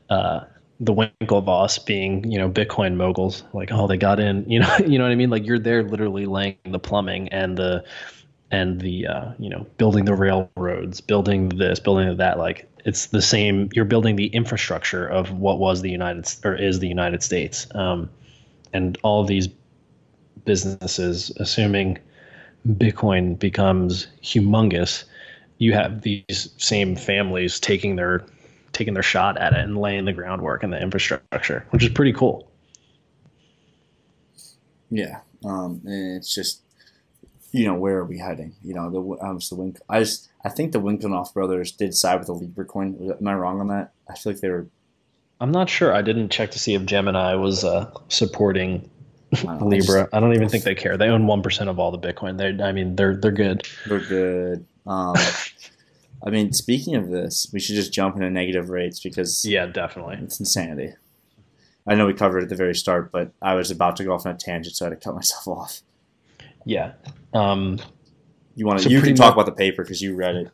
uh, 0.09 0.41
the 0.81 0.93
Winklevoss 0.93 1.85
being 1.85 2.29
you 2.29 2.37
know 2.37 2.49
Bitcoin 2.49 2.95
moguls. 2.95 3.43
Like, 3.53 3.69
oh, 3.71 3.87
they 3.87 3.97
got 3.97 4.19
in. 4.19 4.49
You 4.49 4.59
know, 4.59 4.77
you 4.85 4.97
know 4.97 5.05
what 5.05 5.11
I 5.11 5.15
mean? 5.15 5.29
Like 5.29 5.45
you're 5.45 5.59
there 5.59 5.83
literally 5.83 6.25
laying 6.25 6.57
the 6.65 6.79
plumbing 6.79 7.29
and 7.29 7.57
the 7.57 7.85
and 8.49 8.81
the 8.81 9.07
uh, 9.07 9.31
you 9.39 9.49
know 9.49 9.65
building 9.77 10.05
the 10.05 10.15
railroads, 10.15 10.99
building 10.99 11.49
this, 11.49 11.79
building 11.79 12.17
that. 12.17 12.37
Like 12.37 12.67
it's 12.83 13.07
the 13.07 13.21
same. 13.21 13.69
You're 13.73 13.85
building 13.85 14.15
the 14.15 14.27
infrastructure 14.27 15.07
of 15.07 15.31
what 15.31 15.59
was 15.59 15.83
the 15.83 15.91
United 15.91 16.27
or 16.43 16.55
is 16.55 16.79
the 16.79 16.87
United 16.87 17.21
States, 17.23 17.67
um, 17.75 18.09
and 18.73 18.97
all 19.03 19.23
these 19.23 19.47
businesses, 20.45 21.31
assuming 21.37 21.99
Bitcoin 22.67 23.37
becomes 23.37 24.07
humongous, 24.23 25.03
you 25.59 25.73
have 25.73 26.01
these 26.01 26.49
same 26.57 26.95
families 26.95 27.59
taking 27.59 27.95
their 27.95 28.23
taking 28.81 28.95
their 28.95 29.03
shot 29.03 29.37
at 29.37 29.53
it 29.53 29.59
and 29.59 29.77
laying 29.77 30.05
the 30.05 30.13
groundwork 30.13 30.63
and 30.63 30.73
the 30.73 30.81
infrastructure, 30.81 31.67
which 31.69 31.83
is 31.83 31.89
pretty 31.89 32.13
cool. 32.13 32.51
Yeah, 34.89 35.19
um, 35.45 35.81
and 35.85 36.17
it's 36.17 36.33
just 36.33 36.63
you 37.51 37.65
know, 37.65 37.75
where 37.75 37.97
are 37.97 38.05
we 38.05 38.17
heading? 38.17 38.55
You 38.63 38.73
know, 38.73 38.89
the 38.89 39.23
um, 39.23 39.37
the 39.37 39.55
Wink. 39.55 39.77
I 39.87 39.99
just 39.99 40.29
I 40.43 40.49
think 40.49 40.71
the 40.71 40.81
Winklevoss 40.81 41.31
brothers 41.31 41.71
did 41.71 41.93
side 41.93 42.17
with 42.17 42.27
the 42.27 42.33
Libra 42.33 42.65
coin. 42.65 43.13
Am 43.19 43.27
I 43.27 43.35
wrong 43.35 43.59
on 43.59 43.67
that? 43.67 43.91
I 44.09 44.15
feel 44.15 44.33
like 44.33 44.41
they 44.41 44.49
were. 44.49 44.67
I'm 45.39 45.51
not 45.51 45.69
sure. 45.69 45.93
I 45.93 46.01
didn't 46.01 46.29
check 46.29 46.51
to 46.51 46.59
see 46.59 46.73
if 46.73 46.85
Gemini 46.85 47.35
was 47.35 47.63
uh, 47.63 47.91
supporting 48.07 48.89
I 49.47 49.57
Libra. 49.57 49.99
I, 49.99 50.03
just, 50.03 50.13
I 50.15 50.19
don't 50.19 50.33
even 50.33 50.49
think 50.49 50.63
they 50.63 50.75
care. 50.75 50.97
They 50.97 51.09
own 51.09 51.27
one 51.27 51.43
percent 51.43 51.69
of 51.69 51.77
all 51.77 51.91
the 51.91 51.99
Bitcoin. 51.99 52.37
They, 52.37 52.63
I 52.63 52.71
mean, 52.71 52.95
they're 52.95 53.15
they're 53.15 53.31
good. 53.31 53.67
They're 53.85 53.99
good. 53.99 54.65
Um, 54.87 55.15
I 56.23 56.29
mean, 56.29 56.53
speaking 56.53 56.95
of 56.95 57.09
this, 57.09 57.49
we 57.51 57.59
should 57.59 57.75
just 57.75 57.91
jump 57.91 58.15
into 58.15 58.29
negative 58.29 58.69
rates 58.69 58.99
because 58.99 59.43
yeah, 59.45 59.65
definitely, 59.65 60.17
it's 60.21 60.39
insanity. 60.39 60.93
I 61.87 61.95
know 61.95 62.05
we 62.05 62.13
covered 62.13 62.39
it 62.39 62.43
at 62.43 62.49
the 62.49 62.55
very 62.55 62.75
start, 62.75 63.11
but 63.11 63.31
I 63.41 63.55
was 63.55 63.71
about 63.71 63.95
to 63.97 64.03
go 64.03 64.13
off 64.13 64.25
on 64.25 64.33
a 64.33 64.37
tangent, 64.37 64.75
so 64.75 64.85
I 64.85 64.89
had 64.89 65.01
to 65.01 65.03
cut 65.03 65.15
myself 65.15 65.47
off. 65.47 65.81
Yeah. 66.65 66.93
Um, 67.33 67.79
you 68.55 68.65
want 68.65 68.79
to? 68.79 68.83
So 68.83 68.89
you 68.89 69.01
can 69.01 69.15
talk 69.15 69.35
much, 69.35 69.43
about 69.43 69.45
the 69.47 69.57
paper 69.57 69.83
because 69.83 70.01
you 70.01 70.15
read 70.15 70.35
it. 70.35 70.51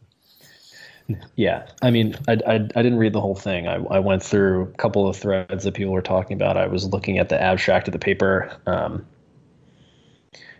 Yeah, 1.35 1.67
I 1.81 1.89
mean, 1.89 2.15
I, 2.27 2.33
I, 2.45 2.55
I, 2.55 2.57
didn't 2.57 2.97
read 2.97 3.13
the 3.13 3.21
whole 3.21 3.35
thing. 3.35 3.67
I, 3.67 3.75
I 3.75 3.99
went 3.99 4.21
through 4.21 4.63
a 4.63 4.77
couple 4.77 5.07
of 5.07 5.15
threads 5.15 5.63
that 5.63 5.73
people 5.73 5.93
were 5.93 6.01
talking 6.01 6.35
about. 6.35 6.57
I 6.57 6.67
was 6.67 6.85
looking 6.85 7.17
at 7.17 7.29
the 7.29 7.41
abstract 7.41 7.87
of 7.87 7.93
the 7.93 7.99
paper. 7.99 8.51
Um, 8.65 9.05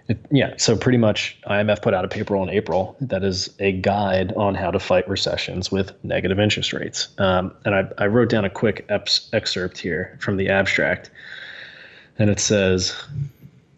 it, 0.07 0.17
yeah, 0.31 0.53
so 0.57 0.77
pretty 0.77 0.97
much 0.97 1.37
IMF 1.47 1.81
put 1.81 1.93
out 1.93 2.05
a 2.05 2.07
paper 2.07 2.35
in 2.37 2.49
April 2.49 2.95
that 3.01 3.23
is 3.23 3.53
a 3.59 3.73
guide 3.73 4.31
on 4.33 4.55
how 4.55 4.71
to 4.71 4.79
fight 4.79 5.07
recessions 5.09 5.69
with 5.69 5.91
negative 6.03 6.39
interest 6.39 6.71
rates. 6.71 7.09
Um, 7.17 7.53
and 7.65 7.75
I, 7.75 7.87
I 7.97 8.07
wrote 8.07 8.29
down 8.29 8.45
a 8.45 8.49
quick 8.49 8.85
excerpt 8.89 9.77
here 9.77 10.17
from 10.21 10.37
the 10.37 10.49
abstract. 10.49 11.09
And 12.19 12.29
it 12.29 12.39
says 12.39 12.95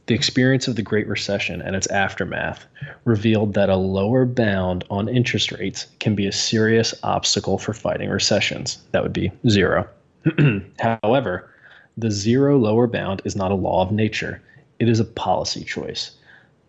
the 0.06 0.13
experience 0.13 0.68
of 0.68 0.76
the 0.76 0.84
Great 0.84 1.08
Recession 1.08 1.62
and 1.62 1.76
its 1.76 1.88
aftermath 1.88 2.65
revealed 3.06 3.56
that 3.56 3.70
a 3.70 3.76
lower 3.76 4.26
bound 4.26 4.84
on 4.92 5.10
interest 5.10 5.52
rates 5.52 5.88
can 6.00 6.15
be 6.15 6.28
a 6.28 6.32
serious 6.32 6.94
obstacle 7.02 7.58
for 7.58 7.74
fighting 7.74 8.10
recessions. 8.10 8.78
That 8.92 9.02
would 9.02 9.13
be 9.13 9.32
zero. 9.48 9.88
However, 10.80 11.50
the 11.98 12.12
zero 12.12 12.58
lower 12.58 12.88
bound 12.88 13.22
is 13.26 13.36
not 13.36 13.52
a 13.52 13.56
law 13.56 13.82
of 13.82 13.92
nature, 13.92 14.42
it 14.78 14.88
is 14.88 15.00
a 15.00 15.06
policy 15.06 15.63
choice. 15.63 16.12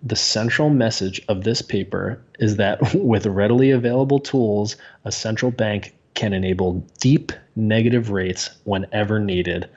The 0.02 0.16
central 0.16 0.70
message 0.70 1.20
of 1.28 1.44
this 1.44 1.60
paper 1.62 2.22
is 2.38 2.56
that 2.56 2.94
with 2.94 3.26
readily 3.26 3.70
available 3.70 4.18
tools, 4.18 4.76
a 5.04 5.12
central 5.12 5.50
bank 5.50 5.94
can 6.14 6.32
enable 6.32 6.84
deep 7.00 7.32
negative 7.56 8.10
rates 8.10 8.50
whenever 8.64 9.18
needed. 9.18 9.68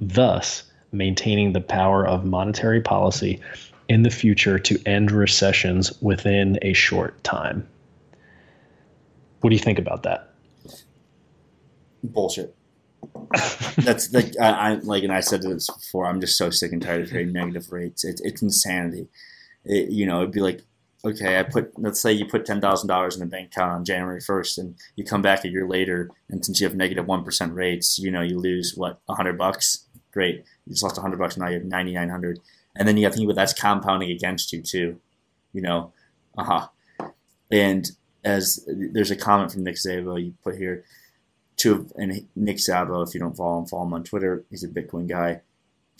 Thus, 0.00 0.64
maintaining 0.92 1.52
the 1.52 1.60
power 1.60 2.06
of 2.06 2.24
monetary 2.24 2.80
policy 2.80 3.40
in 3.88 4.02
the 4.02 4.10
future 4.10 4.58
to 4.58 4.80
end 4.86 5.10
recessions 5.10 5.92
within 6.02 6.58
a 6.62 6.72
short 6.72 7.22
time. 7.24 7.66
What 9.40 9.50
do 9.50 9.56
you 9.56 9.62
think 9.62 9.78
about 9.78 10.04
that? 10.04 10.32
Bullshit. 12.02 12.54
That's 13.78 14.12
like 14.12 14.34
I, 14.40 14.50
I, 14.50 14.74
like, 14.74 15.02
and 15.02 15.12
I 15.12 15.20
said 15.20 15.42
this 15.42 15.68
before. 15.68 16.06
I'm 16.06 16.20
just 16.20 16.38
so 16.38 16.50
sick 16.50 16.72
and 16.72 16.80
tired 16.80 17.02
of 17.02 17.10
hearing 17.10 17.32
negative 17.32 17.72
rates. 17.72 18.04
It, 18.04 18.20
it's 18.22 18.42
insanity. 18.42 19.08
It, 19.64 19.90
you 19.90 20.06
know, 20.06 20.22
it'd 20.22 20.32
be 20.32 20.40
like, 20.40 20.62
okay, 21.04 21.38
I 21.38 21.42
put, 21.42 21.78
let's 21.78 22.00
say 22.00 22.12
you 22.12 22.26
put 22.26 22.46
ten 22.46 22.60
thousand 22.60 22.88
dollars 22.88 23.16
in 23.16 23.22
a 23.22 23.26
bank 23.26 23.48
account 23.48 23.72
on 23.72 23.84
January 23.84 24.20
first, 24.20 24.58
and 24.58 24.76
you 24.96 25.04
come 25.04 25.22
back 25.22 25.44
a 25.44 25.48
year 25.48 25.66
later, 25.66 26.10
and 26.28 26.44
since 26.44 26.60
you 26.60 26.66
have 26.66 26.76
negative 26.76 26.96
negative 26.96 27.08
one 27.08 27.24
percent 27.24 27.54
rates, 27.54 27.98
you 27.98 28.10
know, 28.10 28.22
you 28.22 28.38
lose 28.38 28.74
what 28.76 29.00
a 29.08 29.14
hundred 29.14 29.38
bucks. 29.38 29.86
Great 30.12 30.44
you 30.66 30.72
just 30.72 30.82
lost 30.82 30.96
100 30.96 31.18
bucks, 31.18 31.36
now 31.36 31.48
you 31.48 31.54
have 31.54 31.64
9,900. 31.64 32.40
And 32.76 32.86
then 32.86 32.96
you 32.96 33.04
have 33.04 33.12
to 33.12 33.18
think 33.18 33.26
about 33.26 33.40
that's 33.40 33.52
compounding 33.52 34.10
against 34.10 34.52
you 34.52 34.62
too. 34.62 35.00
You 35.52 35.62
know, 35.62 35.92
uh 36.38 36.44
huh. 36.44 36.68
And 37.50 37.90
as 38.24 38.66
there's 38.66 39.10
a 39.10 39.16
comment 39.16 39.52
from 39.52 39.64
Nick 39.64 39.76
Szabo 39.76 40.22
you 40.22 40.34
put 40.42 40.56
here, 40.56 40.84
to 41.58 41.86
and 41.96 42.26
Nick 42.34 42.56
Szabo, 42.56 43.06
if 43.06 43.12
you 43.12 43.20
don't 43.20 43.36
follow 43.36 43.60
him, 43.60 43.66
follow 43.66 43.84
him 43.84 43.92
on 43.92 44.04
Twitter. 44.04 44.44
He's 44.48 44.64
a 44.64 44.68
Bitcoin 44.68 45.06
guy. 45.06 45.42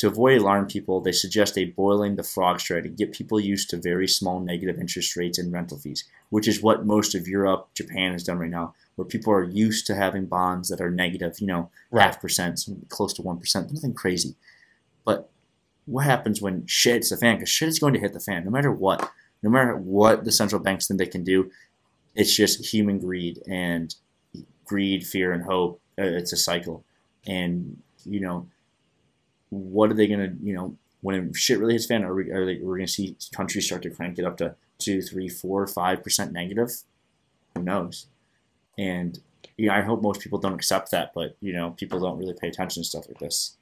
To 0.02 0.08
avoid 0.08 0.40
alarming 0.40 0.68
people, 0.68 1.00
they 1.00 1.12
suggest 1.12 1.56
a 1.56 1.66
boiling 1.66 2.16
the 2.16 2.24
frog 2.24 2.58
strategy, 2.58 2.88
get 2.88 3.12
people 3.12 3.38
used 3.38 3.70
to 3.70 3.76
very 3.76 4.08
small 4.08 4.40
negative 4.40 4.80
interest 4.80 5.14
rates 5.14 5.38
and 5.38 5.52
rental 5.52 5.78
fees, 5.78 6.02
which 6.28 6.48
is 6.48 6.60
what 6.60 6.84
most 6.84 7.14
of 7.14 7.28
Europe, 7.28 7.68
Japan 7.72 8.10
has 8.10 8.24
done 8.24 8.40
right 8.40 8.50
now, 8.50 8.74
where 8.96 9.06
people 9.06 9.32
are 9.32 9.44
used 9.44 9.86
to 9.86 9.94
having 9.94 10.26
bonds 10.26 10.68
that 10.70 10.80
are 10.80 10.90
negative, 10.90 11.38
you 11.38 11.46
know, 11.46 11.70
right. 11.92 12.02
half 12.02 12.20
percent, 12.20 12.66
close 12.88 13.12
to 13.12 13.22
one 13.22 13.38
percent, 13.38 13.72
nothing 13.72 13.94
crazy. 13.94 14.34
But 15.04 15.30
what 15.86 16.04
happens 16.04 16.42
when 16.42 16.66
shit 16.66 16.94
hits 16.94 17.10
the 17.10 17.16
fan? 17.16 17.36
Because 17.36 17.50
shit 17.50 17.68
is 17.68 17.78
going 17.78 17.94
to 17.94 18.00
hit 18.00 18.12
the 18.12 18.18
fan, 18.18 18.44
no 18.44 18.50
matter 18.50 18.72
what. 18.72 19.08
No 19.40 19.50
matter 19.50 19.76
what 19.76 20.24
the 20.24 20.32
central 20.32 20.60
banks 20.60 20.88
think 20.88 20.98
they 20.98 21.06
can 21.06 21.22
do, 21.22 21.48
it's 22.16 22.34
just 22.34 22.72
human 22.74 22.98
greed 22.98 23.40
and 23.48 23.94
greed, 24.64 25.06
fear, 25.06 25.32
and 25.32 25.44
hope. 25.44 25.80
Uh, 25.96 26.02
it's 26.02 26.32
a 26.32 26.36
cycle, 26.36 26.82
and 27.24 27.80
you 28.04 28.18
know 28.18 28.48
what 29.52 29.90
are 29.90 29.94
they 29.94 30.06
going 30.06 30.20
to, 30.20 30.34
you 30.42 30.54
know, 30.54 30.76
when 31.02 31.32
shit 31.34 31.58
really 31.58 31.74
hits 31.74 31.86
fan, 31.86 32.04
are 32.04 32.14
we, 32.14 32.30
are 32.30 32.46
they, 32.46 32.56
we're 32.56 32.76
going 32.76 32.86
to 32.86 32.92
see 32.92 33.16
countries 33.34 33.66
start 33.66 33.82
to 33.82 33.90
crank 33.90 34.18
it 34.18 34.24
up 34.24 34.38
to 34.38 34.54
two, 34.78 35.02
three, 35.02 35.28
four, 35.28 35.66
five 35.66 36.02
percent 36.02 36.32
negative? 36.32 36.70
Who 37.54 37.62
knows? 37.62 38.06
And 38.78 39.18
you 39.58 39.68
know, 39.68 39.74
I 39.74 39.82
hope 39.82 40.00
most 40.00 40.22
people 40.22 40.38
don't 40.38 40.54
accept 40.54 40.90
that, 40.92 41.12
but 41.14 41.36
you 41.40 41.52
know, 41.52 41.70
people 41.70 42.00
don't 42.00 42.18
really 42.18 42.34
pay 42.34 42.48
attention 42.48 42.82
to 42.82 42.88
stuff 42.88 43.06
like 43.08 43.18
this. 43.18 43.56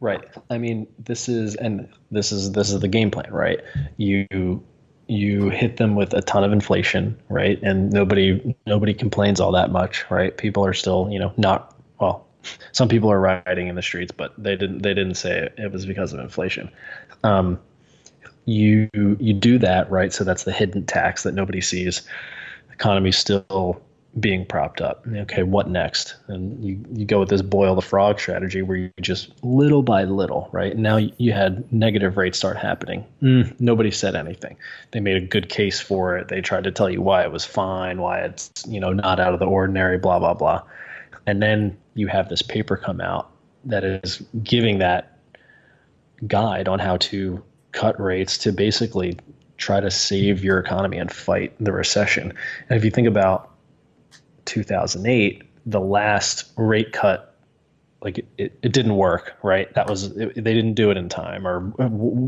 Right. 0.00 0.22
I 0.50 0.58
mean, 0.58 0.86
this 0.98 1.28
is 1.28 1.56
and 1.56 1.88
this 2.10 2.30
is 2.30 2.52
this 2.52 2.70
is 2.70 2.80
the 2.80 2.88
game 2.88 3.10
plan, 3.10 3.32
right? 3.32 3.60
You 3.96 4.62
you 5.08 5.50
hit 5.50 5.78
them 5.78 5.96
with 5.96 6.14
a 6.14 6.22
ton 6.22 6.44
of 6.44 6.52
inflation, 6.52 7.20
right? 7.28 7.60
And 7.62 7.92
nobody 7.92 8.54
nobody 8.66 8.94
complains 8.94 9.40
all 9.40 9.52
that 9.52 9.72
much, 9.72 10.08
right? 10.10 10.36
People 10.36 10.64
are 10.64 10.74
still, 10.74 11.08
you 11.10 11.18
know, 11.18 11.32
not 11.36 11.73
some 12.72 12.88
people 12.88 13.10
are 13.10 13.20
rioting 13.20 13.68
in 13.68 13.74
the 13.74 13.82
streets, 13.82 14.12
but 14.12 14.32
they 14.36 14.56
didn't 14.56 14.82
they 14.82 14.94
didn't 14.94 15.14
say 15.14 15.38
it, 15.38 15.54
it 15.58 15.72
was 15.72 15.86
because 15.86 16.12
of 16.12 16.20
inflation. 16.20 16.70
Um, 17.22 17.58
you 18.44 18.88
you 18.92 19.32
do 19.32 19.58
that 19.58 19.90
right, 19.90 20.12
so 20.12 20.24
that's 20.24 20.44
the 20.44 20.52
hidden 20.52 20.84
tax 20.86 21.22
that 21.22 21.34
nobody 21.34 21.60
sees. 21.60 22.02
Economy 22.72 23.12
still 23.12 23.80
being 24.20 24.46
propped 24.46 24.80
up. 24.80 25.04
Okay, 25.08 25.42
what 25.42 25.68
next? 25.68 26.16
And 26.28 26.62
you, 26.62 26.84
you 26.92 27.04
go 27.04 27.20
with 27.20 27.28
this 27.28 27.42
boil 27.42 27.74
the 27.74 27.82
frog 27.82 28.20
strategy 28.20 28.62
where 28.62 28.76
you 28.76 28.90
just 29.00 29.32
little 29.42 29.82
by 29.82 30.04
little, 30.04 30.48
right? 30.52 30.76
Now 30.76 30.96
you 30.96 31.32
had 31.32 31.70
negative 31.72 32.16
rates 32.16 32.38
start 32.38 32.56
happening. 32.56 33.04
Mm, 33.22 33.58
nobody 33.60 33.90
said 33.90 34.14
anything. 34.14 34.56
They 34.92 35.00
made 35.00 35.16
a 35.16 35.26
good 35.26 35.48
case 35.48 35.80
for 35.80 36.16
it. 36.16 36.28
They 36.28 36.40
tried 36.40 36.64
to 36.64 36.70
tell 36.70 36.88
you 36.88 37.02
why 37.02 37.24
it 37.24 37.32
was 37.32 37.44
fine, 37.44 38.00
why 38.00 38.20
it's 38.20 38.50
you 38.68 38.78
know 38.78 38.92
not 38.92 39.18
out 39.18 39.34
of 39.34 39.40
the 39.40 39.46
ordinary, 39.46 39.98
blah 39.98 40.18
blah 40.18 40.34
blah. 40.34 40.62
And 41.26 41.42
then 41.42 41.76
you 41.94 42.06
have 42.08 42.28
this 42.28 42.42
paper 42.42 42.76
come 42.76 43.00
out 43.00 43.30
that 43.64 43.84
is 43.84 44.22
giving 44.42 44.78
that 44.78 45.18
guide 46.26 46.68
on 46.68 46.78
how 46.78 46.96
to 46.98 47.42
cut 47.72 47.98
rates 48.00 48.38
to 48.38 48.52
basically 48.52 49.18
try 49.56 49.80
to 49.80 49.90
save 49.90 50.42
your 50.42 50.58
economy 50.58 50.98
and 50.98 51.12
fight 51.12 51.54
the 51.60 51.72
recession. 51.72 52.32
And 52.68 52.76
if 52.76 52.84
you 52.84 52.90
think 52.90 53.08
about 53.08 53.50
2008, 54.46 55.42
the 55.66 55.80
last 55.80 56.50
rate 56.56 56.92
cut, 56.92 57.36
like 58.02 58.18
it, 58.18 58.26
it, 58.36 58.58
it 58.62 58.72
didn't 58.72 58.96
work, 58.96 59.36
right? 59.42 59.72
That 59.74 59.88
was, 59.88 60.04
it, 60.16 60.34
they 60.34 60.54
didn't 60.54 60.74
do 60.74 60.90
it 60.90 60.96
in 60.96 61.08
time 61.08 61.46
or 61.46 61.72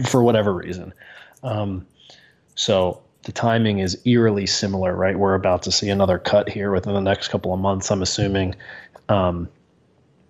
for 0.04 0.22
whatever 0.22 0.54
reason. 0.54 0.94
Um, 1.42 1.86
so 2.54 3.02
the 3.22 3.32
timing 3.32 3.80
is 3.80 4.00
eerily 4.06 4.46
similar, 4.46 4.94
right? 4.94 5.18
We're 5.18 5.34
about 5.34 5.62
to 5.64 5.72
see 5.72 5.90
another 5.90 6.18
cut 6.18 6.48
here 6.48 6.70
within 6.72 6.94
the 6.94 7.00
next 7.00 7.28
couple 7.28 7.52
of 7.52 7.60
months, 7.60 7.90
I'm 7.90 8.02
assuming. 8.02 8.54
Um, 9.08 9.48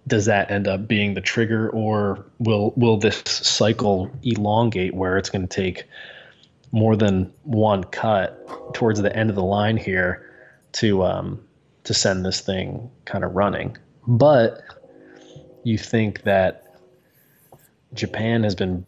does 0.06 0.26
that 0.26 0.50
end 0.50 0.68
up 0.68 0.86
being 0.86 1.14
the 1.14 1.20
trigger, 1.20 1.68
or 1.70 2.24
will 2.38 2.72
will 2.76 2.96
this 2.96 3.22
cycle 3.26 4.10
elongate 4.22 4.94
where 4.94 5.18
it's 5.18 5.30
going 5.30 5.46
to 5.46 5.62
take 5.62 5.84
more 6.72 6.96
than 6.96 7.32
one 7.42 7.84
cut 7.84 8.74
towards 8.74 9.00
the 9.00 9.14
end 9.14 9.30
of 9.30 9.36
the 9.36 9.42
line 9.42 9.76
here 9.76 10.30
to 10.72 11.02
um, 11.04 11.42
to 11.84 11.94
send 11.94 12.24
this 12.24 12.40
thing 12.40 12.90
kind 13.04 13.24
of 13.24 13.34
running? 13.34 13.76
But 14.06 14.62
you 15.64 15.78
think 15.78 16.22
that 16.22 16.76
Japan 17.94 18.44
has 18.44 18.54
been 18.54 18.86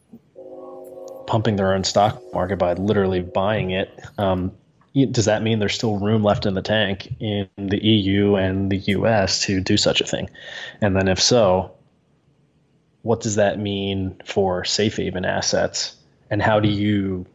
pumping 1.26 1.56
their 1.56 1.74
own 1.74 1.84
stock 1.84 2.22
market 2.32 2.58
by 2.58 2.72
literally 2.74 3.20
buying 3.20 3.70
it. 3.70 3.90
Um, 4.16 4.52
does 4.94 5.26
that 5.26 5.42
mean 5.42 5.58
there's 5.58 5.74
still 5.74 5.98
room 5.98 6.22
left 6.22 6.46
in 6.46 6.54
the 6.54 6.62
tank 6.62 7.14
in 7.20 7.48
the 7.56 7.84
EU 7.84 8.36
and 8.36 8.70
the 8.70 8.78
US 8.78 9.42
to 9.42 9.60
do 9.60 9.76
such 9.76 10.00
a 10.00 10.06
thing? 10.06 10.28
And 10.80 10.96
then, 10.96 11.08
if 11.08 11.20
so, 11.20 11.70
what 13.02 13.20
does 13.20 13.36
that 13.36 13.58
mean 13.58 14.20
for 14.24 14.64
safe 14.64 14.96
haven 14.96 15.24
assets? 15.24 15.96
And 16.30 16.42
how 16.42 16.60
do 16.60 16.68
you 16.68 17.26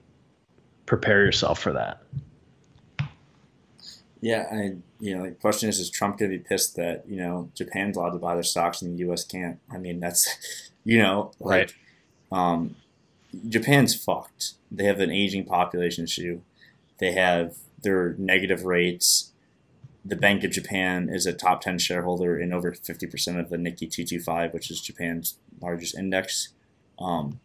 prepare 0.85 1.25
yourself 1.25 1.59
for 1.59 1.73
that? 1.73 2.01
Yeah, 4.21 4.47
I 4.51 4.75
you 4.99 5.17
know 5.17 5.23
the 5.25 5.31
question 5.31 5.67
is: 5.67 5.79
Is 5.79 5.89
Trump 5.89 6.17
going 6.17 6.31
to 6.31 6.37
be 6.37 6.43
pissed 6.43 6.77
that 6.77 7.03
you 7.07 7.17
know 7.17 7.49
Japan's 7.55 7.97
allowed 7.97 8.11
to 8.11 8.19
buy 8.19 8.35
their 8.35 8.43
stocks 8.43 8.81
and 8.81 8.93
the 8.93 8.99
U.S. 8.99 9.25
can't? 9.25 9.59
I 9.69 9.77
mean, 9.77 9.99
that's 9.99 10.71
you 10.85 10.97
know 10.99 11.31
like, 11.39 11.73
right. 12.31 12.39
um, 12.39 12.75
Japan's 13.49 13.95
fucked. 13.95 14.53
They 14.71 14.85
have 14.85 14.99
an 15.01 15.11
aging 15.11 15.45
population 15.45 16.05
issue. 16.05 16.41
They 17.03 17.11
have 17.11 17.55
their 17.81 18.15
negative 18.17 18.63
rates. 18.63 19.33
The 20.05 20.15
Bank 20.15 20.43
of 20.43 20.51
Japan 20.51 21.09
is 21.09 21.25
a 21.25 21.33
top 21.33 21.61
10 21.61 21.79
shareholder 21.79 22.39
in 22.39 22.53
over 22.53 22.71
50% 22.71 23.39
of 23.39 23.49
the 23.49 23.57
Nikkei 23.57 23.91
225, 23.91 24.53
which 24.53 24.71
is 24.71 24.79
Japan's 24.79 25.37
largest 25.61 25.97
index. 25.97 26.49
Um, 26.99 27.41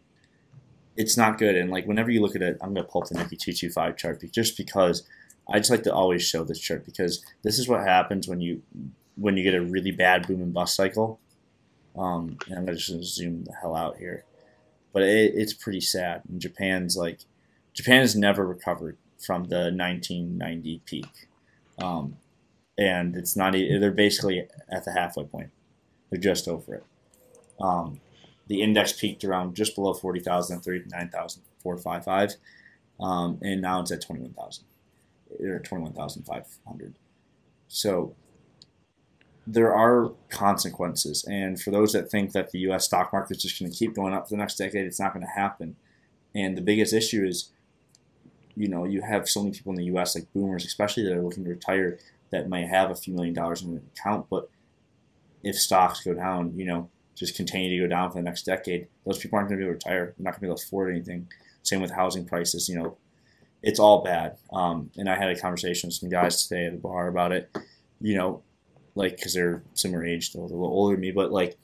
it's 0.95 1.17
not 1.17 1.37
good. 1.37 1.55
And 1.55 1.69
like 1.69 1.85
whenever 1.85 2.09
you 2.09 2.21
look 2.21 2.35
at 2.35 2.41
it, 2.41 2.57
I'm 2.61 2.73
going 2.73 2.85
to 2.85 2.89
pull 2.91 3.01
up 3.01 3.09
the 3.09 3.15
Nikkei 3.15 3.37
225 3.39 3.97
chart 3.97 4.23
just 4.31 4.55
because 4.55 5.03
I 5.51 5.57
just 5.57 5.71
like 5.71 5.83
to 5.83 5.93
always 5.93 6.23
show 6.23 6.43
this 6.43 6.59
chart 6.59 6.85
because 6.85 7.25
this 7.43 7.59
is 7.59 7.67
what 7.67 7.81
happens 7.81 8.27
when 8.27 8.39
you 8.39 8.61
when 9.15 9.35
you 9.35 9.43
get 9.43 9.55
a 9.55 9.61
really 9.61 9.91
bad 9.91 10.25
boom 10.27 10.41
and 10.41 10.53
bust 10.53 10.75
cycle. 10.75 11.19
Um, 11.97 12.37
and 12.47 12.57
I'm 12.57 12.65
going 12.65 12.77
to 12.77 13.03
zoom 13.03 13.43
the 13.43 13.53
hell 13.53 13.75
out 13.75 13.97
here 13.97 14.23
but 14.93 15.03
it, 15.03 15.33
it's 15.35 15.53
pretty 15.53 15.81
sad. 15.81 16.23
And 16.29 16.41
Japan's 16.41 16.97
like, 16.97 17.21
Japan 17.73 18.01
has 18.01 18.15
never 18.15 18.45
recovered 18.45 18.97
from 19.19 19.45
the 19.45 19.71
1990 19.71 20.81
peak, 20.85 21.27
um, 21.81 22.17
and 22.77 23.15
it's 23.15 23.35
not. 23.35 23.53
They're 23.53 23.91
basically 23.91 24.47
at 24.69 24.85
the 24.85 24.91
halfway 24.91 25.25
point. 25.25 25.51
They're 26.09 26.19
just 26.19 26.47
over 26.47 26.75
it. 26.75 26.83
Um, 27.59 27.99
the 28.47 28.61
index 28.61 28.93
peaked 28.93 29.23
around 29.23 29.55
just 29.55 29.75
below 29.75 29.93
40,000, 29.93 30.61
39,455, 30.61 32.35
um, 32.99 33.37
and 33.41 33.61
now 33.61 33.81
it's 33.81 33.91
at 33.91 34.01
21,000 34.01 34.65
or 35.39 35.59
21,500. 35.59 36.95
So 37.67 38.15
there 39.45 39.73
are 39.73 40.11
consequences. 40.29 41.23
And 41.23 41.59
for 41.59 41.71
those 41.71 41.93
that 41.93 42.11
think 42.11 42.33
that 42.33 42.51
the 42.51 42.59
U.S. 42.59 42.85
stock 42.85 43.11
market 43.11 43.37
is 43.37 43.43
just 43.43 43.59
going 43.59 43.71
to 43.71 43.77
keep 43.77 43.95
going 43.95 44.13
up 44.13 44.27
for 44.27 44.35
the 44.35 44.37
next 44.37 44.57
decade, 44.57 44.85
it's 44.85 44.99
not 44.99 45.13
going 45.13 45.25
to 45.25 45.31
happen. 45.31 45.75
And 46.35 46.55
the 46.55 46.61
biggest 46.61 46.93
issue 46.93 47.25
is, 47.25 47.51
you 48.59 48.67
know, 48.67 48.83
you 48.83 49.01
have 49.01 49.29
so 49.29 49.41
many 49.41 49.55
people 49.55 49.71
in 49.71 49.77
the 49.77 49.85
U.S. 49.85 50.15
like 50.15 50.31
boomers, 50.33 50.65
especially 50.65 51.03
that 51.03 51.13
are 51.13 51.21
looking 51.21 51.45
to 51.45 51.49
retire, 51.49 51.97
that 52.31 52.49
might 52.49 52.67
have 52.67 52.91
a 52.91 52.95
few 52.95 53.13
million 53.13 53.33
dollars 53.33 53.61
in 53.61 53.69
an 53.69 53.89
account. 53.95 54.27
But 54.29 54.49
if 55.41 55.57
stocks 55.57 56.03
go 56.03 56.13
down, 56.13 56.53
you 56.57 56.65
know, 56.65 56.89
just 57.15 57.37
continue 57.37 57.69
to 57.69 57.87
go 57.87 57.89
down 57.89 58.11
for 58.11 58.17
the 58.17 58.23
next 58.23 58.43
decade, 58.43 58.87
those 59.05 59.17
people 59.17 59.37
aren't 59.37 59.47
going 59.47 59.61
to 59.61 59.65
be 59.65 59.69
able 59.69 59.79
to 59.79 59.87
retire. 59.87 60.13
They're 60.17 60.25
not 60.25 60.31
going 60.31 60.35
to 60.35 60.41
be 60.41 60.47
able 60.47 60.57
to 60.57 60.65
afford 60.65 60.91
anything. 60.91 61.29
Same 61.63 61.81
with 61.81 61.91
housing 61.91 62.25
prices. 62.25 62.67
You 62.67 62.79
know, 62.79 62.97
it's 63.63 63.79
all 63.79 64.03
bad. 64.03 64.35
Um, 64.51 64.91
and 64.97 65.09
I 65.09 65.15
had 65.15 65.29
a 65.29 65.39
conversation 65.39 65.87
with 65.87 65.95
some 65.95 66.09
guys 66.09 66.45
today 66.45 66.65
at 66.65 66.73
the 66.73 66.79
bar 66.79 67.07
about 67.07 67.31
it. 67.31 67.49
You 68.01 68.17
know, 68.17 68.43
like 68.95 69.15
because 69.15 69.33
they're 69.33 69.63
similar 69.73 70.05
age, 70.05 70.33
they're 70.33 70.41
a 70.41 70.45
little 70.45 70.65
older 70.65 70.95
than 70.95 71.01
me, 71.01 71.11
but 71.11 71.31
like 71.31 71.57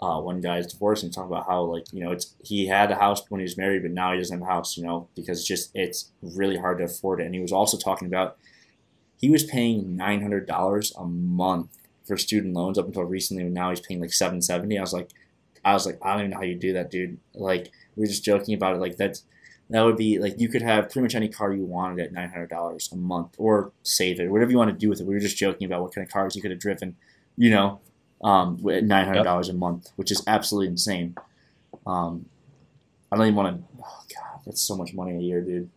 uh, 0.00 0.20
one 0.20 0.40
guy's 0.40 0.66
divorced 0.66 1.02
and 1.02 1.12
talking 1.12 1.30
about 1.30 1.46
how 1.46 1.62
like 1.62 1.84
you 1.92 2.02
know 2.02 2.10
it's 2.10 2.34
he 2.42 2.66
had 2.66 2.90
a 2.90 2.96
house 2.96 3.22
when 3.28 3.40
he 3.40 3.44
was 3.44 3.56
married, 3.56 3.82
but 3.82 3.90
now 3.90 4.12
he 4.12 4.18
doesn't 4.18 4.38
have 4.38 4.48
a 4.48 4.50
house, 4.50 4.76
you 4.76 4.84
know, 4.84 5.08
because 5.14 5.46
just 5.46 5.70
it's 5.74 6.10
really 6.20 6.56
hard 6.56 6.78
to 6.78 6.84
afford 6.84 7.20
it. 7.20 7.26
And 7.26 7.34
he 7.34 7.40
was 7.40 7.52
also 7.52 7.78
talking 7.78 8.08
about 8.08 8.36
he 9.20 9.30
was 9.30 9.44
paying 9.44 9.96
nine 9.96 10.20
hundred 10.20 10.46
dollars 10.46 10.92
a 10.98 11.04
month 11.04 11.78
for 12.06 12.16
student 12.16 12.54
loans 12.54 12.78
up 12.78 12.86
until 12.86 13.04
recently, 13.04 13.44
and 13.44 13.54
now 13.54 13.70
he's 13.70 13.80
paying 13.80 14.00
like 14.00 14.12
seven 14.12 14.42
seventy. 14.42 14.76
I 14.76 14.82
was 14.82 14.92
like, 14.92 15.10
I 15.64 15.72
was 15.72 15.86
like, 15.86 15.98
I 16.02 16.12
don't 16.12 16.20
even 16.20 16.30
know 16.32 16.38
how 16.38 16.42
you 16.42 16.56
do 16.56 16.72
that, 16.74 16.90
dude. 16.90 17.18
Like 17.34 17.70
we 17.96 18.02
were 18.02 18.08
just 18.08 18.24
joking 18.24 18.54
about 18.54 18.74
it. 18.76 18.80
Like 18.80 18.96
that's 18.96 19.24
that 19.70 19.82
would 19.82 19.96
be 19.96 20.18
like 20.18 20.34
you 20.38 20.48
could 20.48 20.62
have 20.62 20.90
pretty 20.90 21.00
much 21.00 21.14
any 21.14 21.28
car 21.28 21.52
you 21.52 21.64
wanted 21.64 22.04
at 22.04 22.12
nine 22.12 22.28
hundred 22.28 22.50
dollars 22.50 22.90
a 22.92 22.96
month, 22.96 23.34
or 23.38 23.72
save 23.82 24.20
it, 24.20 24.30
whatever 24.30 24.50
you 24.50 24.58
want 24.58 24.70
to 24.70 24.76
do 24.76 24.88
with 24.88 25.00
it. 25.00 25.06
We 25.06 25.14
were 25.14 25.20
just 25.20 25.38
joking 25.38 25.66
about 25.66 25.82
what 25.82 25.94
kind 25.94 26.06
of 26.06 26.12
cars 26.12 26.36
you 26.36 26.42
could 26.42 26.50
have 26.50 26.60
driven, 26.60 26.96
you 27.36 27.50
know, 27.50 27.80
um, 28.24 28.58
at 28.68 28.82
nine 28.82 29.04
hundred 29.04 29.22
dollars 29.22 29.46
yep. 29.46 29.54
a 29.54 29.58
month, 29.58 29.90
which 29.96 30.10
is 30.10 30.24
absolutely 30.26 30.68
insane. 30.68 31.14
Um, 31.86 32.24
I 33.12 33.16
don't 33.16 33.26
even 33.26 33.36
want 33.36 33.56
to. 33.56 33.82
Oh 33.84 34.02
God, 34.12 34.40
that's 34.46 34.60
so 34.60 34.76
much 34.76 34.94
money 34.94 35.16
a 35.16 35.20
year, 35.20 35.40
dude. 35.40 35.70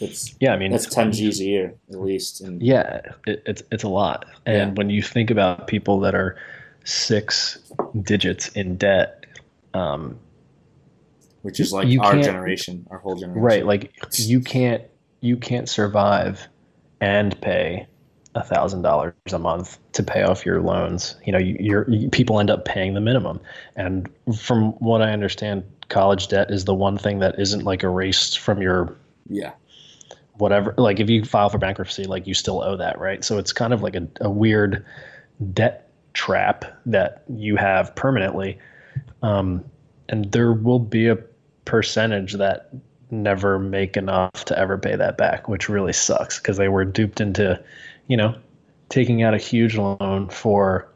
It's, 0.00 0.34
Yeah, 0.40 0.52
I 0.52 0.58
mean, 0.58 0.72
that's 0.72 0.86
ten 0.86 1.12
G's 1.12 1.40
a 1.40 1.44
year 1.44 1.74
at 1.90 2.00
least. 2.00 2.40
And 2.40 2.62
yeah, 2.62 3.00
it, 3.26 3.42
it's 3.46 3.62
it's 3.70 3.84
a 3.84 3.88
lot. 3.88 4.24
And 4.44 4.56
Yeah. 4.72 4.74
when 4.74 4.90
you 4.90 5.02
think 5.02 5.30
about 5.30 5.66
people 5.66 6.00
that 6.00 6.14
are 6.14 6.36
six 6.84 7.58
digits 8.02 8.48
in 8.48 8.76
debt, 8.76 9.26
um, 9.74 10.18
which 11.42 11.60
is 11.60 11.72
like 11.72 11.88
our 12.00 12.20
generation, 12.20 12.86
our 12.90 12.98
whole 12.98 13.14
generation. 13.14 13.42
right? 13.42 13.64
Like 13.66 13.92
you 14.18 14.40
can't 14.40 14.82
you 15.20 15.36
can't 15.36 15.68
survive 15.68 16.48
and 17.00 17.38
pay 17.40 17.86
thousand 18.42 18.82
dollars 18.82 19.14
a 19.32 19.38
month 19.38 19.78
to 19.92 20.02
pay 20.02 20.22
off 20.22 20.44
your 20.44 20.60
loans. 20.60 21.16
You 21.24 21.32
know, 21.32 21.38
you, 21.38 21.56
you're 21.58 21.90
you, 21.90 22.08
people 22.10 22.40
end 22.40 22.50
up 22.50 22.64
paying 22.64 22.94
the 22.94 23.00
minimum. 23.00 23.40
And 23.76 24.08
from 24.38 24.72
what 24.74 25.02
I 25.02 25.12
understand, 25.12 25.64
college 25.88 26.28
debt 26.28 26.50
is 26.50 26.64
the 26.64 26.74
one 26.74 26.98
thing 26.98 27.20
that 27.20 27.38
isn't 27.38 27.64
like 27.64 27.82
erased 27.82 28.38
from 28.38 28.60
your 28.60 28.96
yeah, 29.28 29.52
whatever 30.38 30.74
like 30.76 31.00
if 31.00 31.08
you 31.08 31.24
file 31.24 31.48
for 31.48 31.58
bankruptcy 31.58 32.04
like 32.04 32.26
you 32.26 32.34
still 32.34 32.62
owe 32.62 32.76
that 32.76 32.98
right 32.98 33.24
so 33.24 33.38
it's 33.38 33.52
kind 33.52 33.72
of 33.72 33.82
like 33.82 33.94
a, 33.94 34.06
a 34.20 34.30
weird 34.30 34.84
debt 35.52 35.90
trap 36.12 36.64
that 36.84 37.24
you 37.28 37.56
have 37.56 37.94
permanently 37.94 38.58
um, 39.22 39.64
and 40.08 40.32
there 40.32 40.52
will 40.52 40.78
be 40.78 41.08
a 41.08 41.16
percentage 41.64 42.34
that 42.34 42.70
never 43.10 43.58
make 43.58 43.96
enough 43.96 44.44
to 44.44 44.58
ever 44.58 44.76
pay 44.76 44.96
that 44.96 45.16
back 45.16 45.48
which 45.48 45.68
really 45.68 45.92
sucks 45.92 46.38
because 46.38 46.56
they 46.56 46.68
were 46.68 46.84
duped 46.84 47.20
into 47.20 47.62
you 48.06 48.16
know 48.16 48.36
taking 48.88 49.22
out 49.22 49.34
a 49.34 49.38
huge 49.38 49.76
loan 49.76 50.28
for 50.28 50.88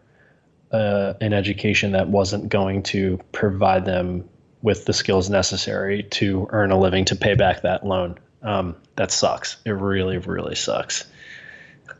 uh, 0.72 1.14
an 1.20 1.32
education 1.32 1.92
that 1.92 2.08
wasn't 2.08 2.48
going 2.48 2.82
to 2.82 3.18
provide 3.32 3.84
them 3.84 4.28
with 4.62 4.84
the 4.84 4.92
skills 4.92 5.28
necessary 5.28 6.04
to 6.04 6.46
earn 6.50 6.70
a 6.70 6.78
living 6.78 7.04
to 7.06 7.16
pay 7.16 7.34
back 7.34 7.62
that 7.62 7.84
loan. 7.84 8.18
Um, 8.42 8.76
that 8.96 9.10
sucks. 9.10 9.56
It 9.64 9.70
really, 9.70 10.18
really 10.18 10.54
sucks. 10.54 11.04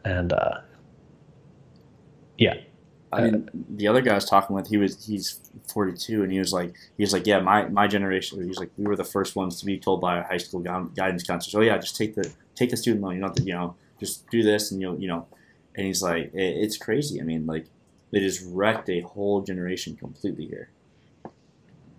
And 0.05 0.33
uh, 0.33 0.61
yeah, 2.39 2.55
I 3.13 3.23
mean, 3.23 3.49
the 3.69 3.89
other 3.89 4.01
guy 4.01 4.13
I 4.13 4.15
was 4.15 4.25
talking 4.25 4.55
with, 4.55 4.69
he 4.69 4.77
was 4.77 5.05
he's 5.05 5.41
42, 5.73 6.23
and 6.23 6.31
he 6.31 6.39
was 6.39 6.53
like, 6.53 6.75
he 6.97 7.03
was 7.03 7.13
like, 7.13 7.27
yeah, 7.27 7.41
my 7.41 7.67
my 7.69 7.89
generation. 7.89 8.41
He 8.41 8.49
was 8.49 8.59
like, 8.59 8.71
we 8.79 8.87
were 8.87 8.97
the 8.97 9.05
first 9.05 9.35
ones 9.35 9.59
to 9.61 9.67
be 9.67 9.79
told 9.79 10.01
by 10.01 10.17
our 10.17 10.23
high 10.23 10.37
school 10.37 10.61
guidance 10.61 11.25
counselors, 11.25 11.55
oh 11.55 11.61
yeah, 11.61 11.77
just 11.79 11.97
take 11.97 12.15
the 12.15 12.33
take 12.55 12.71
the 12.71 12.77
student 12.77 13.03
loan. 13.03 13.15
You 13.15 13.21
don't 13.21 13.31
have 13.31 13.37
to, 13.37 13.43
you 13.43 13.55
know, 13.55 13.75
just 14.01 14.29
do 14.31 14.43
this, 14.43 14.73
and 14.73 14.81
you'll, 14.81 14.99
you 14.99 15.07
know. 15.07 15.29
And 15.77 15.87
he's 15.87 16.03
like, 16.03 16.35
it, 16.35 16.57
it's 16.65 16.77
crazy. 16.77 17.21
I 17.21 17.25
mean, 17.25 17.47
like, 17.47 17.67
they 18.11 18.19
just 18.19 18.43
wrecked 18.49 18.89
a 18.91 19.01
whole 19.03 19.43
generation 19.43 19.97
completely 19.97 20.47
here. 20.47 20.71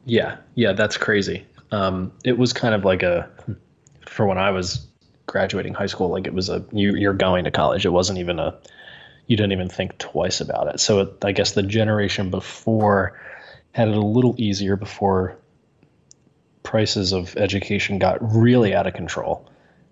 yeah, 0.05 0.37
yeah, 0.55 0.73
that's 0.73 0.97
crazy. 0.97 1.45
Um, 1.71 2.11
it 2.23 2.37
was 2.37 2.53
kind 2.53 2.75
of 2.75 2.83
like 2.83 3.03
a, 3.03 3.29
for 4.05 4.25
when 4.25 4.37
I 4.37 4.51
was 4.51 4.87
graduating 5.27 5.73
high 5.73 5.85
school, 5.85 6.09
like 6.09 6.27
it 6.27 6.33
was 6.33 6.49
a, 6.49 6.65
you, 6.71 6.95
you're 6.95 7.13
going 7.13 7.45
to 7.45 7.51
college. 7.51 7.85
It 7.85 7.89
wasn't 7.89 8.19
even 8.19 8.39
a, 8.39 8.57
you 9.27 9.37
didn't 9.37 9.53
even 9.53 9.69
think 9.69 9.97
twice 9.97 10.41
about 10.41 10.67
it. 10.67 10.79
So 10.79 11.01
it, 11.01 11.23
I 11.23 11.31
guess 11.31 11.53
the 11.53 11.63
generation 11.63 12.29
before 12.29 13.19
had 13.71 13.87
it 13.87 13.95
a 13.95 14.01
little 14.01 14.35
easier 14.37 14.75
before 14.75 15.37
prices 16.63 17.13
of 17.13 17.37
education 17.37 17.99
got 17.99 18.17
really 18.21 18.73
out 18.75 18.87
of 18.87 18.93
control. 18.93 19.49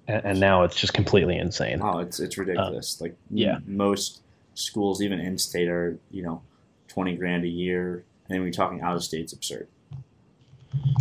And, 0.09 0.25
and 0.25 0.39
now 0.39 0.63
it's 0.63 0.75
just 0.75 0.93
completely 0.93 1.37
insane. 1.37 1.79
Oh, 1.81 1.99
it's 1.99 2.19
it's 2.19 2.37
ridiculous. 2.37 2.99
Uh, 2.99 3.05
like, 3.05 3.15
yeah. 3.29 3.55
m- 3.55 3.63
most 3.77 4.21
schools, 4.55 5.01
even 5.01 5.19
in 5.19 5.37
state, 5.37 5.69
are 5.69 5.97
you 6.11 6.23
know, 6.23 6.41
20 6.89 7.15
grand 7.15 7.45
a 7.45 7.47
year, 7.47 8.03
and 8.27 8.35
then 8.35 8.41
you're 8.41 8.51
talking 8.51 8.81
out 8.81 8.95
of 8.95 9.03
state, 9.03 9.21
it's 9.21 9.33
absurd. 9.33 9.67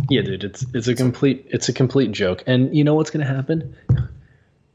Yeah, 0.09 0.21
dude, 0.21 0.43
it's 0.43 0.65
it's 0.73 0.87
a 0.87 0.95
complete 0.95 1.45
it's 1.49 1.69
a 1.69 1.73
complete 1.73 2.11
joke. 2.11 2.43
And 2.47 2.75
you 2.75 2.83
know 2.83 2.95
what's 2.95 3.11
going 3.11 3.25
to 3.25 3.31
happen? 3.31 3.75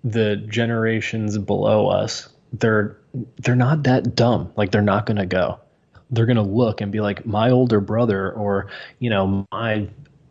The 0.05 0.37
generations 0.37 1.39
below 1.39 1.89
us, 1.89 2.29
they're 2.53 2.97
they're 3.39 3.57
not 3.57 3.83
that 3.85 4.15
dumb. 4.15 4.53
Like 4.57 4.71
they're 4.71 4.83
not 4.83 5.07
going 5.07 5.17
to 5.17 5.27
go. 5.27 5.59
They're 6.11 6.27
going 6.27 6.37
to 6.37 6.43
look 6.43 6.81
and 6.81 6.93
be 6.93 7.01
like 7.01 7.27
my 7.27 7.51
older 7.51 7.81
brother 7.81 8.31
or, 8.33 8.69
you 9.01 9.11
know, 9.11 9.47
my 9.51 9.89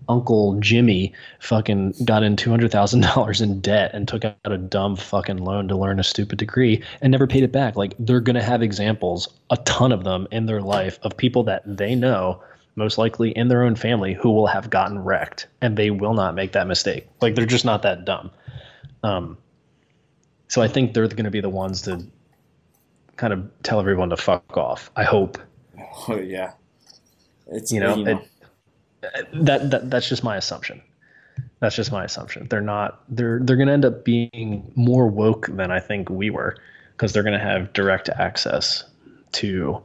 uncle 0.10 0.60
Jimmy 0.60 1.14
fucking 1.40 1.94
got 2.06 2.24
in 2.24 2.36
$200,000 2.36 3.42
in 3.42 3.62
debt 3.62 3.92
and 3.94 4.08
took 4.08 4.26
out 4.26 4.38
a 4.46 4.58
dumb 4.58 4.96
fucking 4.96 5.38
loan 5.38 5.68
to 5.68 5.78
learn 5.78 6.00
a 6.00 6.04
stupid 6.04 6.40
degree 6.40 6.84
and 7.02 7.12
never 7.12 7.28
paid 7.28 7.44
it 7.44 7.52
back. 7.52 7.76
Like 7.76 7.94
they're 8.00 8.20
going 8.22 8.36
to 8.36 8.44
have 8.44 8.62
examples, 8.62 9.28
a 9.50 9.58
ton 9.58 9.92
of 9.92 10.04
them 10.04 10.28
in 10.32 10.46
their 10.46 10.62
life 10.62 11.00
of 11.04 11.18
people 11.18 11.44
that 11.44 11.64
they 11.66 11.96
know 11.96 12.42
most 12.76 12.98
likely 12.98 13.32
in 13.32 13.48
their 13.50 13.64
own 13.64 13.76
family 13.76 14.14
who 14.14 14.32
will 14.32 14.48
have 14.48 14.70
gotten 14.70 15.00
wrecked 15.00 15.48
and 15.62 15.78
they 15.78 15.92
will 15.92 16.14
not 16.14 16.36
make 16.36 16.54
that 16.54 16.68
mistake. 16.68 17.08
Like 17.22 17.36
they're 17.36 17.46
just 17.46 17.66
not 17.66 17.84
that 17.84 18.06
dumb. 18.06 18.32
Um, 19.04 19.38
so 20.48 20.62
I 20.62 20.68
think 20.68 20.94
they're 20.94 21.08
going 21.08 21.26
to 21.26 21.32
be 21.32 21.42
the 21.42 21.50
ones 21.50 21.84
to 21.84 22.06
kind 23.16 23.34
of 23.34 23.50
tell 23.64 23.80
everyone 23.80 24.10
to 24.10 24.18
fuck 24.18 24.58
off. 24.58 24.92
I 24.96 25.04
hope 25.04 25.38
Oh 26.08 26.18
yeah, 26.20 26.54
it's 27.48 27.72
You 27.72 27.80
know, 27.80 28.06
it- 28.06 28.28
that, 29.34 29.70
that 29.72 29.90
that's 29.90 30.08
just 30.10 30.24
my 30.24 30.38
assumption. 30.38 30.82
That's 31.60 31.76
just 31.76 31.92
my 31.92 32.04
assumption. 32.04 32.48
They're 32.50 32.62
not. 32.62 33.04
They're 33.10 33.40
they're 33.42 33.56
going 33.56 33.68
to 33.68 33.74
end 33.74 33.86
up 33.86 34.04
being 34.06 34.72
more 34.76 35.08
woke 35.08 35.48
than 35.48 35.72
I 35.72 35.80
think 35.80 36.10
we 36.10 36.30
were 36.30 36.58
because 36.92 37.14
they're 37.14 37.24
going 37.24 37.38
to 37.40 37.44
have 37.44 37.74
direct 37.74 38.10
access 38.10 38.84
to 39.34 39.82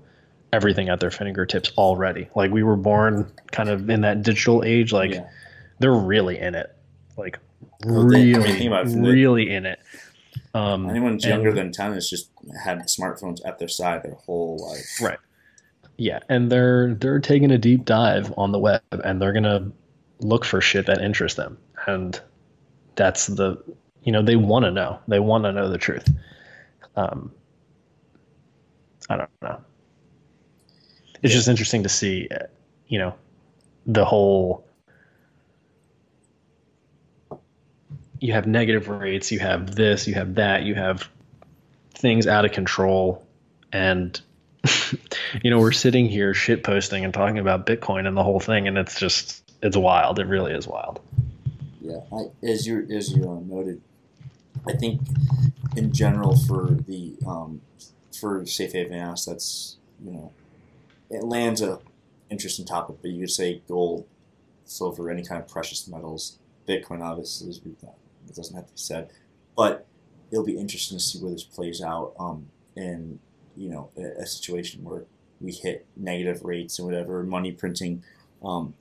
everything 0.53 0.89
at 0.89 1.01
their 1.01 1.11
fingertips 1.11 1.73
already. 1.79 2.29
Like 2.35 2.51
we 2.51 2.63
were 2.63 2.77
born 2.77 3.31
kind 3.53 3.69
of 3.69 3.89
in 3.91 4.01
that 4.03 4.23
digital 4.23 4.63
age. 4.65 4.93
Like 4.93 5.13
yeah. 5.13 5.29
they're 5.79 5.93
really 5.95 6.39
in 6.39 6.55
it. 6.55 6.75
Like 7.17 7.39
Well, 7.85 8.09
they- 8.09 8.19
I 8.21 8.25
mean, 8.25 8.35
really, 8.37 8.53
think 8.53 8.67
about 8.67 8.87
it, 8.87 8.91
from 8.93 9.03
the- 9.03 9.11
really 9.13 9.51
in 9.51 9.67
it. 9.67 9.79
Um, 10.55 10.89
Anyone 10.89 11.15
who's 11.15 11.25
and- 11.25 11.35
younger 11.35 11.53
than 11.53 11.73
10 11.73 11.93
has 11.95 12.09
just 12.09 12.31
had 12.65 12.79
smartphones 12.87 13.41
at 13.45 13.59
their 13.59 13.69
side 13.69 14.03
their 14.03 14.15
whole 14.15 14.57
life. 14.59 15.01
Right. 15.03 15.19
Yeah, 15.99 16.21
and 16.29 16.51
they're 16.51 16.95
they're 16.95 17.19
taking 17.19 17.51
a 17.51 17.59
deep 17.59 17.85
dive 17.85 18.33
on 18.39 18.53
the 18.53 18.59
web 18.59 18.83
and 18.93 19.21
they're 19.21 19.33
gonna 19.33 19.73
look 20.21 20.45
for 20.45 20.61
shit 20.61 20.87
that 20.87 21.03
interests 21.03 21.37
them. 21.37 21.59
And 21.89 22.19
that's 22.95 23.27
the 23.27 23.57
you 24.03 24.13
know, 24.13 24.23
they 24.23 24.37
wanna 24.37 24.71
know. 24.71 25.01
They 25.09 25.19
wanna 25.19 25.53
know 25.53 25.69
the 25.69 25.77
truth. 25.77 26.09
Um 26.95 27.33
I 29.11 29.17
don't 29.17 29.31
know. 29.43 29.61
It's 31.21 31.35
just 31.35 31.49
interesting 31.49 31.83
to 31.83 31.89
see 31.89 32.29
uh, 32.31 32.47
you 32.87 33.01
know, 33.01 33.15
the 33.85 34.05
whole 34.05 34.65
you 38.21 38.35
have 38.35 38.47
negative 38.47 38.89
rates, 38.89 39.33
you 39.33 39.41
have 39.41 39.75
this, 39.75 40.07
you 40.07 40.15
have 40.15 40.37
that, 40.37 40.63
you 40.63 40.77
have 40.77 41.09
things 41.91 42.29
out 42.29 42.45
of 42.45 42.53
control 42.53 43.27
and 43.73 44.21
you 45.43 45.51
know, 45.51 45.59
we're 45.59 45.73
sitting 45.73 46.09
here 46.09 46.35
shit 46.35 46.65
posting 46.65 47.05
and 47.05 47.13
talking 47.13 47.39
about 47.39 47.67
Bitcoin 47.67 48.07
and 48.07 48.17
the 48.17 48.23
whole 48.23 48.41
thing, 48.41 48.69
and 48.69 48.79
it's 48.79 48.99
just 48.99 49.43
it's 49.63 49.77
wild. 49.77 50.19
It 50.19 50.27
really 50.27 50.53
is 50.53 50.67
wild. 50.67 51.01
Yeah, 51.81 52.01
I, 52.13 52.27
as 52.43 52.67
you 52.67 52.87
as 52.91 53.13
you 53.13 53.29
uh, 53.31 53.41
noted, 53.41 53.81
I 54.67 54.73
think 54.73 55.01
in 55.77 55.93
general 55.93 56.37
for 56.37 56.77
the 56.87 57.17
um, 57.27 57.61
for 58.19 58.45
safe 58.47 58.73
haven 58.73 58.99
assets, 58.99 59.77
you 60.05 60.13
know, 60.13 60.33
it 61.11 61.25
lands 61.25 61.63
a 61.63 61.81
interesting 62.31 62.65
topic, 62.65 62.97
but 63.01 63.11
you 63.11 63.21
could 63.21 63.31
say 63.31 63.63
gold, 63.69 64.07
silver, 64.65 65.11
any 65.11 65.25
kind 65.25 65.41
of 65.41 65.49
precious 65.49 65.89
metals, 65.89 66.39
Bitcoin, 66.67 67.03
obviously, 67.03 67.49
is 67.49 67.61
it 67.65 68.35
doesn't 68.35 68.55
have 68.55 68.67
to 68.67 68.73
be 68.73 68.79
said, 68.79 69.11
but 69.57 69.87
it'll 70.31 70.45
be 70.45 70.59
interesting 70.59 70.99
to 70.99 71.03
see 71.03 71.19
where 71.19 71.33
this 71.33 71.45
plays 71.45 71.81
out 71.81 72.15
um, 72.19 72.49
in 72.77 73.19
you 73.59 73.69
know 73.69 73.91
a, 73.97 74.23
a 74.23 74.27
situation 74.27 74.85
where 74.85 75.05
we 75.41 75.53
hit 75.53 75.87
negative 75.97 76.45
rates 76.45 76.79
and 76.79 76.87
whatever 76.87 77.23
money 77.23 77.53
printing. 77.53 78.03
Um, 78.43 78.75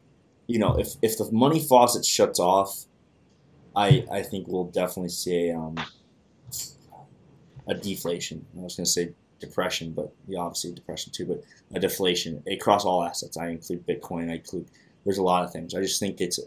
you 0.47 0.59
know, 0.59 0.79
if, 0.79 0.93
if 1.01 1.17
the 1.17 1.29
money 1.31 1.59
faucet 1.59 2.05
shuts 2.05 2.39
off, 2.39 2.85
I 3.75 4.05
I 4.11 4.21
think 4.21 4.47
we'll 4.47 4.65
definitely 4.65 5.09
see 5.09 5.49
a, 5.49 5.57
um, 5.57 5.77
a 7.67 7.73
deflation. 7.73 8.45
I 8.57 8.61
was 8.61 8.75
going 8.75 8.85
to 8.85 8.91
say 8.91 9.13
depression, 9.39 9.91
but 9.91 10.13
yeah, 10.27 10.39
obviously 10.39 10.71
depression 10.71 11.11
too, 11.11 11.25
but 11.25 11.43
a 11.75 11.79
deflation 11.79 12.43
across 12.49 12.85
all 12.85 13.03
assets. 13.03 13.37
I 13.37 13.49
include 13.49 13.85
Bitcoin. 13.85 14.31
I 14.31 14.35
include 14.35 14.67
there's 15.03 15.17
a 15.17 15.23
lot 15.23 15.43
of 15.43 15.51
things. 15.51 15.75
I 15.75 15.81
just 15.81 15.99
think 15.99 16.21
it's 16.21 16.39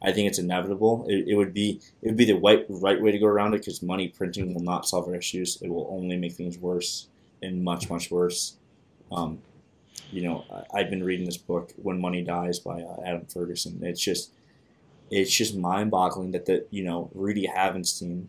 I 0.00 0.12
think 0.12 0.28
it's 0.28 0.38
inevitable. 0.38 1.04
It, 1.08 1.28
it 1.28 1.34
would 1.34 1.52
be 1.52 1.80
it 2.02 2.08
would 2.08 2.16
be 2.16 2.26
the 2.26 2.38
right 2.38 2.64
right 2.68 3.00
way 3.00 3.10
to 3.10 3.18
go 3.18 3.26
around 3.26 3.54
it 3.54 3.58
because 3.58 3.82
money 3.82 4.08
printing 4.08 4.54
will 4.54 4.62
not 4.62 4.88
solve 4.88 5.08
our 5.08 5.16
issues. 5.16 5.60
It 5.62 5.68
will 5.68 5.88
only 5.90 6.16
make 6.16 6.32
things 6.32 6.58
worse 6.58 7.08
and 7.42 7.62
much 7.62 7.88
much 7.90 8.10
worse. 8.10 8.56
Um, 9.10 9.40
you 10.10 10.22
know, 10.22 10.44
I, 10.52 10.80
I've 10.80 10.90
been 10.90 11.04
reading 11.04 11.26
this 11.26 11.36
book 11.36 11.72
"When 11.76 12.00
Money 12.00 12.22
Dies" 12.22 12.58
by 12.58 12.82
uh, 12.82 12.96
Adam 13.04 13.26
Ferguson. 13.26 13.80
It's 13.82 14.00
just 14.00 14.32
it's 15.10 15.34
just 15.34 15.56
mind-boggling 15.56 16.32
that 16.32 16.46
the 16.46 16.66
you 16.70 16.84
know 16.84 17.10
Rudy 17.14 17.46
Havenstein, 17.46 18.26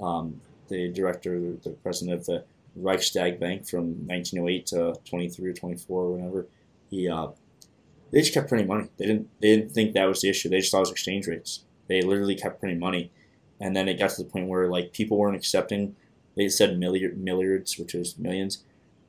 um, 0.00 0.40
the 0.68 0.88
director, 0.88 1.54
the 1.62 1.70
president 1.82 2.18
of 2.18 2.26
the 2.26 2.44
Reichstag 2.76 3.40
Bank 3.40 3.68
from 3.68 4.06
1908 4.06 4.66
to 4.66 4.94
23 5.04 5.50
or 5.50 5.52
24 5.52 6.02
or 6.02 6.10
whatever, 6.12 6.46
he 6.90 7.08
uh, 7.08 7.28
they 8.10 8.20
just 8.20 8.34
kept 8.34 8.48
printing 8.48 8.68
money. 8.68 8.88
They 8.96 9.06
didn't 9.06 9.28
they 9.40 9.56
didn't 9.56 9.72
think 9.72 9.94
that 9.94 10.06
was 10.06 10.20
the 10.22 10.28
issue. 10.28 10.48
They 10.48 10.60
just 10.60 10.70
thought 10.70 10.78
it 10.78 10.80
was 10.80 10.90
exchange 10.90 11.26
rates. 11.26 11.64
They 11.88 12.02
literally 12.02 12.34
kept 12.34 12.60
printing 12.60 12.78
money, 12.80 13.10
and 13.60 13.76
then 13.76 13.88
it 13.88 13.98
got 13.98 14.10
to 14.10 14.22
the 14.22 14.28
point 14.28 14.46
where 14.48 14.68
like 14.68 14.92
people 14.92 15.18
weren't 15.18 15.36
accepting. 15.36 15.96
They 16.38 16.48
said 16.48 16.78
milliard, 16.78 17.18
milliards, 17.18 17.78
which 17.78 17.96
is 17.96 18.16
millions. 18.16 18.62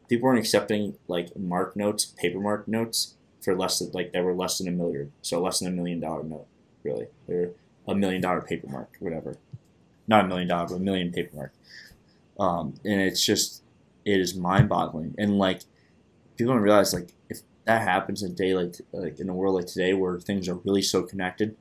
People 0.09 0.25
weren't 0.25 0.39
accepting 0.39 0.97
like 1.07 1.38
mark 1.38 1.75
notes, 1.75 2.03
paper 2.03 2.39
mark 2.39 2.67
notes 2.67 3.13
for 3.39 3.55
less 3.55 3.77
than 3.77 3.91
like 3.91 4.11
that 4.13 4.23
were 4.23 4.34
less 4.34 4.57
than 4.57 4.67
a 4.67 4.71
milliard, 4.71 5.11
so 5.21 5.39
less 5.39 5.59
than 5.59 5.67
a 5.67 5.71
million 5.71 5.99
dollar 5.99 6.23
note. 6.23 6.47
Really, 6.84 7.05
they're 7.27 7.51
a 7.88 7.93
million 7.93 8.19
dollar 8.19 8.41
paper 8.41 8.67
mark, 8.67 8.95
whatever. 8.99 9.38
Not 10.07 10.25
a 10.25 10.27
million 10.27 10.47
dollar, 10.47 10.69
but 10.69 10.75
a 10.77 10.80
million 10.80 11.11
paper 11.11 11.36
mark. 11.36 11.53
Um, 12.39 12.73
and 12.84 12.99
it's 12.99 13.23
just 13.23 13.61
it 14.05 14.19
is 14.19 14.36
mind 14.36 14.67
boggling, 14.67 15.13
and 15.19 15.38
like 15.38 15.61
people 16.36 16.55
don't 16.55 16.63
realize 16.63 16.95
like 16.95 17.13
if 17.30 17.41
that 17.65 17.84
happens 17.84 18.23
in 18.23 18.32
a 18.32 18.34
day 18.34 18.55
like 18.55 18.73
like 18.91 19.19
in 19.19 19.30
a 19.30 19.36
world 19.36 19.53
like 19.53 19.67
today 19.67 19.93
where 19.93 20.19
things 20.19 20.49
are 20.49 20.55
really 20.55 20.82
so 20.82 21.03
connected, 21.03 21.55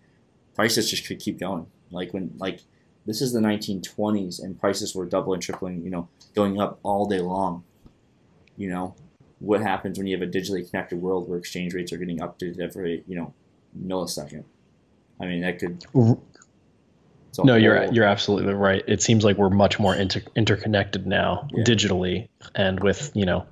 prices 0.55 0.91
just 0.91 1.07
could 1.07 1.21
keep 1.21 1.39
going. 1.39 1.67
Like 1.91 2.15
when 2.15 2.33
like 2.39 2.63
this 3.09 3.23
is 3.23 3.33
the 3.33 3.41
1920s 3.41 4.43
and 4.43 4.61
prices 4.61 4.95
were 4.95 5.07
doubling, 5.07 5.41
tripling, 5.41 5.83
you 5.83 5.89
know, 5.89 6.07
going 6.35 6.61
up 6.61 6.79
all 6.83 7.07
day 7.07 7.21
long. 7.21 7.65
You 8.59 8.69
know, 8.69 8.95
what 9.39 9.63
happens 9.63 9.97
when 9.97 10.07
you 10.07 10.15
have 10.19 10.29
a 10.29 10.31
digitally 10.31 10.69
connected 10.69 11.01
world 11.01 11.27
where 11.27 11.39
exchange 11.39 11.73
rates 11.73 11.91
are 11.91 11.97
getting 11.97 12.19
updated 12.19 12.61
every 12.61 13.03
you 13.09 13.17
know 13.17 13.33
millisecond? 13.83 14.45
I 15.21 15.25
mean, 15.27 15.41
that 15.41 15.59
could. 15.59 15.85
No, 17.45 17.55
you're 17.55 17.91
you're 17.93 18.05
absolutely 18.05 18.53
right. 18.53 18.85
It 18.87 19.01
seems 19.01 19.25
like 19.25 19.39
we're 19.39 19.49
much 19.49 19.79
more 19.79 19.95
inter- 19.95 20.23
interconnected 20.37 21.07
now 21.07 21.49
Yeah. 21.53 21.65
digitally, 21.65 22.29
and 22.57 22.79
with 22.81 23.11
you 23.15 23.25
know 23.25 23.47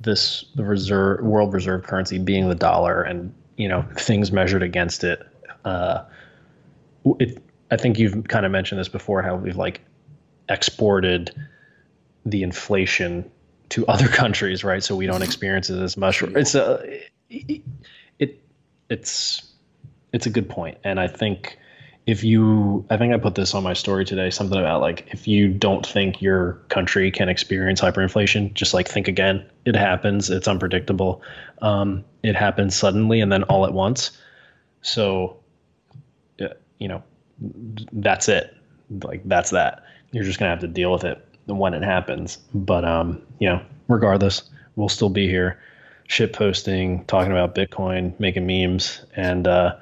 this 0.00 0.44
the 0.56 0.64
reserve 0.64 1.22
world 1.22 1.52
reserve 1.54 1.84
currency 1.84 2.18
being 2.18 2.48
the 2.48 2.54
dollar, 2.56 3.02
and 3.02 3.32
you 3.56 3.68
know 3.68 3.84
things 3.96 4.32
measured 4.32 4.64
against 4.64 5.04
it. 5.04 5.20
Uh, 5.64 6.04
it 7.20 7.38
I 7.70 7.76
think 7.76 7.98
you've 7.98 8.24
kind 8.28 8.46
of 8.46 8.52
mentioned 8.52 8.80
this 8.80 8.88
before 8.88 9.22
how 9.22 9.36
we've 9.36 9.56
like 9.56 9.80
exported 10.48 11.34
the 12.24 12.42
inflation 12.42 13.30
to 13.70 13.86
other 13.88 14.08
countries, 14.08 14.64
right? 14.64 14.82
So 14.82 14.96
we 14.96 15.06
don't 15.06 15.22
experience 15.22 15.70
it 15.70 15.80
as 15.80 15.96
much. 15.96 16.22
It's 16.22 16.54
a 16.54 17.00
it, 17.30 17.62
it 18.18 18.42
it's 18.88 19.42
it's 20.12 20.26
a 20.26 20.30
good 20.30 20.48
point, 20.48 20.78
and 20.84 20.98
I 20.98 21.08
think 21.08 21.58
if 22.06 22.24
you 22.24 22.86
i 22.88 22.96
think 22.96 23.12
i 23.12 23.18
put 23.18 23.34
this 23.34 23.54
on 23.54 23.62
my 23.62 23.74
story 23.74 24.02
today 24.02 24.30
something 24.30 24.58
about 24.58 24.80
like 24.80 25.06
if 25.08 25.28
you 25.28 25.46
don't 25.46 25.86
think 25.86 26.22
your 26.22 26.54
country 26.70 27.10
can 27.10 27.28
experience 27.28 27.82
hyperinflation 27.82 28.50
just 28.54 28.72
like 28.72 28.88
think 28.88 29.08
again. 29.08 29.44
It 29.66 29.76
happens. 29.76 30.30
It's 30.30 30.48
unpredictable. 30.48 31.22
Um, 31.60 32.02
it 32.22 32.34
happens 32.34 32.74
suddenly 32.74 33.20
and 33.20 33.30
then 33.30 33.42
all 33.42 33.66
at 33.66 33.74
once. 33.74 34.12
So 34.80 35.36
you 36.78 36.88
know 36.88 37.02
that's 37.92 38.28
it. 38.28 38.56
Like 39.02 39.22
that's 39.24 39.50
that. 39.50 39.84
You're 40.12 40.24
just 40.24 40.38
gonna 40.38 40.50
have 40.50 40.60
to 40.60 40.68
deal 40.68 40.92
with 40.92 41.04
it 41.04 41.24
when 41.46 41.74
it 41.74 41.82
happens. 41.82 42.38
But 42.54 42.84
um 42.84 43.22
you 43.38 43.48
know 43.48 43.62
regardless 43.88 44.42
we'll 44.76 44.88
still 44.88 45.08
be 45.08 45.26
here 45.26 45.58
shit 46.06 46.32
posting 46.32 47.04
talking 47.04 47.32
about 47.32 47.54
bitcoin 47.54 48.18
making 48.18 48.46
memes 48.46 49.04
and 49.16 49.46
uh 49.46 49.74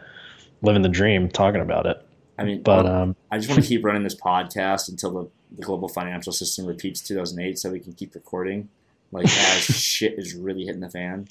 living 0.62 0.82
the 0.82 0.88
dream 0.88 1.28
talking 1.28 1.60
about 1.60 1.86
it. 1.86 2.02
I 2.38 2.44
mean, 2.44 2.62
but 2.62 2.86
um, 2.86 3.16
I 3.30 3.38
just 3.38 3.48
want 3.48 3.62
to 3.62 3.68
keep 3.68 3.84
running 3.84 4.02
this 4.02 4.14
podcast 4.14 4.88
until 4.88 5.10
the, 5.12 5.30
the 5.56 5.62
global 5.62 5.88
financial 5.88 6.32
system 6.32 6.66
repeats 6.66 7.00
2008, 7.00 7.58
so 7.58 7.70
we 7.70 7.80
can 7.80 7.94
keep 7.94 8.14
recording, 8.14 8.68
like 9.10 9.24
as 9.24 9.62
shit 9.64 10.18
is 10.18 10.34
really 10.34 10.64
hitting 10.64 10.80
the 10.80 10.90
fan. 10.90 11.28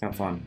Kind 0.00 0.12
of 0.12 0.18
fun. 0.18 0.42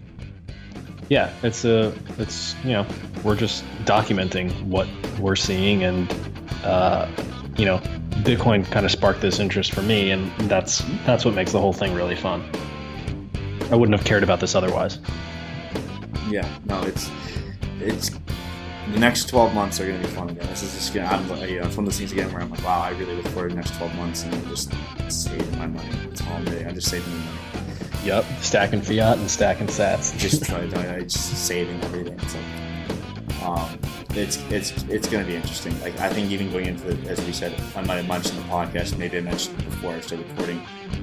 Yeah, 1.10 1.34
it's 1.44 1.66
a 1.66 1.94
it's 2.18 2.56
you 2.64 2.72
know 2.72 2.86
we're 3.24 3.36
just 3.36 3.64
documenting 3.86 4.52
what 4.64 4.88
we're 5.20 5.36
seeing, 5.36 5.84
and 5.84 6.14
uh, 6.64 7.10
you 7.58 7.66
know 7.66 7.80
Bitcoin 8.24 8.70
kind 8.70 8.86
of 8.86 8.92
sparked 8.92 9.22
this 9.22 9.40
interest 9.40 9.74
for 9.74 9.82
me, 9.82 10.12
and 10.12 10.32
that's 10.50 10.84
that's 11.06 11.26
what 11.26 11.34
makes 11.34 11.52
the 11.52 11.60
whole 11.60 11.74
thing 11.74 11.94
really 11.96 12.16
fun. 12.16 12.44
I 13.72 13.76
wouldn't 13.76 13.98
have 13.98 14.06
cared 14.06 14.24
about 14.24 14.40
this 14.40 14.56
otherwise. 14.56 15.00
Yeah, 16.30 16.48
no, 16.66 16.82
it's 16.84 17.10
it's 17.80 18.12
the 18.92 19.00
next 19.00 19.30
12 19.30 19.54
months 19.54 19.80
are 19.80 19.88
going 19.88 20.02
to 20.02 20.08
be 20.08 20.14
fun 20.14 20.30
again. 20.30 20.48
This 20.48 20.64
is 20.64 20.74
just 20.74 20.94
gonna, 20.94 21.08
I'm, 21.08 21.28
you 21.48 21.60
know, 21.60 21.68
it's 21.68 21.78
one 21.78 21.86
of 21.86 21.92
those 21.92 21.98
things 22.00 22.12
again 22.12 22.32
where 22.34 22.42
I'm 22.42 22.50
like, 22.50 22.64
wow, 22.64 22.82
I 22.82 22.90
really 22.92 23.16
look 23.16 23.28
forward 23.28 23.50
to 23.50 23.56
the 23.56 23.62
next 23.62 23.78
12 23.78 23.96
months, 23.96 24.24
and 24.24 24.34
I'm 24.34 24.48
just 24.48 24.74
saving 25.10 25.58
my 25.58 25.68
money. 25.68 25.90
That's 26.08 26.22
all 26.26 26.42
doing. 26.44 26.68
I'm 26.68 26.74
just 26.74 26.90
saving 26.90 27.12
my 27.12 27.26
money. 27.26 27.49
Yep, 28.04 28.26
stacking 28.42 28.82
fiat 28.82 29.18
and 29.18 29.30
stacking 29.30 29.68
sats. 29.68 30.18
Just 30.20 30.44
try 30.46 30.66
to 30.68 31.04
just 31.04 31.46
saving 31.46 31.82
everything. 31.84 32.18
It's 32.22 32.36
like, 32.36 33.44
um, 33.44 33.80
it's 34.12 34.38
it's 34.50 34.72
it's 34.84 35.08
going 35.08 35.24
to 35.24 35.30
be 35.30 35.36
interesting. 35.36 35.80
Like 35.82 36.00
I 36.00 36.10
think 36.10 36.32
even 36.32 36.50
going 36.52 36.66
into 36.66 36.94
the, 36.94 37.10
as 37.10 37.20
we 37.26 37.34
said, 37.34 37.54
I 37.76 37.82
might 37.82 37.96
have 37.98 38.08
mentioned 38.08 38.38
the 38.40 38.44
podcast. 38.44 38.98
Maybe 38.98 39.18
I 39.18 39.22
mentioned 39.22 39.60
it 39.60 39.66
before 39.70 39.92
I 39.94 40.00
started 40.02 40.28
recording. 40.30 40.62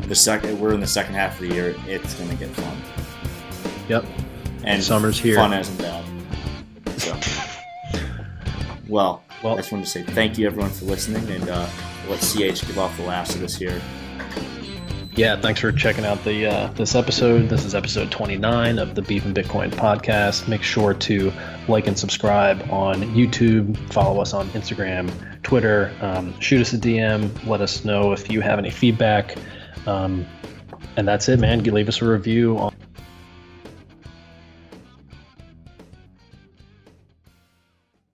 The 0.09 0.15
second 0.15 0.59
we're 0.61 0.73
in 0.75 0.81
the 0.81 0.87
second 0.87 1.15
half 1.15 1.41
of 1.41 1.49
the 1.49 1.55
year, 1.55 1.75
it's 1.87 2.15
going 2.15 2.31
to 2.31 2.37
get 2.37 2.49
fun. 2.51 2.77
Yep, 3.89 4.05
And 4.65 4.83
Summer's 4.83 5.19
here. 5.19 5.37
Fun 5.37 5.53
as 5.53 5.69
in 5.71 5.77
bad. 5.77 6.05
So, 6.99 7.17
well, 8.89 9.23
Well- 9.43 9.55
I 9.55 9.57
just 9.59 9.71
wanted 9.71 9.85
to 9.85 9.91
say 9.91 10.03
thank 10.03 10.39
you 10.39 10.47
everyone 10.47 10.71
for 10.71 10.87
listening, 10.87 11.29
and 11.31 11.49
uh, 11.49 11.69
let 12.09 12.21
CH 12.21 12.67
give 12.67 12.79
off 12.79 12.97
the 12.97 13.05
last 13.05 13.35
of 13.35 13.41
this 13.41 13.55
here. 13.57 13.81
Yeah. 15.17 15.41
Thanks 15.41 15.61
for 15.61 15.73
checking 15.73 16.05
out 16.05 16.23
the 16.25 16.47
uh, 16.47 16.67
this 16.75 16.95
episode. 16.95 17.49
This 17.49 17.65
is 17.65 17.75
episode 17.75 18.11
29 18.11 18.79
of 18.79 18.95
the 18.95 19.03
Beef 19.03 19.25
and 19.25 19.35
Bitcoin 19.35 19.71
podcast. 19.71 20.47
Make 20.47 20.63
sure 20.63 20.93
to 20.93 21.33
like 21.69 21.87
and 21.87 21.99
subscribe 21.99 22.71
on 22.71 23.03
YouTube. 23.15 23.77
Follow 23.93 24.21
us 24.21 24.35
on 24.35 24.49
Instagram, 24.51 25.11
Twitter. 25.43 25.95
Um, 26.03 26.39
shoot 26.41 26.61
us 26.61 26.75
a 26.75 26.79
DM. 26.79 27.47
Let 27.47 27.63
us 27.63 27.85
know 27.85 28.13
if 28.13 28.31
you 28.31 28.43
have 28.43 28.59
any 28.59 28.71
feedback. 28.71 29.37
Um, 29.87 30.27
and 30.97 31.09
that's 31.09 31.29
it, 31.29 31.41
man. 31.41 31.63
Leave 31.63 31.89
us 31.89 32.03
a 32.03 32.07
review 32.07 32.59
on 32.59 32.75